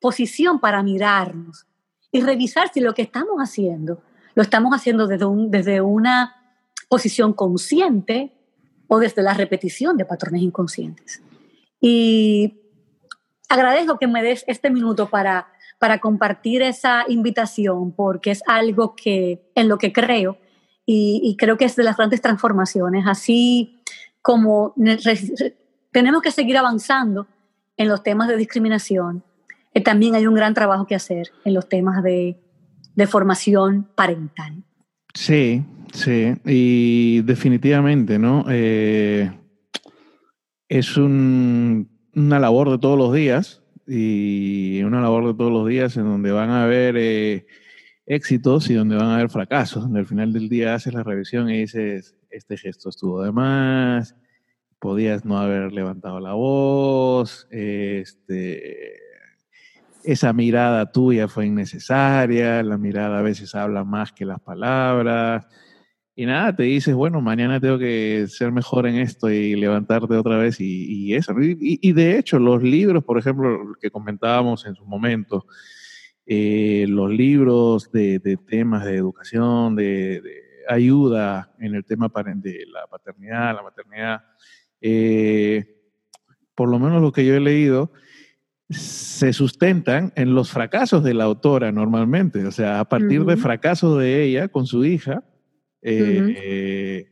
posición 0.00 0.58
para 0.58 0.82
mirarnos 0.82 1.66
y 2.10 2.22
revisar 2.22 2.70
si 2.72 2.80
lo 2.80 2.94
que 2.94 3.02
estamos 3.02 3.36
haciendo 3.38 4.02
lo 4.34 4.42
estamos 4.42 4.74
haciendo 4.74 5.06
desde, 5.06 5.24
un, 5.24 5.50
desde 5.50 5.80
una 5.80 6.36
posición 6.88 7.32
consciente 7.32 8.32
o 8.88 8.98
desde 8.98 9.22
la 9.22 9.34
repetición 9.34 9.96
de 9.96 10.04
patrones 10.04 10.42
inconscientes. 10.42 11.22
Y 11.80 12.60
agradezco 13.48 13.98
que 13.98 14.06
me 14.06 14.22
des 14.22 14.44
este 14.46 14.70
minuto 14.70 15.08
para, 15.08 15.48
para 15.80 15.98
compartir 15.98 16.60
esa 16.60 17.06
invitación 17.08 17.92
porque 17.92 18.30
es 18.30 18.42
algo 18.46 18.94
que 18.94 19.50
en 19.54 19.66
lo 19.66 19.78
que 19.78 19.92
creo 19.94 20.36
y, 20.84 21.36
creo 21.38 21.56
que 21.56 21.64
es 21.64 21.76
de 21.76 21.84
las 21.84 21.96
grandes 21.96 22.20
transformaciones, 22.20 23.06
así 23.06 23.80
como 24.22 24.74
tenemos 25.92 26.20
que 26.20 26.32
seguir 26.32 26.58
avanzando 26.58 27.28
en 27.76 27.88
los 27.88 28.02
temas 28.02 28.26
de 28.28 28.36
discriminación, 28.36 29.22
eh, 29.72 29.80
también 29.80 30.16
hay 30.16 30.26
un 30.26 30.34
gran 30.34 30.52
trabajo 30.52 30.86
que 30.86 30.96
hacer 30.96 31.30
en 31.44 31.54
los 31.54 31.68
temas 31.68 32.02
de, 32.02 32.36
formación 33.06 33.88
parental. 33.94 34.62
Sí, 35.14 35.64
sí, 35.94 36.34
y 36.44 37.22
definitivamente, 37.22 38.18
¿no? 38.18 38.44
Eh, 38.50 39.30
es 40.68 40.96
una 40.98 41.86
labor 42.38 42.70
de 42.70 42.78
todos 42.78 42.98
los 42.98 43.14
días 43.14 43.62
y 43.92 44.84
una 44.84 45.00
labor 45.00 45.26
de 45.26 45.34
todos 45.34 45.50
los 45.50 45.66
días 45.66 45.96
en 45.96 46.04
donde 46.04 46.30
van 46.30 46.50
a 46.50 46.62
haber 46.62 46.96
eh, 46.96 47.44
éxitos 48.06 48.70
y 48.70 48.74
donde 48.74 48.94
van 48.94 49.06
a 49.06 49.16
haber 49.16 49.30
fracasos, 49.30 49.84
al 49.92 50.06
final 50.06 50.32
del 50.32 50.48
día 50.48 50.74
haces 50.74 50.94
la 50.94 51.02
revisión 51.02 51.50
y 51.50 51.58
dices, 51.58 52.14
este 52.30 52.56
gesto 52.56 52.88
estuvo 52.88 53.20
de 53.20 53.32
más, 53.32 54.14
podías 54.78 55.24
no 55.24 55.38
haber 55.38 55.72
levantado 55.72 56.20
la 56.20 56.34
voz, 56.34 57.48
este 57.50 59.00
esa 60.04 60.32
mirada 60.32 60.92
tuya 60.92 61.26
fue 61.26 61.46
innecesaria, 61.46 62.62
la 62.62 62.78
mirada 62.78 63.18
a 63.18 63.22
veces 63.22 63.54
habla 63.56 63.84
más 63.84 64.12
que 64.12 64.24
las 64.24 64.40
palabras. 64.40 65.46
Y 66.20 66.26
nada, 66.26 66.54
te 66.54 66.64
dices, 66.64 66.94
bueno, 66.94 67.22
mañana 67.22 67.58
tengo 67.60 67.78
que 67.78 68.26
ser 68.28 68.52
mejor 68.52 68.86
en 68.86 68.96
esto 68.96 69.30
y 69.30 69.56
levantarte 69.56 70.16
otra 70.16 70.36
vez 70.36 70.60
y, 70.60 71.14
eso. 71.14 71.32
Y, 71.40 71.92
de 71.94 72.18
hecho, 72.18 72.38
los 72.38 72.62
libros, 72.62 73.02
por 73.02 73.18
ejemplo, 73.18 73.72
que 73.80 73.90
comentábamos 73.90 74.66
en 74.66 74.74
su 74.74 74.84
momento, 74.84 75.46
eh, 76.26 76.84
los 76.90 77.10
libros 77.10 77.90
de, 77.90 78.20
temas 78.46 78.84
de 78.84 78.96
educación, 78.96 79.76
de, 79.76 80.22
ayuda 80.68 81.54
en 81.58 81.74
el 81.74 81.86
tema 81.86 82.12
de 82.34 82.66
la 82.70 82.86
paternidad, 82.86 83.54
la 83.54 83.62
maternidad, 83.62 84.22
eh, 84.82 85.88
por 86.54 86.68
lo 86.68 86.78
menos 86.78 87.00
lo 87.00 87.12
que 87.12 87.24
yo 87.24 87.34
he 87.34 87.40
leído, 87.40 87.92
se 88.68 89.32
sustentan 89.32 90.12
en 90.16 90.34
los 90.34 90.50
fracasos 90.50 91.02
de 91.02 91.14
la 91.14 91.24
autora 91.24 91.72
normalmente, 91.72 92.44
o 92.44 92.52
sea, 92.52 92.78
a 92.78 92.84
partir 92.84 93.24
de 93.24 93.38
fracasos 93.38 93.98
de 93.98 94.22
ella 94.22 94.48
con 94.48 94.66
su 94.66 94.84
hija, 94.84 95.24
eh, 95.82 97.10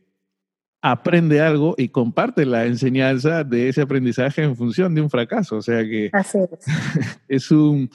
aprende 0.81 1.41
algo 1.41 1.75
y 1.77 1.89
comparte 1.89 2.45
la 2.45 2.65
enseñanza 2.65 3.43
de 3.43 3.69
ese 3.69 3.81
aprendizaje 3.81 4.43
en 4.43 4.55
función 4.55 4.95
de 4.95 5.01
un 5.01 5.09
fracaso, 5.09 5.57
o 5.57 5.61
sea 5.61 5.83
que 5.83 6.11
es. 7.27 7.51
un, 7.51 7.89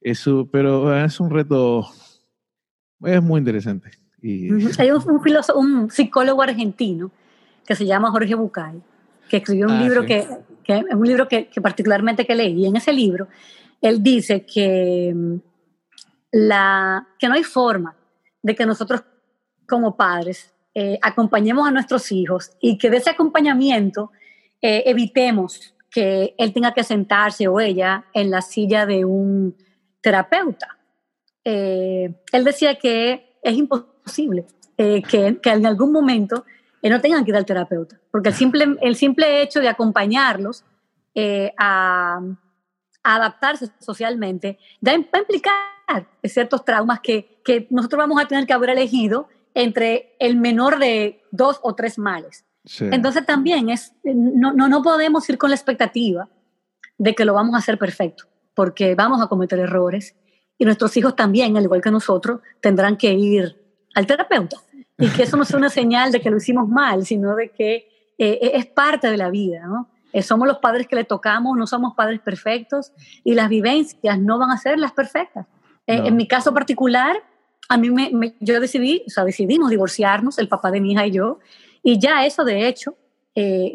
es 0.00 0.24
pero 0.50 1.04
es 1.04 1.20
un 1.20 1.30
reto, 1.30 1.86
es 3.02 3.22
muy 3.22 3.38
interesante. 3.38 3.90
Y, 4.22 4.48
Hay 4.78 4.90
un, 4.90 5.22
filósofo, 5.22 5.58
un 5.58 5.90
psicólogo 5.90 6.42
argentino 6.42 7.10
que 7.66 7.74
se 7.74 7.84
llama 7.84 8.10
Jorge 8.10 8.34
Bucay, 8.34 8.80
que 9.28 9.38
escribió 9.38 9.66
un 9.66 9.72
ah, 9.72 9.82
libro 9.82 10.06
que 10.06 10.26
que 10.64 10.78
es 10.78 10.84
un 10.94 11.06
libro 11.06 11.28
que, 11.28 11.48
particularmente 11.62 12.26
que 12.26 12.34
leí, 12.34 12.62
y 12.62 12.66
en 12.66 12.76
ese 12.76 12.92
libro 12.92 13.28
él 13.80 14.02
dice 14.02 14.44
que, 14.46 15.12
mm, 15.14 15.36
la, 16.32 17.06
que 17.18 17.28
no 17.28 17.34
hay 17.34 17.44
forma 17.44 17.94
de 18.42 18.54
que 18.54 18.66
nosotros 18.66 19.02
como 19.66 19.96
padres 19.96 20.52
eh, 20.74 20.98
acompañemos 21.02 21.66
a 21.66 21.70
nuestros 21.70 22.10
hijos 22.12 22.52
y 22.60 22.78
que 22.78 22.90
de 22.90 22.98
ese 22.98 23.10
acompañamiento 23.10 24.10
eh, 24.60 24.82
evitemos 24.86 25.74
que 25.90 26.34
él 26.38 26.52
tenga 26.52 26.74
que 26.74 26.82
sentarse 26.82 27.46
o 27.46 27.60
ella 27.60 28.06
en 28.12 28.30
la 28.30 28.42
silla 28.42 28.84
de 28.84 29.04
un 29.04 29.56
terapeuta. 30.00 30.78
Eh, 31.44 32.12
él 32.32 32.44
decía 32.44 32.76
que 32.76 33.38
es 33.42 33.54
imposible 33.56 34.46
que, 34.76 35.02
que 35.40 35.50
en 35.50 35.66
algún 35.66 35.92
momento 35.92 36.44
no 36.90 37.00
tengan 37.00 37.24
que 37.24 37.30
ir 37.30 37.36
al 37.36 37.46
terapeuta, 37.46 37.98
porque 38.10 38.30
el 38.30 38.34
simple, 38.34 38.76
el 38.80 38.96
simple 38.96 39.42
hecho 39.42 39.60
de 39.60 39.68
acompañarlos 39.68 40.64
eh, 41.14 41.52
a, 41.58 42.20
adaptarse 43.02 43.68
socialmente 43.80 44.58
va 44.86 44.92
a 44.92 45.18
implicar 45.18 45.54
ciertos 46.24 46.64
traumas 46.64 47.00
que, 47.00 47.40
que, 47.44 47.66
nosotros 47.70 47.98
vamos 47.98 48.20
a 48.20 48.26
tener 48.26 48.46
que 48.46 48.54
haber 48.54 48.70
elegido 48.70 49.28
entre 49.54 50.16
el 50.18 50.36
menor 50.36 50.78
de 50.78 51.22
dos 51.30 51.60
o 51.62 51.74
tres 51.74 51.98
males. 51.98 52.44
Entonces 52.80 53.26
también 53.26 53.68
es, 53.68 53.92
no, 54.02 54.52
no, 54.52 54.68
no 54.68 54.82
podemos 54.82 55.28
ir 55.28 55.36
con 55.38 55.50
la 55.50 55.56
expectativa 55.56 56.28
de 56.96 57.14
que 57.14 57.24
lo 57.24 57.34
vamos 57.34 57.54
a 57.54 57.58
hacer 57.58 57.78
perfecto, 57.78 58.24
porque 58.54 58.94
vamos 58.94 59.20
a 59.20 59.26
cometer 59.26 59.58
errores 59.58 60.16
y 60.58 60.64
nuestros 60.64 60.96
hijos 60.96 61.14
también, 61.16 61.56
al 61.56 61.64
igual 61.64 61.82
que 61.82 61.90
nosotros, 61.90 62.40
tendrán 62.60 62.96
que 62.96 63.12
ir 63.12 63.56
al 63.94 64.06
terapeuta. 64.06 64.56
Y 64.98 65.08
que 65.08 65.24
eso 65.24 65.36
no 65.36 65.44
sea 65.44 65.58
una 65.58 65.70
señal 65.70 66.12
de 66.12 66.20
que 66.20 66.30
lo 66.30 66.36
hicimos 66.36 66.68
mal, 66.68 67.04
sino 67.04 67.34
de 67.34 67.50
que 67.50 67.88
eh, 68.16 68.52
es 68.54 68.66
parte 68.66 69.10
de 69.10 69.16
la 69.16 69.28
vida, 69.28 69.66
¿no? 69.66 69.90
Eh, 70.12 70.22
somos 70.22 70.46
los 70.46 70.58
padres 70.58 70.86
que 70.86 70.94
le 70.94 71.02
tocamos, 71.02 71.56
no 71.56 71.66
somos 71.66 71.94
padres 71.94 72.20
perfectos 72.20 72.92
y 73.24 73.34
las 73.34 73.48
vivencias 73.48 74.18
no 74.20 74.38
van 74.38 74.52
a 74.52 74.58
ser 74.58 74.78
las 74.78 74.92
perfectas. 74.92 75.46
Eh, 75.88 76.02
en 76.04 76.14
mi 76.14 76.28
caso 76.28 76.54
particular, 76.54 77.16
a 77.68 77.76
mí 77.76 77.90
me, 77.90 78.34
yo 78.40 78.60
decidí, 78.60 79.02
o 79.06 79.10
sea, 79.10 79.24
decidimos 79.24 79.70
divorciarnos, 79.70 80.38
el 80.38 80.48
papá 80.48 80.70
de 80.70 80.80
mi 80.80 80.92
hija 80.92 81.06
y 81.06 81.12
yo, 81.12 81.38
y 81.82 81.98
ya 81.98 82.24
eso 82.26 82.44
de 82.44 82.68
hecho 82.68 82.96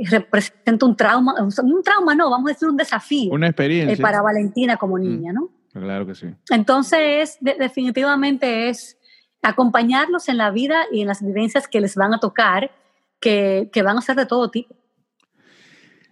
representa 0.09 0.85
un 0.85 0.95
trauma, 0.95 1.35
un 1.41 1.83
trauma 1.83 2.15
no, 2.15 2.29
vamos 2.29 2.49
a 2.49 2.53
decir 2.53 2.69
un 2.69 2.77
desafío. 2.77 3.33
Una 3.33 3.47
experiencia. 3.47 4.01
para 4.01 4.21
Valentina 4.21 4.77
como 4.77 4.97
mm. 4.97 5.01
niña, 5.01 5.33
¿no? 5.33 5.49
Claro 5.73 6.05
que 6.05 6.15
sí. 6.15 6.27
Entonces, 6.49 7.37
definitivamente 7.41 8.69
es 8.69 8.97
acompañarlos 9.41 10.27
en 10.29 10.37
la 10.37 10.51
vida 10.51 10.83
y 10.91 11.01
en 11.01 11.07
las 11.07 11.23
vivencias 11.23 11.67
que 11.67 11.81
les 11.81 11.95
van 11.95 12.13
a 12.13 12.19
tocar, 12.19 12.71
que, 13.19 13.69
van 13.83 13.97
a 13.97 14.01
ser 14.01 14.15
de 14.15 14.25
todo 14.25 14.49
tipo. 14.49 14.75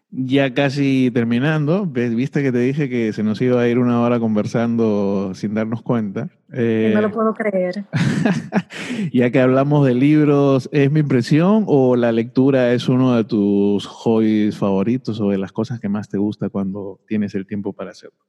Ya 0.10 0.54
casi 0.54 1.12
terminando, 1.14 1.86
viste 1.86 2.42
que 2.42 2.54
te 2.54 2.60
dije 2.60 2.88
que 2.88 3.12
se 3.12 3.24
nos 3.24 3.42
iba 3.42 3.60
a 3.60 3.68
ir 3.68 3.78
una 3.78 4.02
hora 4.02 4.20
conversando 4.20 5.34
sin 5.34 5.54
darnos 5.54 5.82
cuenta. 5.82 6.30
Eh, 6.54 6.92
no 6.96 7.02
lo 7.02 7.12
puedo 7.12 7.34
creer. 7.34 7.84
ya 9.12 9.32
que 9.32 9.42
hablamos 9.42 9.86
de 9.86 9.94
libros, 9.94 10.70
¿es 10.72 10.90
mi 10.92 11.02
impresión 11.02 11.66
o 11.68 11.98
la 11.98 12.14
lectura 12.14 12.72
es 12.72 12.88
uno 12.88 13.16
de 13.16 13.26
tus 13.26 13.86
hobbies 13.86 14.58
favoritos 14.58 15.20
o 15.20 15.30
de 15.30 15.38
las 15.38 15.52
cosas 15.52 15.82
que 15.82 15.90
más 15.90 16.08
te 16.08 16.18
gusta 16.18 16.48
cuando 16.48 17.02
tienes 17.06 17.36
el 17.36 17.46
tiempo 17.46 17.74
para 17.74 17.92
hacerlo? 17.92 18.26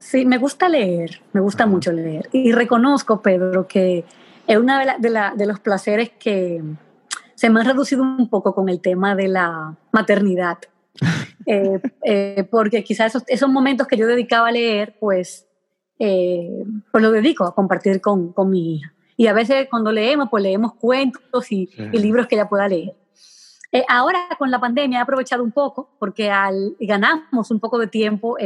Sí, 0.00 0.24
me 0.26 0.38
gusta 0.38 0.68
leer, 0.68 1.22
me 1.32 1.40
gusta 1.40 1.66
mucho 1.66 1.92
leer. 1.92 2.28
Y 2.32 2.50
reconozco, 2.50 3.22
Pedro, 3.22 3.68
que 3.68 4.04
es 4.46 4.58
uno 4.58 4.78
de, 4.78 5.20
de, 5.36 5.46
los 5.46 5.60
placeres 5.60 6.10
que 6.18 6.62
se 7.36 7.50
me 7.50 7.60
han 7.60 7.66
reducido 7.66 8.02
un 8.02 8.28
poco 8.28 8.54
con 8.54 8.68
el 8.68 8.80
tema 8.80 9.14
de 9.14 9.28
la 9.28 9.76
maternidad. 9.92 10.58
Eh, 11.46 11.80
eh, 12.04 12.46
porque 12.48 12.84
quizás 12.84 13.16
esos, 13.26 13.48
momentos 13.48 13.88
que 13.88 13.96
yo 13.96 14.06
dedicaba 14.06 14.48
a 14.48 14.52
leer, 14.52 14.96
pues, 15.00 15.48
eh, 15.98 16.64
pues 16.92 17.02
lo 17.02 17.10
dedico 17.10 17.44
a 17.44 17.54
compartir 17.54 18.00
con, 18.00 18.32
con, 18.32 18.50
mi 18.50 18.76
hija. 18.76 18.92
Y 19.16 19.26
a 19.26 19.32
veces 19.32 19.66
cuando 19.68 19.90
leemos, 19.90 20.28
pues 20.30 20.42
leemos 20.42 20.74
cuentos 20.74 21.50
y, 21.50 21.68
y 21.76 21.98
libros 21.98 22.26
que 22.26 22.36
ella 22.36 22.48
pueda 22.48 22.68
leer. 22.68 22.94
ahora 23.88 24.20
con 24.38 24.50
la 24.50 24.60
pandemia 24.60 24.98
he 24.98 25.02
aprovechado 25.02 25.42
un 25.42 25.50
poco 25.50 25.90
porque 25.98 26.30
al, 26.30 26.76
ganamos 26.78 27.50
un 27.50 27.58
poco 27.58 27.78
de 27.78 27.88
tiempo 27.88 28.36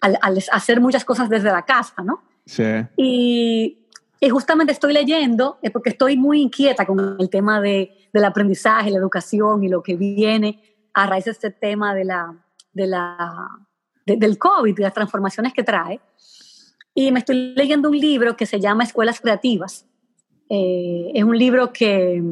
al, 0.00 0.38
hacer 0.52 0.80
muchas 0.80 1.04
cosas 1.04 1.28
desde 1.28 1.50
la 1.50 1.66
casa, 1.66 2.02
¿no? 2.02 2.22
Sí. 2.46 2.64
Y, 2.96 3.82
y 4.24 4.28
justamente 4.28 4.72
estoy 4.72 4.92
leyendo, 4.92 5.58
eh, 5.62 5.70
porque 5.72 5.90
estoy 5.90 6.16
muy 6.16 6.42
inquieta 6.42 6.86
con 6.86 7.16
el 7.18 7.28
tema 7.28 7.60
de, 7.60 7.90
del 8.12 8.24
aprendizaje, 8.24 8.92
la 8.92 8.98
educación 8.98 9.64
y 9.64 9.68
lo 9.68 9.82
que 9.82 9.96
viene 9.96 10.71
a 10.94 11.06
raíz 11.06 11.24
de 11.24 11.32
este 11.32 11.50
tema 11.50 11.94
de 11.94 12.04
la, 12.04 12.34
de 12.72 12.86
la, 12.86 13.48
del 14.06 14.38
COVID 14.38 14.78
y 14.78 14.82
las 14.82 14.94
transformaciones 14.94 15.52
que 15.52 15.62
trae. 15.62 16.00
Y 16.94 17.10
me 17.10 17.20
estoy 17.20 17.54
leyendo 17.54 17.88
un 17.88 17.98
libro 17.98 18.36
que 18.36 18.46
se 18.46 18.60
llama 18.60 18.84
Escuelas 18.84 19.20
Creativas. 19.20 19.86
Eh, 20.48 21.10
es 21.14 21.24
un 21.24 21.38
libro 21.38 21.72
que, 21.72 22.22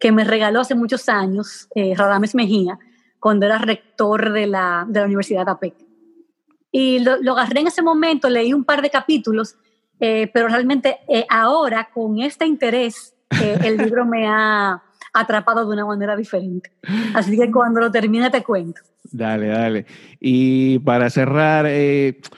que, 0.00 0.10
me 0.10 0.24
regaló 0.24 0.60
hace 0.60 0.74
muchos 0.74 1.08
años 1.08 1.68
eh, 1.74 1.94
Radames 1.96 2.34
Mejía, 2.34 2.78
cuando 3.20 3.46
era 3.46 3.58
rector 3.58 4.32
de 4.32 4.48
la, 4.48 4.84
de 4.88 5.00
la 5.00 5.06
Universidad 5.06 5.44
de 5.44 5.52
APEC. 5.52 5.74
Y 6.72 6.98
lo, 7.00 7.18
lo, 7.18 7.32
agarré 7.32 7.60
en 7.60 7.68
ese 7.68 7.82
momento, 7.82 8.28
leí 8.28 8.52
un 8.52 8.64
par 8.64 8.82
de 8.82 8.90
capítulos, 8.90 9.56
eh, 10.04 10.28
pero 10.34 10.48
realmente 10.48 10.98
eh, 11.06 11.24
ahora 11.28 11.88
con 11.94 12.18
este 12.18 12.44
interés 12.44 13.14
eh, 13.40 13.56
el 13.62 13.76
libro 13.76 14.04
me 14.04 14.26
ha 14.26 14.82
atrapado 15.12 15.66
de 15.66 15.72
una 15.72 15.86
manera 15.86 16.16
diferente. 16.16 16.70
Así 17.14 17.36
que 17.36 17.50
cuando 17.50 17.80
lo 17.80 17.90
termine 17.90 18.30
te 18.30 18.42
cuento. 18.42 18.80
Dale, 19.10 19.48
dale. 19.48 19.86
Y 20.20 20.78
para 20.80 21.10
cerrar, 21.10 21.66
¿qué 21.66 22.28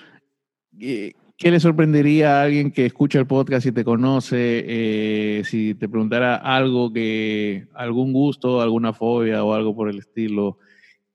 le 1.38 1.60
sorprendería 1.60 2.40
a 2.40 2.42
alguien 2.42 2.72
que 2.72 2.86
escucha 2.86 3.18
el 3.18 3.26
podcast 3.26 3.66
y 3.66 3.72
te 3.72 3.84
conoce 3.84 5.42
si 5.44 5.74
te 5.74 5.88
preguntara 5.88 6.36
algo 6.36 6.92
que, 6.92 7.66
algún 7.74 8.12
gusto, 8.12 8.60
alguna 8.60 8.92
fobia 8.92 9.44
o 9.44 9.54
algo 9.54 9.76
por 9.76 9.88
el 9.88 9.98
estilo? 9.98 10.58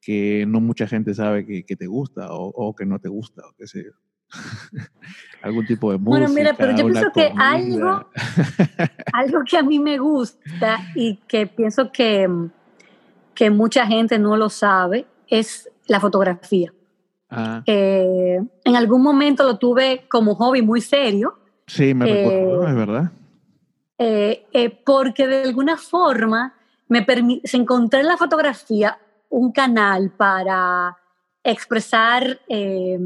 que 0.01 0.45
no 0.47 0.61
mucha 0.61 0.87
gente 0.87 1.13
sabe 1.13 1.45
que, 1.45 1.75
te 1.75 1.87
gusta 1.87 2.27
o, 2.31 2.75
que 2.75 2.85
no 2.85 2.99
te 2.99 3.09
gusta, 3.09 3.43
o 3.47 3.53
qué 3.57 3.67
sé 3.67 3.83
yo. 3.83 3.91
Algún 5.41 5.65
tipo 5.65 5.91
de 5.91 5.97
música. 5.97 6.19
Bueno, 6.19 6.33
mira, 6.33 6.53
pero 6.53 6.75
yo 6.75 6.85
pienso 6.85 7.11
que 7.13 7.31
algo, 7.37 8.09
algo 9.13 9.43
que 9.49 9.57
a 9.57 9.63
mí 9.63 9.79
me 9.79 9.97
gusta 9.97 10.79
y 10.95 11.15
que 11.27 11.47
pienso 11.47 11.91
que, 11.91 12.29
que 13.33 13.49
mucha 13.49 13.87
gente 13.87 14.19
no 14.19 14.35
lo 14.35 14.49
sabe 14.49 15.05
es 15.27 15.69
la 15.87 15.99
fotografía. 15.99 16.73
Ah. 17.29 17.63
Eh, 17.65 18.39
en 18.63 18.75
algún 18.75 19.01
momento 19.01 19.43
lo 19.43 19.57
tuve 19.57 20.05
como 20.09 20.35
hobby 20.35 20.61
muy 20.61 20.81
serio. 20.81 21.39
Sí, 21.67 21.93
me 21.93 22.05
recuerdo, 22.05 22.67
es 22.67 22.75
verdad. 22.75 23.11
Eh, 23.97 24.45
eh, 24.53 24.69
porque 24.85 25.27
de 25.27 25.43
alguna 25.43 25.77
forma 25.77 26.53
me 26.87 27.05
se 27.43 27.57
encontré 27.57 27.99
en 27.99 28.07
la 28.07 28.17
fotografía 28.17 28.97
un 29.29 29.51
canal 29.51 30.11
para 30.11 30.97
expresar, 31.43 32.39
eh, 32.47 32.97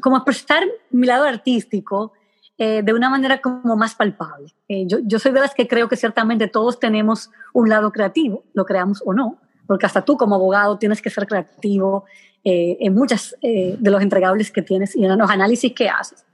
como 0.00 0.16
expresar 0.16 0.64
mi 0.90 1.06
lado 1.06 1.24
artístico 1.24 2.12
eh, 2.58 2.82
de 2.82 2.92
una 2.92 3.10
manera 3.10 3.40
como 3.40 3.76
más 3.76 3.94
palpable. 3.94 4.54
Eh, 4.68 4.84
yo, 4.86 4.98
yo, 5.02 5.18
soy 5.18 5.32
de 5.32 5.40
las 5.40 5.54
que 5.54 5.66
creo 5.66 5.88
que 5.88 5.96
ciertamente 5.96 6.48
todos 6.48 6.78
tenemos 6.78 7.30
un 7.52 7.68
lado 7.68 7.90
creativo, 7.92 8.44
lo 8.54 8.64
creamos 8.64 9.02
o 9.04 9.12
no, 9.12 9.38
porque 9.66 9.86
hasta 9.86 10.04
tú 10.04 10.16
como 10.16 10.36
abogado 10.36 10.78
tienes 10.78 11.02
que 11.02 11.10
ser 11.10 11.26
creativo 11.26 12.04
en 12.44 12.92
muchas 12.92 13.36
de 13.40 13.78
los 13.90 14.02
entregables 14.02 14.50
que 14.50 14.62
tienes 14.62 14.96
y 14.96 15.04
en 15.04 15.16
los 15.16 15.30
análisis 15.30 15.72
que 15.72 15.88
haces. 15.88 16.24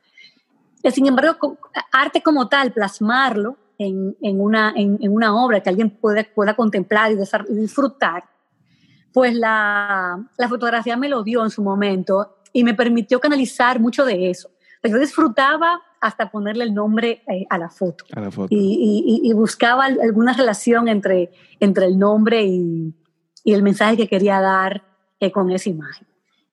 sin 0.90 1.06
embargo, 1.06 1.58
arte 1.92 2.22
como 2.22 2.48
tal, 2.48 2.72
plasmarlo 2.72 3.58
en, 3.78 4.16
en, 4.20 4.40
una, 4.40 4.72
en, 4.76 4.98
en, 5.00 5.12
una 5.12 5.34
obra 5.34 5.60
que 5.60 5.70
alguien 5.70 5.90
pueda, 5.90 6.26
pueda 6.34 6.54
contemplar 6.54 7.12
y 7.12 7.54
disfrutar, 7.54 8.24
pues 9.12 9.34
la, 9.34 10.22
la, 10.36 10.48
fotografía 10.48 10.96
me 10.96 11.08
lo 11.08 11.22
dio 11.22 11.42
en 11.44 11.50
su 11.50 11.62
momento 11.62 12.37
y 12.52 12.64
me 12.64 12.74
permitió 12.74 13.20
canalizar 13.20 13.80
mucho 13.80 14.04
de 14.04 14.30
eso. 14.30 14.50
Yo 14.82 14.98
disfrutaba 14.98 15.82
hasta 16.00 16.30
ponerle 16.30 16.64
el 16.64 16.74
nombre 16.74 17.22
eh, 17.26 17.46
a 17.50 17.58
la 17.58 17.68
foto. 17.68 18.04
A 18.14 18.20
la 18.20 18.30
foto. 18.30 18.48
Y, 18.50 19.20
y, 19.24 19.32
buscaba 19.32 19.86
alguna 19.86 20.32
relación 20.32 20.88
entre, 20.88 21.32
entre 21.58 21.86
el 21.86 21.98
nombre 21.98 22.44
y, 22.44 22.94
y 23.44 23.54
el 23.54 23.62
mensaje 23.62 23.96
que 23.96 24.06
quería 24.06 24.40
dar 24.40 24.84
eh, 25.20 25.32
con 25.32 25.50
esa 25.50 25.68
imagen. 25.68 26.06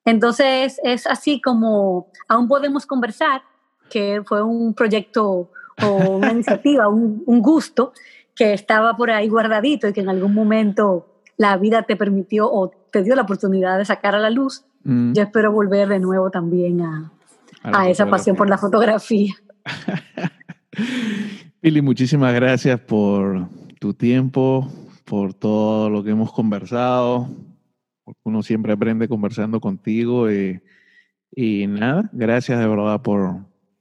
Entonces 0.06 0.80
es 0.84 1.08
así 1.08 1.42
como 1.42 2.12
aún 2.28 2.48
podemos 2.48 2.86
conversar, 2.86 3.42
que 3.90 4.22
fue 4.26 4.42
un 4.44 4.74
proyecto 4.74 5.52
o 5.84 6.18
una 6.18 6.32
iniciativa, 6.32 6.88
un, 6.88 7.24
un 7.26 7.42
gusto 7.42 7.94
que 8.36 8.54
estaba 8.54 8.98
por 8.98 9.12
ahí 9.12 9.28
guardadito 9.28 9.88
y 9.88 9.94
que 9.94 10.02
en 10.02 10.10
algún 10.10 10.34
momento 10.34 11.22
la 11.38 11.58
vida 11.58 11.84
te 11.84 11.96
permitió 11.96 12.52
o 12.52 12.70
te 12.92 13.04
dio 13.04 13.16
la 13.16 13.24
oportunidad 13.24 13.78
de 13.78 13.86
sacar 13.86 14.16
a 14.16 14.20
la 14.20 14.30
luz, 14.30 14.66
mm. 14.86 15.14
yo 15.14 15.24
espero 15.24 15.52
volver 15.52 15.90
de 15.90 16.00
nuevo 16.00 16.32
también 16.32 16.82
a, 16.82 17.12
a, 17.64 17.90
esa 17.90 18.10
pasión 18.10 18.36
por 18.36 18.50
la 18.50 18.58
fotografía. 18.58 19.34
Pili, 21.60 21.82
muchísimas 21.82 22.34
gracias 22.34 22.80
por 22.80 23.48
tu 23.80 23.94
tiempo, 23.94 24.72
por 25.04 25.34
todo 25.34 25.90
lo 25.90 26.04
que 26.04 26.12
hemos 26.12 26.32
conversado. 26.32 27.28
Uno 28.24 28.44
siempre 28.44 28.74
aprende 28.74 29.08
conversando 29.08 29.60
contigo 29.60 30.32
y, 30.32 30.62
y 31.32 31.68
nada, 31.68 32.10
gracias 32.14 32.60
de 32.60 32.68
verdad 32.68 33.02
por, 33.02 33.36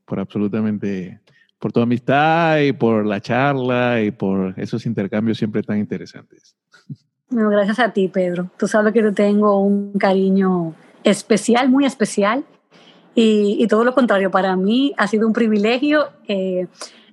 por 0.04 0.18
absolutamente, 0.18 1.20
por 1.58 1.72
tu 1.72 1.80
amistad 1.80 2.58
y 2.60 2.72
por 2.72 3.04
la 3.04 3.20
charla 3.20 4.02
y 4.02 4.10
por 4.10 4.58
esos 4.58 4.86
intercambios 4.86 5.38
siempre 5.38 5.62
tan 5.62 5.78
interesantes. 5.78 6.56
No, 7.30 7.48
gracias 7.50 7.78
a 7.80 7.92
ti, 7.92 8.08
Pedro. 8.08 8.50
Tú 8.58 8.68
sabes 8.68 8.92
que 8.92 9.02
te 9.02 9.12
tengo 9.12 9.60
un 9.60 9.92
cariño 9.94 10.74
especial, 11.04 11.68
muy 11.68 11.84
especial. 11.84 12.44
Y, 13.14 13.64
todo 13.68 13.84
lo 13.84 13.94
contrario, 13.94 14.30
para 14.30 14.56
mí 14.56 14.92
ha 14.96 15.06
sido 15.06 15.26
un 15.26 15.32
privilegio. 15.32 16.08
Eh, 16.26 16.66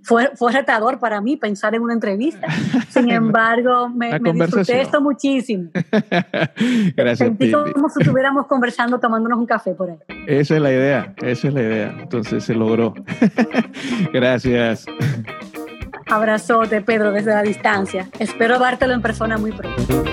fue, 0.03 0.31
fue 0.35 0.51
retador 0.51 0.99
para 0.99 1.21
mí 1.21 1.37
pensar 1.37 1.75
en 1.75 1.83
una 1.83 1.93
entrevista. 1.93 2.47
Sin 2.89 3.09
embargo, 3.11 3.89
me, 3.89 4.19
me 4.19 4.33
disfruté 4.33 4.81
esto 4.81 4.99
muchísimo. 4.99 5.69
Gracias. 6.95 7.17
Sentí 7.19 7.51
como 7.51 7.89
si 7.89 8.01
estuviéramos 8.01 8.47
conversando, 8.47 8.99
tomándonos 8.99 9.37
un 9.37 9.45
café 9.45 9.73
por 9.73 9.91
ahí. 9.91 9.97
Esa 10.27 10.55
es 10.55 10.61
la 10.61 10.71
idea, 10.71 11.13
esa 11.21 11.47
es 11.47 11.53
la 11.53 11.61
idea. 11.61 11.95
Entonces 11.99 12.43
se 12.43 12.55
logró. 12.55 12.93
Gracias. 14.13 14.85
Abrazote, 16.07 16.81
Pedro, 16.81 17.11
desde 17.11 17.33
la 17.33 17.43
distancia. 17.43 18.09
Espero 18.19 18.59
dártelo 18.59 18.93
en 18.93 19.01
persona 19.01 19.37
muy 19.37 19.51
pronto. 19.51 20.03